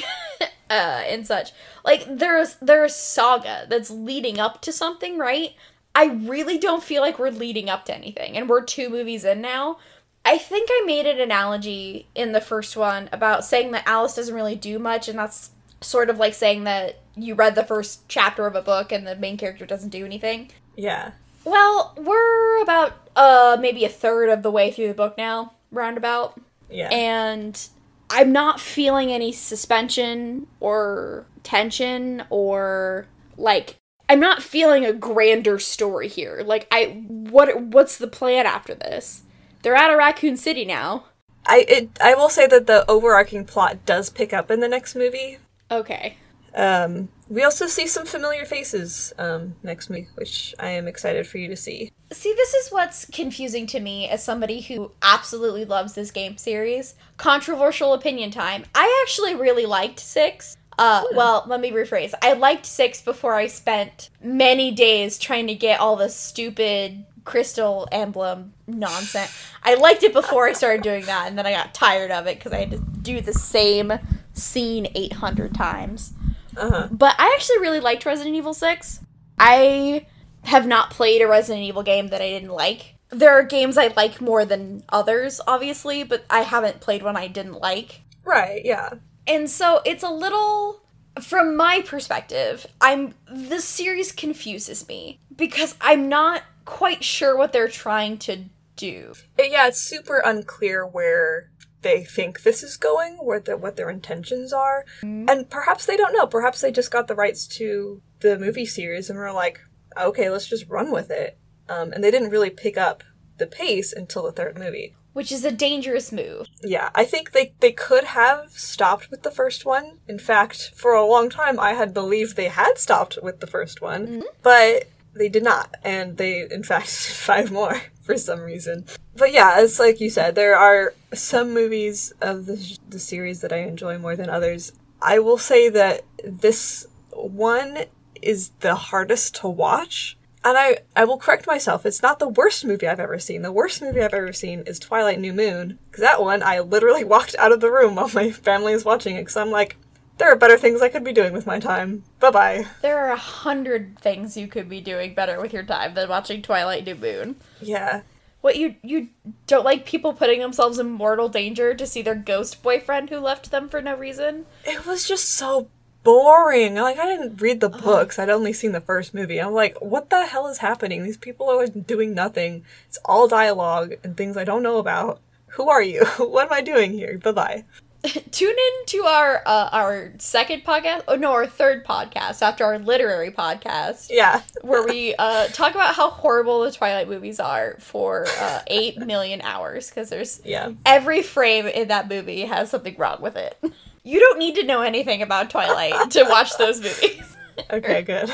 and 0.70 1.28
such. 1.28 1.52
Like 1.84 2.06
there's 2.08 2.56
there's 2.62 2.96
saga 2.96 3.66
that's 3.68 3.90
leading 3.90 4.40
up 4.40 4.62
to 4.62 4.72
something, 4.72 5.18
right? 5.18 5.56
I 5.94 6.06
really 6.06 6.58
don't 6.58 6.82
feel 6.82 7.02
like 7.02 7.20
we're 7.20 7.32
leading 7.32 7.70
up 7.70 7.84
to 7.86 7.94
anything, 7.94 8.38
and 8.38 8.48
we're 8.48 8.64
two 8.64 8.90
movies 8.90 9.26
in 9.26 9.42
now. 9.42 9.80
I 10.24 10.38
think 10.38 10.70
I 10.72 10.84
made 10.86 11.06
an 11.06 11.20
analogy 11.20 12.08
in 12.16 12.32
the 12.32 12.40
first 12.40 12.78
one 12.78 13.10
about 13.12 13.44
saying 13.44 13.72
that 13.72 13.88
Alice 13.88 14.16
doesn't 14.16 14.34
really 14.34 14.56
do 14.56 14.80
much, 14.80 15.10
and 15.10 15.20
that's 15.20 15.52
sort 15.82 16.10
of 16.10 16.18
like 16.18 16.34
saying 16.34 16.64
that 16.64 17.02
you 17.18 17.36
read 17.36 17.56
the 17.56 17.64
first 17.66 18.08
chapter 18.08 18.48
of 18.48 18.56
a 18.56 18.62
book 18.62 18.94
and 18.94 19.06
the 19.06 19.18
main 19.18 19.36
character 19.36 19.66
doesn't 19.66 19.90
do 19.90 20.06
anything. 20.06 20.50
Yeah. 20.78 21.12
Well, 21.44 21.94
we're 21.98 22.62
about 22.62 23.09
uh 23.20 23.58
maybe 23.60 23.84
a 23.86 23.90
third 23.90 24.30
of 24.30 24.42
the 24.42 24.50
way 24.52 24.72
through 24.72 24.88
the 24.88 24.94
book 24.94 25.16
now, 25.18 25.54
roundabout 25.72 26.40
Yeah. 26.70 26.90
and 26.90 27.68
I'm 28.10 28.32
not 28.32 28.60
feeling 28.60 29.12
any 29.12 29.32
suspension 29.32 30.48
or 30.60 31.28
tension 31.44 32.24
or 32.32 33.06
like 33.38 33.76
I'm 34.08 34.20
not 34.20 34.42
feeling 34.42 34.86
a 34.86 34.94
grander 34.94 35.60
story 35.60 36.08
here. 36.08 36.42
Like 36.44 36.68
I 36.72 37.04
what 37.08 37.62
what's 37.62 37.98
the 37.98 38.08
plan 38.08 38.48
after 38.48 38.74
this? 38.74 39.24
They're 39.62 39.76
at 39.76 39.92
a 39.92 39.98
Raccoon 39.98 40.38
City 40.38 40.66
now. 40.66 41.06
I 41.46 41.66
it 41.68 41.90
I 42.02 42.16
will 42.16 42.30
say 42.30 42.48
that 42.48 42.66
the 42.68 42.90
overarching 42.90 43.46
plot 43.46 43.86
does 43.86 44.10
pick 44.10 44.34
up 44.34 44.50
in 44.50 44.62
the 44.62 44.68
next 44.68 44.96
movie. 44.96 45.38
Okay. 45.70 46.18
Um, 46.56 47.10
we 47.30 47.44
also 47.44 47.68
see 47.68 47.88
some 47.88 48.06
familiar 48.06 48.44
faces 48.44 49.14
um, 49.20 49.56
next 49.62 49.88
week, 49.88 50.08
which 50.16 50.56
I 50.60 50.70
am 50.72 50.88
excited 50.88 51.28
for 51.28 51.38
you 51.38 51.48
to 51.48 51.56
see. 51.56 51.92
See, 52.12 52.34
this 52.34 52.56
is 52.56 52.72
what's 52.72 53.06
confusing 53.06 53.68
to 53.68 53.80
me 53.80 54.10
as 54.10 54.24
somebody 54.24 54.62
who 54.62 54.92
absolutely 55.04 55.64
loves 55.64 55.94
this 55.94 56.10
game 56.10 56.38
series. 56.38 56.96
Controversial 57.18 57.94
opinion 57.94 58.32
time. 58.32 58.66
I 58.74 59.04
actually 59.04 59.36
really 59.36 59.68
liked 59.68 60.00
6. 60.00 60.58
Uh, 60.80 61.04
well, 61.14 61.44
let 61.46 61.60
me 61.60 61.72
rephrase. 61.72 62.14
I 62.22 62.34
liked 62.34 62.66
6 62.66 63.04
before 63.04 63.36
I 63.36 63.46
spent 63.46 64.10
many 64.24 64.72
days 64.72 65.20
trying 65.20 65.46
to 65.48 65.54
get 65.54 65.80
all 65.80 65.96
the 65.96 66.10
stupid 66.10 67.06
crystal 67.26 67.88
emblem 67.92 68.54
nonsense. 68.66 69.32
I 69.62 69.76
liked 69.76 70.02
it 70.02 70.14
before 70.14 70.48
I 70.48 70.54
started 70.54 70.82
doing 70.82 71.06
that, 71.06 71.28
and 71.28 71.38
then 71.38 71.46
I 71.46 71.52
got 71.52 71.76
tired 71.76 72.10
of 72.10 72.26
it 72.26 72.40
because 72.40 72.54
I 72.54 72.60
had 72.60 72.72
to 72.72 72.80
do 72.80 73.22
the 73.22 73.34
same 73.34 73.94
scene 74.34 74.88
800 74.96 75.54
times. 75.54 76.14
Uh 76.60 76.70
huh. 76.70 76.88
But 76.92 77.16
I 77.18 77.34
actually 77.36 77.60
really 77.60 77.80
liked 77.80 78.06
Resident 78.06 78.36
Evil 78.36 78.54
6. 78.54 79.00
I 79.38 80.06
have 80.44 80.68
not 80.68 80.92
played 80.92 81.22
a 81.22 81.28
Resident 81.28 81.66
Evil 81.66 81.84
game 81.84 82.10
that 82.10 82.22
I 82.22 82.30
didn't 82.30 82.52
like. 82.52 82.96
There 83.10 83.32
are 83.32 83.44
games 83.44 83.78
I 83.78 83.88
like 83.88 84.22
more 84.22 84.46
than 84.46 84.84
others, 84.90 85.42
obviously, 85.48 86.04
but 86.04 86.26
I 86.30 86.42
haven't 86.42 86.80
played 86.80 87.02
one 87.02 87.18
I 87.18 87.28
didn't 87.28 87.60
like. 87.60 88.02
Right. 88.24 88.64
Yeah. 88.64 88.90
And 89.26 89.50
so 89.50 89.82
it's 89.86 90.04
a 90.04 90.10
little 90.10 90.82
from 91.22 91.56
my 91.56 91.82
perspective, 91.86 92.66
I'm 92.80 93.16
the 93.32 93.60
series 93.60 94.12
confuses 94.12 94.88
me 94.88 95.20
because 95.36 95.76
I'm 95.82 96.08
not 96.08 96.44
quite 96.66 97.04
sure 97.04 97.36
what 97.36 97.52
they're 97.52 97.68
trying 97.68 98.18
to 98.20 98.46
do. 98.76 99.14
Yeah. 99.38 99.68
It's 99.68 99.82
super 99.82 100.22
unclear 100.24 100.86
where 100.86 101.50
they 101.82 102.04
think 102.04 102.44
this 102.44 102.62
is 102.64 102.78
going, 102.78 103.14
where 103.18 103.40
the, 103.40 103.56
what 103.58 103.76
their 103.76 103.90
intentions 103.90 104.52
are, 104.54 104.86
and 105.02 105.50
perhaps 105.50 105.86
they 105.86 105.96
don't 105.98 106.14
know. 106.14 106.28
Perhaps 106.28 106.62
they 106.62 106.72
just 106.72 106.92
got 106.92 107.08
the 107.08 107.16
rights 107.16 107.48
to 107.58 108.02
the 108.20 108.38
movie 108.38 108.66
series 108.66 109.10
and 109.10 109.18
were 109.18 109.32
like, 109.32 109.62
okay, 109.98 110.30
let's 110.30 110.48
just 110.48 110.68
run 110.68 110.92
with 110.92 111.10
it. 111.10 111.38
Um, 111.70 111.92
and 111.94 112.04
they 112.04 112.12
didn't 112.12 112.32
really 112.32 112.50
pick 112.50 112.78
up 112.78 113.04
the 113.38 113.48
pace 113.48 113.94
until 113.94 114.24
the 114.24 114.32
third 114.32 114.58
movie. 114.58 114.96
which 115.14 115.32
is 115.32 115.44
a 115.44 115.52
dangerous 115.52 116.12
move. 116.12 116.48
Yeah, 116.62 116.90
I 116.96 117.04
think 117.04 117.32
they, 117.32 117.54
they 117.60 117.72
could 117.72 118.04
have 118.06 118.52
stopped 118.52 119.10
with 119.12 119.24
the 119.24 119.32
first 119.32 119.66
one. 119.66 120.00
In 120.08 120.20
fact, 120.20 120.72
for 120.76 120.94
a 120.94 121.06
long 121.06 121.30
time, 121.30 121.60
I 121.60 121.74
had 121.74 121.94
believed 121.94 122.36
they 122.36 122.48
had 122.48 122.78
stopped 122.78 123.18
with 123.22 123.40
the 123.40 123.48
first 123.48 123.82
one, 123.82 124.24
but 124.44 124.88
they 125.14 125.30
did 125.30 125.44
not. 125.44 125.76
And 125.84 126.18
they, 126.18 126.48
in 126.50 126.64
fact, 126.64 126.90
five 126.90 127.52
more 127.52 127.82
for 128.02 128.18
some 128.18 128.42
reason. 128.42 128.86
But 129.16 129.32
yeah, 129.34 129.62
it's 129.62 129.80
like 129.80 130.00
you 130.00 130.10
said, 130.10 130.36
there 130.36 130.56
are 130.56 130.94
some 131.14 131.54
movies 131.54 132.14
of 132.22 132.46
the, 132.46 132.78
the 132.90 133.00
series 133.00 133.42
that 133.42 133.54
I 133.54 133.58
enjoy 133.58 133.98
more 133.98 134.16
than 134.16 134.30
others. 134.30 134.72
I 135.02 135.20
will 135.20 135.38
say 135.38 135.70
that 135.70 136.02
this 136.24 136.88
one 137.12 137.86
is 138.22 138.50
the 138.60 138.76
hardest 138.76 139.36
to 139.36 139.48
watch. 139.48 140.18
And 140.44 140.58
I, 140.58 140.78
I 140.96 141.04
will 141.04 141.18
correct 141.18 141.48
myself. 141.48 141.86
It's 141.86 142.02
not 142.02 142.20
the 142.20 142.30
worst 142.30 142.64
movie 142.64 142.88
I've 142.88 143.00
ever 143.00 143.20
seen. 143.20 143.42
The 143.42 143.52
worst 143.52 143.82
movie 143.82 144.02
I've 144.02 144.14
ever 144.14 144.32
seen 144.32 144.62
is 144.62 144.80
Twilight 144.80 145.20
New 145.20 145.34
Moon. 145.34 145.80
Because 145.90 146.02
that 146.02 146.22
one, 146.22 146.42
I 146.42 146.62
literally 146.62 147.04
walked 147.16 147.36
out 147.38 147.52
of 147.52 147.60
the 147.60 147.72
room 147.72 147.96
while 147.96 148.10
my 148.14 148.32
family 148.32 148.72
is 148.72 148.86
watching 148.86 149.16
it. 149.16 149.22
Because 149.22 149.38
I'm 149.38 149.52
like, 149.52 149.76
there 150.20 150.32
are 150.32 150.36
better 150.36 150.58
things 150.58 150.82
I 150.82 150.90
could 150.90 151.04
be 151.04 151.14
doing 151.14 151.34
with 151.34 151.48
my 151.48 151.60
time. 151.60 152.04
Bye 152.20 152.32
bye. 152.32 152.68
There 152.82 153.00
are 153.00 153.12
a 153.12 153.18
hundred 153.18 153.98
things 153.98 154.38
you 154.38 154.48
could 154.48 154.70
be 154.70 154.82
doing 154.82 155.16
better 155.16 155.42
with 155.42 155.54
your 155.54 155.64
time 155.64 155.96
than 155.96 156.10
watching 156.10 156.42
Twilight 156.42 156.86
New 156.86 156.96
Moon. 156.96 157.38
Yeah. 157.62 158.02
What 158.42 158.58
you 158.58 158.76
you 158.84 159.10
don't 159.48 159.66
like 159.66 159.86
people 159.86 160.14
putting 160.14 160.40
themselves 160.40 160.78
in 160.78 160.92
mortal 160.92 161.30
danger 161.30 161.74
to 161.74 161.88
see 161.88 162.02
their 162.02 162.16
ghost 162.16 162.62
boyfriend 162.62 163.10
who 163.10 163.20
left 163.20 163.50
them 163.50 163.68
for 163.70 163.82
no 163.82 163.96
reason? 163.96 164.46
It 164.66 164.86
was 164.86 165.08
just 165.08 165.30
so 165.30 165.70
boring. 166.04 166.76
Like, 166.76 166.98
I 166.98 167.06
didn't 167.06 167.42
read 167.42 167.60
the 167.60 167.70
books. 167.70 168.18
I'd 168.18 168.30
only 168.30 168.54
seen 168.54 168.72
the 168.72 168.82
first 168.82 169.14
movie. 169.14 169.40
I'm 169.40 169.54
like, 169.54 169.78
what 169.82 170.10
the 170.10 170.26
hell 170.26 170.48
is 170.48 170.60
happening? 170.60 171.04
These 171.04 171.18
people 171.18 171.50
are 171.50 171.68
doing 171.68 172.14
nothing. 172.14 172.64
It's 172.88 173.00
all 173.06 173.28
dialogue 173.28 173.96
and 174.04 174.16
things 174.16 174.38
I 174.38 174.46
don't 174.46 174.64
know 174.64 174.78
about. 174.78 175.20
Who 175.54 175.70
are 175.70 175.82
you? 175.82 176.06
what 176.18 176.48
am 176.48 176.54
I 176.54 176.62
doing 176.62 176.94
here? 176.94 177.18
Bye 177.18 177.32
bye. 177.32 177.64
Tune 178.32 178.56
in 178.56 178.86
to 178.88 178.98
our 179.04 179.42
uh, 179.46 179.70
our 179.74 180.14
second 180.20 180.64
podcast. 180.64 181.04
Oh 181.08 181.16
no, 181.16 181.32
our 181.32 181.46
third 181.46 181.86
podcast 181.86 182.42
after 182.42 182.64
our 182.64 182.80
literary 182.80 183.30
podcast. 183.30 184.08
Yeah. 184.10 184.42
where 184.62 184.86
we 184.88 185.16
uh, 185.20 185.48
talk 185.48 185.76
about 185.76 185.96
how 185.96 186.10
horrible 186.10 186.62
the 186.62 186.72
Twilight 186.72 187.10
movies 187.10 187.40
are 187.42 187.76
for 187.80 188.26
uh, 188.40 188.62
eight 188.68 188.98
million 189.06 189.42
hours 189.42 189.90
because 189.90 190.10
there's 190.10 190.42
Yeah. 190.46 190.72
every 190.86 191.22
frame 191.22 191.68
in 191.68 191.90
that 191.90 192.08
movie 192.08 192.42
has 192.46 192.70
something 192.70 192.96
wrong 192.98 193.22
with 193.22 193.36
it. 193.36 193.58
You 194.04 194.20
don't 194.20 194.40
need 194.40 194.56
to 194.56 194.64
know 194.64 194.82
anything 194.82 195.22
about 195.22 195.50
Twilight 195.50 196.12
to 196.12 196.24
watch 196.30 196.58
those 196.58 196.82
movies. 196.82 197.36
Okay, 197.70 198.02
good. 198.02 198.32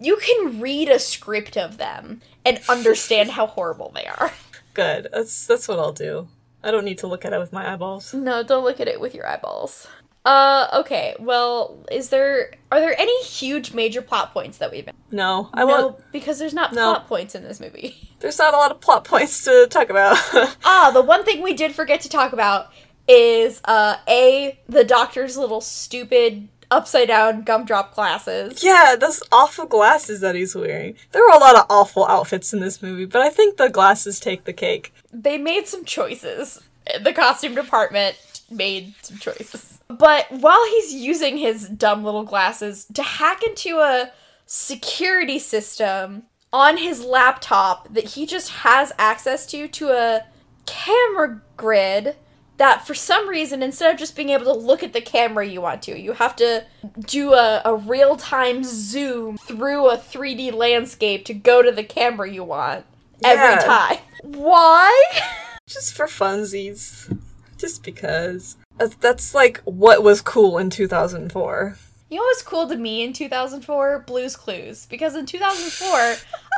You 0.00 0.16
can 0.18 0.60
read 0.60 0.88
a 0.88 1.00
script 1.00 1.56
of 1.56 1.76
them 1.76 2.22
and 2.44 2.60
understand 2.68 3.32
how 3.32 3.48
horrible 3.48 3.90
they 3.92 4.06
are. 4.06 4.32
Good. 4.74 5.08
That's 5.12 5.44
that's 5.48 5.66
what 5.66 5.80
I'll 5.80 5.92
do. 5.92 6.28
I 6.62 6.70
don't 6.70 6.84
need 6.84 6.98
to 6.98 7.06
look 7.06 7.24
at 7.24 7.32
it 7.32 7.38
with 7.38 7.52
my 7.52 7.72
eyeballs. 7.72 8.12
No, 8.14 8.42
don't 8.42 8.64
look 8.64 8.80
at 8.80 8.88
it 8.88 9.00
with 9.00 9.14
your 9.14 9.26
eyeballs. 9.26 9.86
Uh, 10.24 10.66
okay. 10.80 11.14
Well, 11.18 11.78
is 11.90 12.10
there 12.10 12.52
are 12.72 12.80
there 12.80 12.98
any 13.00 13.22
huge 13.24 13.72
major 13.72 14.02
plot 14.02 14.32
points 14.32 14.58
that 14.58 14.70
we've 14.70 14.84
been? 14.84 14.94
No, 15.10 15.48
I 15.54 15.60
no, 15.60 15.66
won't. 15.66 16.12
because 16.12 16.38
there's 16.38 16.52
not 16.52 16.74
No. 16.74 16.92
plot 16.92 17.06
points 17.08 17.34
in 17.34 17.44
this 17.44 17.60
movie. 17.60 17.96
There's 18.20 18.36
not 18.38 18.52
a 18.52 18.56
lot 18.56 18.72
of 18.72 18.80
plot 18.80 19.04
points 19.04 19.44
to 19.44 19.68
talk 19.70 19.90
about. 19.90 20.18
Ah, 20.64 20.90
the 20.92 21.00
one 21.02 21.24
thing 21.24 21.40
we 21.40 21.54
did 21.54 21.72
forget 21.72 22.00
to 22.00 22.08
talk 22.08 22.32
about 22.32 22.66
is 23.06 23.60
uh 23.64 23.96
a 24.08 24.58
the 24.68 24.84
doctor's 24.84 25.36
little 25.38 25.60
stupid 25.62 26.48
upside 26.70 27.08
down 27.08 27.42
gumdrop 27.42 27.94
glasses. 27.94 28.62
yeah, 28.62 28.94
those 28.98 29.22
awful 29.32 29.64
glasses 29.64 30.20
that 30.20 30.34
he's 30.34 30.54
wearing. 30.54 30.94
There 31.12 31.24
are 31.26 31.34
a 31.36 31.40
lot 31.40 31.56
of 31.56 31.64
awful 31.70 32.06
outfits 32.06 32.52
in 32.52 32.60
this 32.60 32.82
movie, 32.82 33.06
but 33.06 33.22
I 33.22 33.30
think 33.30 33.56
the 33.56 33.70
glasses 33.70 34.20
take 34.20 34.44
the 34.44 34.52
cake. 34.52 34.92
They 35.12 35.38
made 35.38 35.66
some 35.66 35.84
choices. 35.84 36.62
The 37.02 37.12
costume 37.12 37.54
department 37.54 38.16
made 38.50 38.94
some 39.02 39.18
choices. 39.18 39.80
But 39.88 40.30
while 40.30 40.64
he's 40.70 40.94
using 40.94 41.36
his 41.36 41.68
dumb 41.68 42.04
little 42.04 42.24
glasses 42.24 42.86
to 42.94 43.02
hack 43.02 43.42
into 43.42 43.78
a 43.78 44.10
security 44.46 45.38
system 45.38 46.24
on 46.52 46.78
his 46.78 47.04
laptop 47.04 47.92
that 47.92 48.04
he 48.04 48.24
just 48.26 48.50
has 48.50 48.92
access 48.98 49.46
to 49.46 49.68
to 49.68 49.90
a 49.90 50.24
camera 50.64 51.42
grid 51.56 52.16
that 52.56 52.86
for 52.86 52.94
some 52.94 53.28
reason 53.28 53.62
instead 53.62 53.92
of 53.92 53.98
just 53.98 54.16
being 54.16 54.30
able 54.30 54.44
to 54.44 54.52
look 54.52 54.82
at 54.82 54.94
the 54.94 55.00
camera 55.00 55.46
you 55.46 55.60
want 55.60 55.82
to 55.82 55.98
you 55.98 56.12
have 56.14 56.34
to 56.34 56.64
do 57.00 57.34
a, 57.34 57.60
a 57.64 57.74
real-time 57.76 58.64
zoom 58.64 59.36
through 59.36 59.88
a 59.90 59.98
3d 59.98 60.52
landscape 60.54 61.24
to 61.26 61.34
go 61.34 61.62
to 61.62 61.70
the 61.70 61.84
camera 61.84 62.30
you 62.30 62.42
want 62.42 62.84
every 63.24 63.44
Yeah. 63.44 63.58
time 63.58 63.98
why 64.22 65.04
Just 65.68 65.92
for 65.92 66.06
funsies. 66.06 67.14
Just 67.58 67.82
because. 67.82 68.56
That's, 68.78 68.94
that's 68.96 69.34
like 69.34 69.60
what 69.64 70.02
was 70.02 70.22
cool 70.22 70.56
in 70.58 70.70
2004. 70.70 71.76
you 72.08 72.16
know 72.16 72.22
what's 72.22 72.42
cool 72.42 72.66
to 72.68 72.76
me 72.76 73.02
in 73.02 73.12
2004 73.12 73.98
blues 74.06 74.34
clues 74.36 74.86
because 74.86 75.14
in 75.14 75.26
2004 75.26 76.16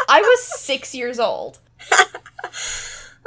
i 0.08 0.20
was 0.20 0.42
six 0.60 0.94
years 0.94 1.18
old 1.18 1.58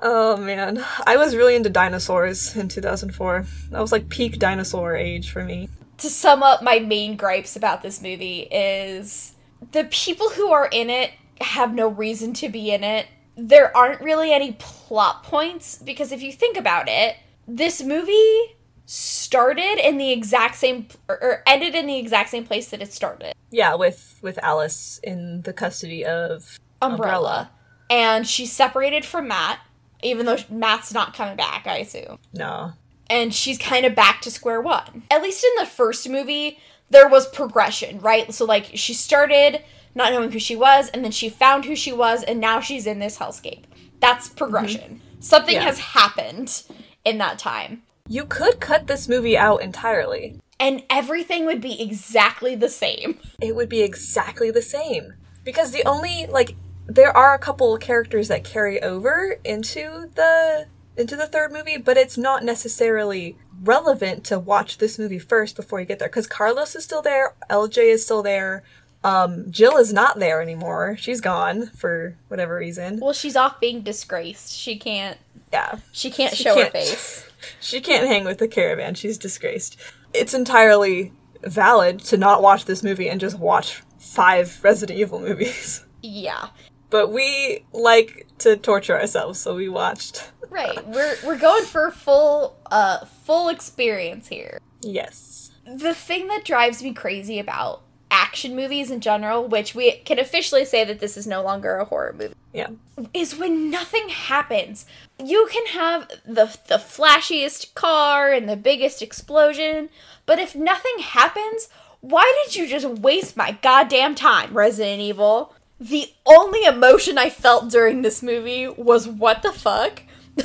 Oh 0.05 0.35
man. 0.37 0.83
I 1.07 1.15
was 1.17 1.35
really 1.35 1.55
into 1.55 1.69
dinosaurs 1.69 2.55
in 2.57 2.67
2004. 2.67 3.45
That 3.69 3.79
was 3.79 3.91
like 3.91 4.09
peak 4.09 4.37
dinosaur 4.39 4.95
age 4.97 5.31
for 5.31 5.43
me. 5.45 5.69
to 5.99 6.09
sum 6.09 6.43
up 6.43 6.61
my 6.61 6.79
main 6.79 7.15
gripes 7.15 7.55
about 7.55 7.81
this 7.83 8.01
movie 8.01 8.41
is 8.51 9.33
the 9.71 9.85
people 9.85 10.29
who 10.31 10.51
are 10.51 10.67
in 10.71 10.89
it 10.89 11.11
have 11.39 11.73
no 11.73 11.87
reason 11.87 12.33
to 12.33 12.49
be 12.49 12.71
in 12.71 12.83
it. 12.83 13.05
There 13.35 13.75
aren't 13.75 14.01
really 14.01 14.31
any 14.31 14.53
plot 14.59 15.23
points 15.23 15.77
because 15.77 16.11
if 16.11 16.21
you 16.21 16.31
think 16.31 16.57
about 16.57 16.87
it, 16.87 17.17
this 17.47 17.81
movie 17.81 18.55
started 18.85 19.79
in 19.83 19.97
the 19.97 20.11
exact 20.11 20.55
same 20.55 20.87
or, 21.07 21.41
ended 21.47 21.73
in 21.73 21.87
the 21.87 21.97
exact 21.97 22.29
same 22.29 22.45
place 22.45 22.69
that 22.69 22.81
it 22.81 22.93
started. 22.93 23.33
Yeah, 23.49 23.75
with 23.75 24.19
with 24.21 24.37
Alice 24.43 24.99
in 25.03 25.41
the 25.43 25.53
custody 25.53 26.05
of 26.05 26.59
Umbrella. 26.81 27.51
And 27.89 28.27
she's 28.27 28.51
separated 28.51 29.05
from 29.05 29.27
Matt, 29.27 29.59
even 30.01 30.25
though 30.25 30.37
Matt's 30.49 30.93
not 30.93 31.13
coming 31.13 31.35
back, 31.35 31.65
I 31.67 31.77
assume. 31.77 32.17
No. 32.33 32.73
and 33.09 33.33
she's 33.33 33.57
kind 33.57 33.85
of 33.85 33.93
back 33.95 34.21
to 34.21 34.31
square 34.31 34.61
one. 34.61 35.03
At 35.11 35.21
least 35.21 35.43
in 35.43 35.51
the 35.63 35.69
first 35.69 36.09
movie, 36.09 36.57
there 36.89 37.07
was 37.07 37.27
progression, 37.27 37.99
right? 37.99 38.33
So, 38.33 38.45
like, 38.45 38.71
she 38.73 38.93
started 38.93 39.61
not 39.95 40.11
knowing 40.11 40.31
who 40.31 40.39
she 40.39 40.55
was, 40.55 40.89
and 40.89 41.03
then 41.03 41.11
she 41.11 41.29
found 41.29 41.65
who 41.65 41.75
she 41.75 41.93
was, 41.93 42.23
and 42.23 42.39
now 42.39 42.59
she's 42.59 42.87
in 42.87 42.99
this 42.99 43.17
hellscape. 43.17 43.63
That's 43.99 44.29
mhm. 44.29 44.35
progression. 44.35 45.01
Something 45.19 45.55
Yeah. 45.55 45.63
has 45.63 45.79
happened 45.79 46.63
in 47.05 47.17
that 47.19 47.39
time. 47.39 47.83
You 48.07 48.25
could 48.25 48.59
cut 48.59 48.87
this 48.87 49.07
movie 49.07 49.37
out 49.37 49.61
entirely. 49.61 50.39
And 50.59 50.83
everything 50.89 51.45
would 51.45 51.61
be 51.61 51.81
exactly 51.81 52.55
the 52.55 52.69
same. 52.69 53.19
It 53.41 53.55
would 53.55 53.69
be 53.69 53.81
exactly 53.81 54.51
the 54.51 54.61
same. 54.61 55.13
Because 55.43 55.71
the 55.71 55.85
only 55.85 56.25
like 56.27 56.55
there 56.85 57.15
are 57.15 57.33
a 57.33 57.39
couple 57.39 57.77
characters 57.77 58.27
that 58.27 58.43
carry 58.43 58.81
over 58.81 59.37
into 59.43 60.09
the 60.15 60.67
into 60.95 61.15
the 61.15 61.27
third 61.27 61.51
movie, 61.51 61.77
but 61.77 61.97
it's 61.97 62.17
not 62.17 62.43
necessarily 62.43 63.35
relevant 63.63 64.23
to 64.25 64.37
watch 64.37 64.77
this 64.77 64.99
movie 64.99 65.17
first 65.19 65.55
before 65.55 65.79
you 65.79 65.85
get 65.85 65.99
there. 65.99 66.07
Because 66.07 66.27
Carlos 66.27 66.75
is 66.75 66.83
still 66.83 67.01
there, 67.01 67.35
LJ 67.49 67.91
is 67.91 68.03
still 68.03 68.21
there, 68.21 68.63
um, 69.03 69.51
Jill 69.51 69.77
is 69.77 69.91
not 69.93 70.19
there 70.19 70.41
anymore. 70.41 70.95
She's 70.97 71.21
gone 71.21 71.67
for 71.67 72.15
whatever 72.29 72.55
reason. 72.55 72.99
Well, 72.99 73.13
she's 73.13 73.35
off 73.35 73.59
being 73.59 73.81
disgraced. 73.81 74.53
She 74.53 74.77
can't. 74.77 75.17
Yeah. 75.51 75.79
She 75.91 76.09
can't 76.09 76.35
She 76.35 76.43
show 76.43 76.55
her 76.55 76.61
can't- 76.61 76.73
face. 76.73 77.29
She 77.59 77.81
can't 77.81 78.07
hang 78.07 78.23
with 78.23 78.37
the 78.37 78.47
caravan. 78.47 78.95
She's 78.95 79.17
disgraced. 79.17 79.75
It's 80.13 80.33
entirely 80.33 81.11
valid 81.43 81.99
to 82.05 82.15
not 82.15 82.41
watch 82.41 82.63
this 82.63 82.81
movie 82.83 83.09
and 83.09 83.19
just 83.19 83.37
watch 83.37 83.83
five 83.99 84.63
Resident 84.63 84.97
Evil 84.99 85.19
movies. 85.19 85.83
Yeah. 86.01 86.47
But 86.89 87.11
we 87.13 87.65
like 87.73 88.27
to 88.39 88.55
torture 88.57 88.99
ourselves, 88.99 89.39
so 89.39 89.55
we 89.55 89.67
watched. 89.69 90.31
Right. 90.49 90.85
We're 90.87 91.15
we're 91.25 91.37
going 91.37 91.63
for 91.65 91.91
full 91.91 92.57
uh 92.71 93.05
full 93.05 93.47
experience 93.49 94.27
here. 94.27 94.59
Yes. 94.81 95.51
the 95.65 95.93
thing 95.93 96.27
that 96.27 96.43
drives 96.45 96.83
me 96.83 96.93
crazy 96.93 97.39
about 97.39 97.83
action 98.23 98.55
movies 98.55 98.89
in 98.89 98.99
general, 99.01 99.47
which 99.47 99.75
we 99.75 99.91
can 100.05 100.17
officially 100.19 100.63
say 100.65 100.83
that 100.85 100.99
this 100.99 101.17
is 101.17 101.27
no 101.27 101.43
longer 101.43 101.75
a 101.77 101.85
horror 101.85 102.15
movie, 102.17 102.33
Yeah. 102.53 102.69
is 103.13 103.35
when 103.35 103.69
nothing 103.69 104.09
happens. 104.09 104.85
You 105.23 105.47
can 105.51 105.65
have 105.67 106.07
the 106.25 106.45
the 106.67 106.77
flashiest 106.77 107.73
car 107.73 108.31
and 108.31 108.47
the 108.47 108.55
biggest 108.55 109.01
explosion, 109.01 109.89
but 110.25 110.39
if 110.39 110.55
nothing 110.55 110.99
happens, 110.99 111.67
why 111.99 112.25
did 112.45 112.55
you 112.55 112.67
just 112.67 112.87
waste 112.87 113.35
my 113.37 113.57
goddamn 113.61 114.15
time, 114.15 114.53
Resident 114.53 115.01
Evil? 115.01 115.53
The 115.79 116.11
only 116.25 116.63
emotion 116.63 117.17
I 117.17 117.29
felt 117.29 117.69
during 117.69 118.01
this 118.03 118.23
movie 118.23 118.67
was 118.69 119.07
what 119.07 119.41
the 119.41 119.51
fuck? 119.51 120.01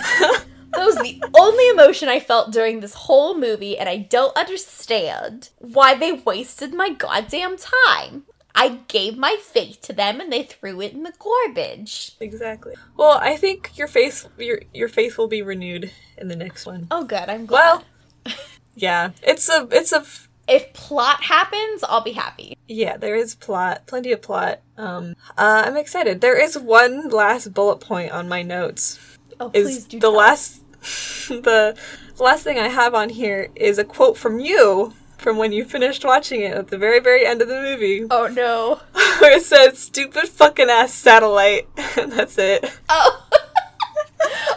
That 0.72 0.84
was 0.84 0.96
the 0.96 1.22
only 1.34 1.68
emotion 1.68 2.08
I 2.08 2.20
felt 2.20 2.52
during 2.52 2.80
this 2.80 2.94
whole 2.94 3.36
movie, 3.36 3.76
and 3.78 3.88
I 3.88 3.96
don't 3.98 4.36
understand 4.36 5.50
why 5.58 5.94
they 5.94 6.12
wasted 6.12 6.74
my 6.74 6.90
goddamn 6.90 7.56
time. 7.56 8.24
I 8.54 8.80
gave 8.88 9.16
my 9.16 9.36
faith 9.40 9.80
to 9.82 9.92
them 9.92 10.20
and 10.20 10.32
they 10.32 10.42
threw 10.42 10.80
it 10.80 10.92
in 10.92 11.04
the 11.04 11.12
garbage. 11.18 12.16
Exactly. 12.18 12.74
Well, 12.96 13.16
I 13.22 13.36
think 13.36 13.76
your 13.78 13.86
faith 13.86 14.26
your 14.36 14.60
your 14.74 14.88
faith 14.88 15.16
will 15.16 15.28
be 15.28 15.42
renewed 15.42 15.92
in 16.16 16.26
the 16.26 16.34
next 16.34 16.66
one. 16.66 16.88
Oh, 16.90 17.04
good. 17.04 17.28
I'm 17.28 17.46
glad. 17.46 17.84
Well, 18.26 18.34
yeah, 18.74 19.10
it's 19.22 19.48
a 19.48 19.68
it's 19.70 19.92
a 19.92 19.98
f- 19.98 20.28
if 20.48 20.72
plot 20.72 21.22
happens, 21.24 21.84
I'll 21.84 22.02
be 22.02 22.12
happy. 22.12 22.56
yeah. 22.66 22.96
There 22.96 23.14
is 23.14 23.34
plot, 23.36 23.86
plenty 23.86 24.10
of 24.12 24.22
plot. 24.22 24.60
Um, 24.76 25.14
uh, 25.36 25.62
I'm 25.66 25.76
excited. 25.76 26.20
There 26.20 26.40
is 26.42 26.58
one 26.58 27.10
last 27.10 27.52
bullet 27.54 27.78
point 27.80 28.10
on 28.12 28.28
my 28.28 28.42
notes. 28.42 28.98
Oh, 29.40 29.50
please 29.50 29.76
Is 29.78 29.84
do 29.84 29.98
the 29.98 30.08
tell. 30.08 30.16
last 30.16 30.62
the 31.28 31.76
last 32.18 32.44
thing 32.44 32.58
I 32.58 32.68
have 32.68 32.94
on 32.94 33.08
here 33.08 33.48
is 33.54 33.78
a 33.78 33.84
quote 33.84 34.16
from 34.16 34.38
you 34.38 34.92
from 35.16 35.36
when 35.36 35.50
you 35.52 35.64
finished 35.64 36.04
watching 36.04 36.42
it 36.42 36.54
at 36.54 36.68
the 36.68 36.78
very 36.78 37.00
very 37.00 37.26
end 37.26 37.42
of 37.42 37.48
the 37.48 37.60
movie, 37.60 38.06
Oh 38.10 38.28
no. 38.28 38.80
where 39.20 39.36
it 39.36 39.42
says 39.42 39.78
"stupid 39.78 40.28
fucking 40.28 40.70
ass 40.70 40.92
satellite," 40.94 41.68
and 41.96 42.12
that's 42.16 42.38
it. 42.38 42.64
Oh. 42.88 43.26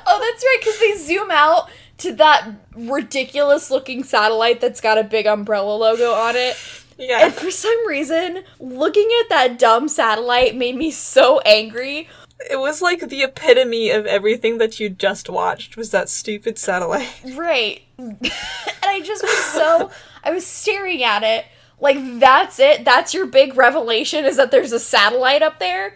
oh, 0.07 0.19
that's 0.19 0.43
right, 0.43 0.57
because 0.59 0.79
they 0.79 0.95
zoom 0.97 1.29
out 1.31 1.69
to 1.99 2.13
that 2.13 2.47
ridiculous 2.75 3.69
looking 3.71 4.03
satellite 4.03 4.59
that's 4.61 4.81
got 4.81 4.97
a 4.97 5.03
big 5.03 5.25
umbrella 5.25 5.75
logo 5.75 6.11
on 6.13 6.35
it. 6.35 6.55
Yeah. 6.97 7.25
And 7.25 7.33
for 7.33 7.49
some 7.49 7.87
reason, 7.87 8.43
looking 8.59 9.09
at 9.21 9.29
that 9.29 9.57
dumb 9.57 9.87
satellite 9.87 10.55
made 10.55 10.75
me 10.75 10.91
so 10.91 11.39
angry. 11.41 12.07
It 12.49 12.59
was 12.59 12.81
like 12.81 13.07
the 13.09 13.23
epitome 13.23 13.89
of 13.89 14.05
everything 14.05 14.57
that 14.57 14.79
you 14.79 14.89
just 14.89 15.29
watched 15.29 15.77
was 15.77 15.91
that 15.91 16.09
stupid 16.09 16.57
satellite. 16.57 17.21
Right. 17.35 17.83
and 17.97 18.31
I 18.83 19.01
just 19.01 19.23
was 19.23 19.37
so 19.37 19.91
I 20.23 20.31
was 20.31 20.45
staring 20.45 21.03
at 21.03 21.23
it 21.23 21.45
like 21.81 21.97
that's 22.19 22.59
it. 22.59 22.85
That's 22.85 23.13
your 23.13 23.25
big 23.25 23.57
revelation 23.57 24.23
is 24.23 24.37
that 24.37 24.51
there's 24.51 24.71
a 24.71 24.79
satellite 24.79 25.41
up 25.41 25.59
there. 25.59 25.95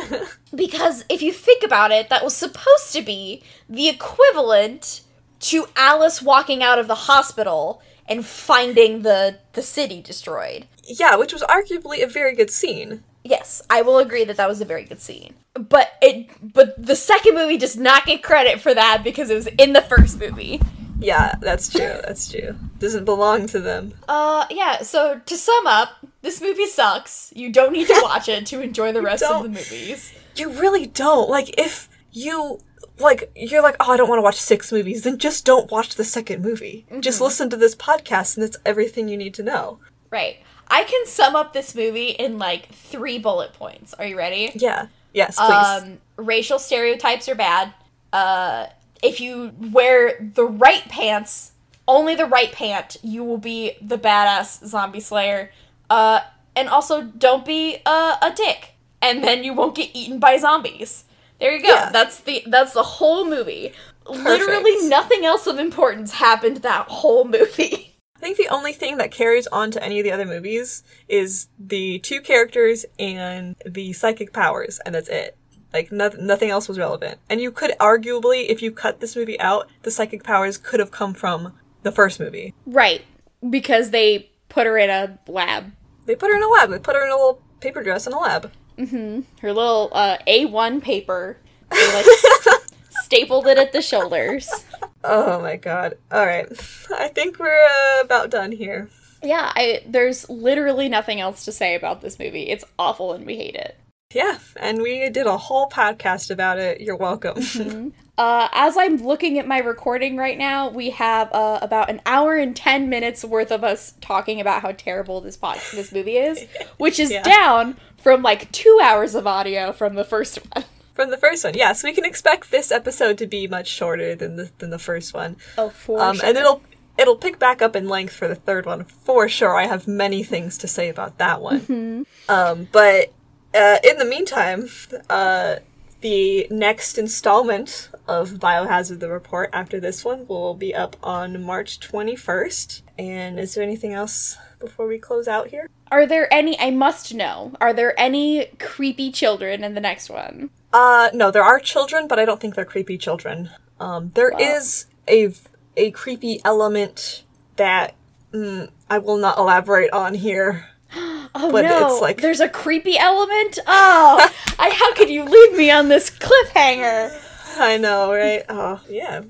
because 0.54 1.04
if 1.08 1.22
you 1.22 1.32
think 1.32 1.62
about 1.62 1.92
it, 1.92 2.08
that 2.10 2.24
was 2.24 2.36
supposed 2.36 2.92
to 2.92 3.00
be 3.00 3.42
the 3.68 3.88
equivalent 3.88 5.02
to 5.38 5.66
Alice 5.76 6.20
walking 6.20 6.62
out 6.62 6.78
of 6.78 6.88
the 6.88 6.94
hospital 7.06 7.80
and 8.06 8.26
finding 8.26 9.02
the 9.02 9.38
the 9.52 9.62
city 9.62 10.02
destroyed. 10.02 10.66
Yeah, 10.84 11.14
which 11.14 11.32
was 11.32 11.42
arguably 11.42 12.02
a 12.02 12.08
very 12.08 12.34
good 12.34 12.50
scene. 12.50 13.04
Yes, 13.22 13.62
I 13.70 13.82
will 13.82 13.98
agree 13.98 14.24
that 14.24 14.36
that 14.36 14.48
was 14.48 14.60
a 14.60 14.64
very 14.64 14.84
good 14.84 15.00
scene. 15.00 15.34
But 15.68 15.92
it 16.00 16.30
but 16.42 16.74
the 16.82 16.96
second 16.96 17.34
movie 17.34 17.56
does 17.56 17.76
not 17.76 18.06
get 18.06 18.22
credit 18.22 18.60
for 18.60 18.72
that 18.74 19.02
because 19.04 19.30
it 19.30 19.34
was 19.34 19.46
in 19.46 19.72
the 19.72 19.82
first 19.82 20.18
movie. 20.18 20.60
Yeah, 21.00 21.34
that's 21.40 21.70
true. 21.70 21.80
That's 21.80 22.30
true. 22.30 22.56
Doesn't 22.78 23.04
belong 23.04 23.46
to 23.48 23.60
them. 23.60 23.94
Uh, 24.08 24.46
yeah, 24.50 24.82
so 24.82 25.20
to 25.24 25.36
sum 25.36 25.66
up, 25.66 26.04
this 26.22 26.40
movie 26.40 26.66
sucks. 26.66 27.32
You 27.34 27.50
don't 27.50 27.72
need 27.72 27.86
to 27.86 27.98
watch 28.02 28.28
it 28.28 28.46
to 28.46 28.60
enjoy 28.60 28.92
the 28.92 29.02
rest 29.02 29.22
of 29.22 29.42
the 29.42 29.48
movies. 29.48 30.12
You 30.36 30.50
really 30.50 30.86
don't. 30.86 31.30
Like, 31.30 31.58
if 31.58 31.88
you, 32.12 32.60
like, 32.98 33.30
you're 33.34 33.62
like, 33.62 33.76
oh, 33.80 33.92
I 33.92 33.96
don't 33.96 34.08
want 34.08 34.18
to 34.18 34.22
watch 34.22 34.36
six 34.36 34.70
movies, 34.70 35.04
then 35.04 35.16
just 35.16 35.46
don't 35.46 35.70
watch 35.70 35.94
the 35.94 36.04
second 36.04 36.42
movie. 36.42 36.86
Just 37.00 37.20
listen 37.20 37.48
to 37.50 37.56
this 37.56 37.74
podcast, 37.74 38.36
and 38.36 38.44
that's 38.44 38.58
everything 38.66 39.08
you 39.08 39.16
need 39.16 39.34
to 39.34 39.42
know. 39.42 39.78
Right. 40.10 40.38
I 40.68 40.84
can 40.84 41.06
sum 41.06 41.34
up 41.34 41.52
this 41.52 41.74
movie 41.74 42.10
in 42.10 42.38
like 42.38 42.72
three 42.72 43.18
bullet 43.18 43.54
points. 43.54 43.94
Are 43.94 44.06
you 44.06 44.16
ready? 44.16 44.52
Yeah. 44.54 44.86
Yes, 45.12 45.36
please. 45.36 45.82
Um, 45.82 45.98
racial 46.16 46.58
stereotypes 46.58 47.28
are 47.28 47.34
bad. 47.34 47.74
Uh, 48.12 48.66
if 49.02 49.20
you 49.20 49.52
wear 49.72 50.30
the 50.34 50.44
right 50.44 50.84
pants, 50.88 51.52
only 51.88 52.14
the 52.14 52.26
right 52.26 52.52
pant, 52.52 52.96
you 53.02 53.24
will 53.24 53.38
be 53.38 53.72
the 53.80 53.98
badass 53.98 54.66
zombie 54.66 55.00
slayer. 55.00 55.50
Uh, 55.88 56.20
and 56.54 56.68
also 56.68 57.02
don't 57.02 57.44
be 57.44 57.78
uh, 57.86 58.16
a 58.22 58.32
dick, 58.34 58.74
and 59.00 59.24
then 59.24 59.44
you 59.44 59.54
won't 59.54 59.74
get 59.74 59.90
eaten 59.94 60.18
by 60.18 60.36
zombies. 60.36 61.04
There 61.40 61.56
you 61.56 61.62
go. 61.62 61.68
Yeah. 61.68 61.90
That's 61.90 62.20
the 62.20 62.44
that's 62.46 62.74
the 62.74 62.82
whole 62.82 63.28
movie. 63.28 63.72
Literally 64.08 64.88
nothing 64.88 65.24
else 65.24 65.46
of 65.46 65.58
importance 65.58 66.12
happened 66.12 66.58
that 66.58 66.86
whole 66.88 67.24
movie. 67.24 67.86
I 68.20 68.22
think 68.22 68.36
the 68.36 68.48
only 68.48 68.72
thing 68.74 68.98
that 68.98 69.10
carries 69.10 69.46
on 69.46 69.70
to 69.70 69.82
any 69.82 69.98
of 69.98 70.04
the 70.04 70.12
other 70.12 70.26
movies 70.26 70.82
is 71.08 71.48
the 71.58 71.98
two 72.00 72.20
characters 72.20 72.84
and 72.98 73.56
the 73.64 73.94
psychic 73.94 74.32
powers, 74.34 74.78
and 74.84 74.94
that's 74.94 75.08
it. 75.08 75.36
Like, 75.72 75.90
no- 75.90 76.10
nothing 76.18 76.50
else 76.50 76.68
was 76.68 76.78
relevant. 76.78 77.18
And 77.30 77.40
you 77.40 77.50
could 77.50 77.72
arguably, 77.80 78.46
if 78.50 78.60
you 78.60 78.72
cut 78.72 79.00
this 79.00 79.16
movie 79.16 79.40
out, 79.40 79.68
the 79.84 79.90
psychic 79.90 80.22
powers 80.22 80.58
could 80.58 80.80
have 80.80 80.90
come 80.90 81.14
from 81.14 81.54
the 81.82 81.92
first 81.92 82.20
movie. 82.20 82.52
Right. 82.66 83.02
Because 83.48 83.90
they 83.90 84.30
put 84.50 84.66
her 84.66 84.76
in 84.76 84.90
a 84.90 85.18
lab. 85.26 85.72
They 86.04 86.14
put 86.16 86.28
her 86.30 86.36
in 86.36 86.42
a 86.42 86.48
lab. 86.48 86.70
They 86.70 86.78
put 86.78 86.96
her 86.96 87.04
in 87.04 87.10
a 87.10 87.14
little 87.16 87.40
paper 87.60 87.82
dress 87.82 88.06
in 88.06 88.12
a 88.12 88.18
lab. 88.18 88.50
Her 88.76 89.52
little 89.52 89.88
uh, 89.92 90.18
A1 90.26 90.82
paper. 90.82 91.38
They 91.70 91.94
like 91.94 92.04
s- 92.04 92.69
stapled 93.10 93.48
it 93.48 93.58
at 93.58 93.72
the 93.72 93.82
shoulders. 93.82 94.48
Oh 95.02 95.40
my 95.40 95.56
god. 95.56 95.96
Alright. 96.12 96.46
I 96.94 97.08
think 97.08 97.38
we're 97.38 97.64
uh, 97.64 98.02
about 98.04 98.28
done 98.28 98.52
here. 98.52 98.90
Yeah, 99.22 99.50
I 99.54 99.82
there's 99.86 100.28
literally 100.28 100.90
nothing 100.90 101.22
else 101.22 101.42
to 101.46 101.52
say 101.52 101.74
about 101.74 102.02
this 102.02 102.18
movie. 102.18 102.50
It's 102.50 102.66
awful 102.78 103.14
and 103.14 103.24
we 103.24 103.36
hate 103.36 103.54
it. 103.54 103.78
Yeah, 104.12 104.38
and 104.56 104.82
we 104.82 105.08
did 105.08 105.26
a 105.26 105.38
whole 105.38 105.70
podcast 105.70 106.30
about 106.30 106.58
it. 106.58 106.82
You're 106.82 106.96
welcome. 106.96 107.92
Uh, 108.18 108.48
as 108.52 108.76
I'm 108.76 108.98
looking 108.98 109.38
at 109.38 109.48
my 109.48 109.56
recording 109.60 110.18
right 110.18 110.36
now, 110.36 110.68
we 110.68 110.90
have 110.90 111.32
uh, 111.32 111.58
about 111.62 111.88
an 111.88 112.02
hour 112.04 112.36
and 112.36 112.54
ten 112.54 112.90
minutes 112.90 113.24
worth 113.24 113.50
of 113.50 113.64
us 113.64 113.94
talking 114.02 114.42
about 114.42 114.60
how 114.60 114.72
terrible 114.72 115.22
this 115.22 115.38
pod- 115.38 115.58
this 115.72 115.90
movie 115.90 116.18
is, 116.18 116.44
which 116.76 117.00
is 117.00 117.10
Yeah. 117.10 117.22
down 117.22 117.78
from 117.96 118.20
like 118.20 118.52
two 118.52 118.78
hours 118.82 119.14
of 119.14 119.26
audio 119.26 119.72
from 119.72 119.94
the 119.94 120.04
first 120.04 120.36
one. 120.54 120.64
From 121.00 121.10
the 121.10 121.16
first 121.16 121.44
one. 121.44 121.54
Yeah, 121.54 121.72
so 121.72 121.88
we 121.88 121.94
can 121.94 122.04
expect 122.04 122.50
this 122.50 122.70
episode 122.70 123.16
to 123.18 123.26
be 123.26 123.46
much 123.48 123.68
shorter 123.68 124.14
than 124.14 124.36
the, 124.36 124.50
than 124.58 124.68
the 124.68 124.78
first 124.78 125.14
one. 125.14 125.36
Oh, 125.56 125.70
for 125.70 125.98
Um, 125.98 126.16
sure. 126.16 126.26
and 126.28 126.36
it'll 126.36 126.60
it'll 126.98 127.16
pick 127.16 127.38
back 127.38 127.62
up 127.62 127.74
in 127.74 127.88
length 127.88 128.12
for 128.14 128.28
the 128.28 128.34
third 128.34 128.66
one 128.66 128.84
for 128.84 129.26
sure. 129.26 129.56
I 129.56 129.66
have 129.66 129.88
many 129.88 130.22
things 130.22 130.58
to 130.58 130.68
say 130.68 130.90
about 130.90 131.16
that 131.16 131.40
one. 131.40 132.04
Um, 132.28 132.68
but 132.70 133.14
uh, 133.54 133.78
in 133.82 133.96
the 133.96 134.04
meantime, 134.04 134.68
uh, 135.08 135.56
the 136.02 136.46
next 136.50 136.98
installment 136.98 137.88
of 138.06 138.32
Biohazard: 138.32 139.00
The 139.00 139.08
Report 139.08 139.48
after 139.54 139.80
this 139.80 140.04
one 140.04 140.26
will 140.26 140.52
be 140.54 140.74
up 140.74 140.96
on 141.02 141.42
March 141.42 141.80
twenty 141.80 142.14
first. 142.14 142.82
And 142.98 143.40
is 143.40 143.54
there 143.54 143.64
anything 143.64 143.94
else 143.94 144.36
before 144.58 144.86
we 144.86 144.98
close 144.98 145.26
out 145.26 145.48
here? 145.48 145.66
Are 145.90 146.04
there 146.06 146.30
any? 146.30 146.60
I 146.60 146.70
must 146.70 147.14
know. 147.14 147.52
Are 147.58 147.72
there 147.72 147.98
any 147.98 148.50
creepy 148.58 149.10
children 149.10 149.64
in 149.64 149.72
the 149.74 149.80
next 149.80 150.10
one? 150.10 150.50
Uh, 150.72 151.10
no, 151.12 151.30
there 151.30 151.42
are 151.42 151.58
children, 151.58 152.06
but 152.06 152.18
I 152.18 152.24
don't 152.24 152.40
think 152.40 152.54
they're 152.54 152.64
creepy 152.64 152.96
children. 152.98 153.50
Um, 153.80 154.10
there 154.14 154.32
is 154.38 154.86
a 155.08 155.32
a 155.76 155.90
creepy 155.92 156.40
element 156.44 157.24
that 157.56 157.94
mm, 158.32 158.68
I 158.88 158.98
will 158.98 159.16
not 159.16 159.38
elaborate 159.38 159.92
on 159.92 160.14
here. 160.14 160.66
Oh 161.32 161.52
But 161.52 161.62
no! 161.62 161.86
it's 161.86 162.00
like- 162.00 162.20
There's 162.20 162.40
a 162.40 162.48
creepy 162.48 162.98
element. 162.98 163.60
Oh, 163.64 164.28
I, 164.58 164.70
how 164.70 164.92
could 164.94 165.08
you 165.08 165.22
leave 165.24 165.56
me 165.56 165.70
on 165.70 165.86
this 165.88 166.10
cliffhanger? 166.10 167.16
I 167.56 167.76
know, 167.76 168.12
right? 168.12 168.42
Oh, 168.48 168.80
yeah. 168.90 169.22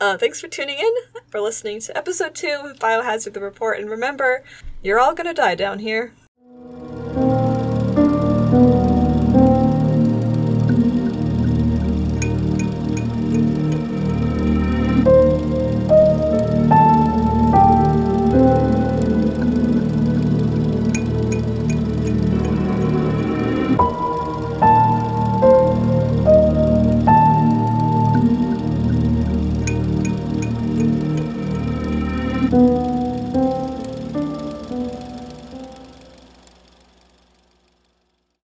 Uh, 0.00 0.16
thanks 0.16 0.40
for 0.40 0.48
tuning 0.48 0.78
in, 0.78 0.92
for 1.28 1.42
listening 1.42 1.80
to 1.80 1.94
episode 1.98 2.34
two 2.34 2.58
of 2.64 2.78
Biohazard 2.78 3.34
the 3.34 3.40
Report, 3.40 3.78
and 3.78 3.90
remember, 3.90 4.42
you're 4.82 4.98
all 4.98 5.12
gonna 5.14 5.34
die 5.34 5.54
down 5.54 5.80
here. 5.80 6.14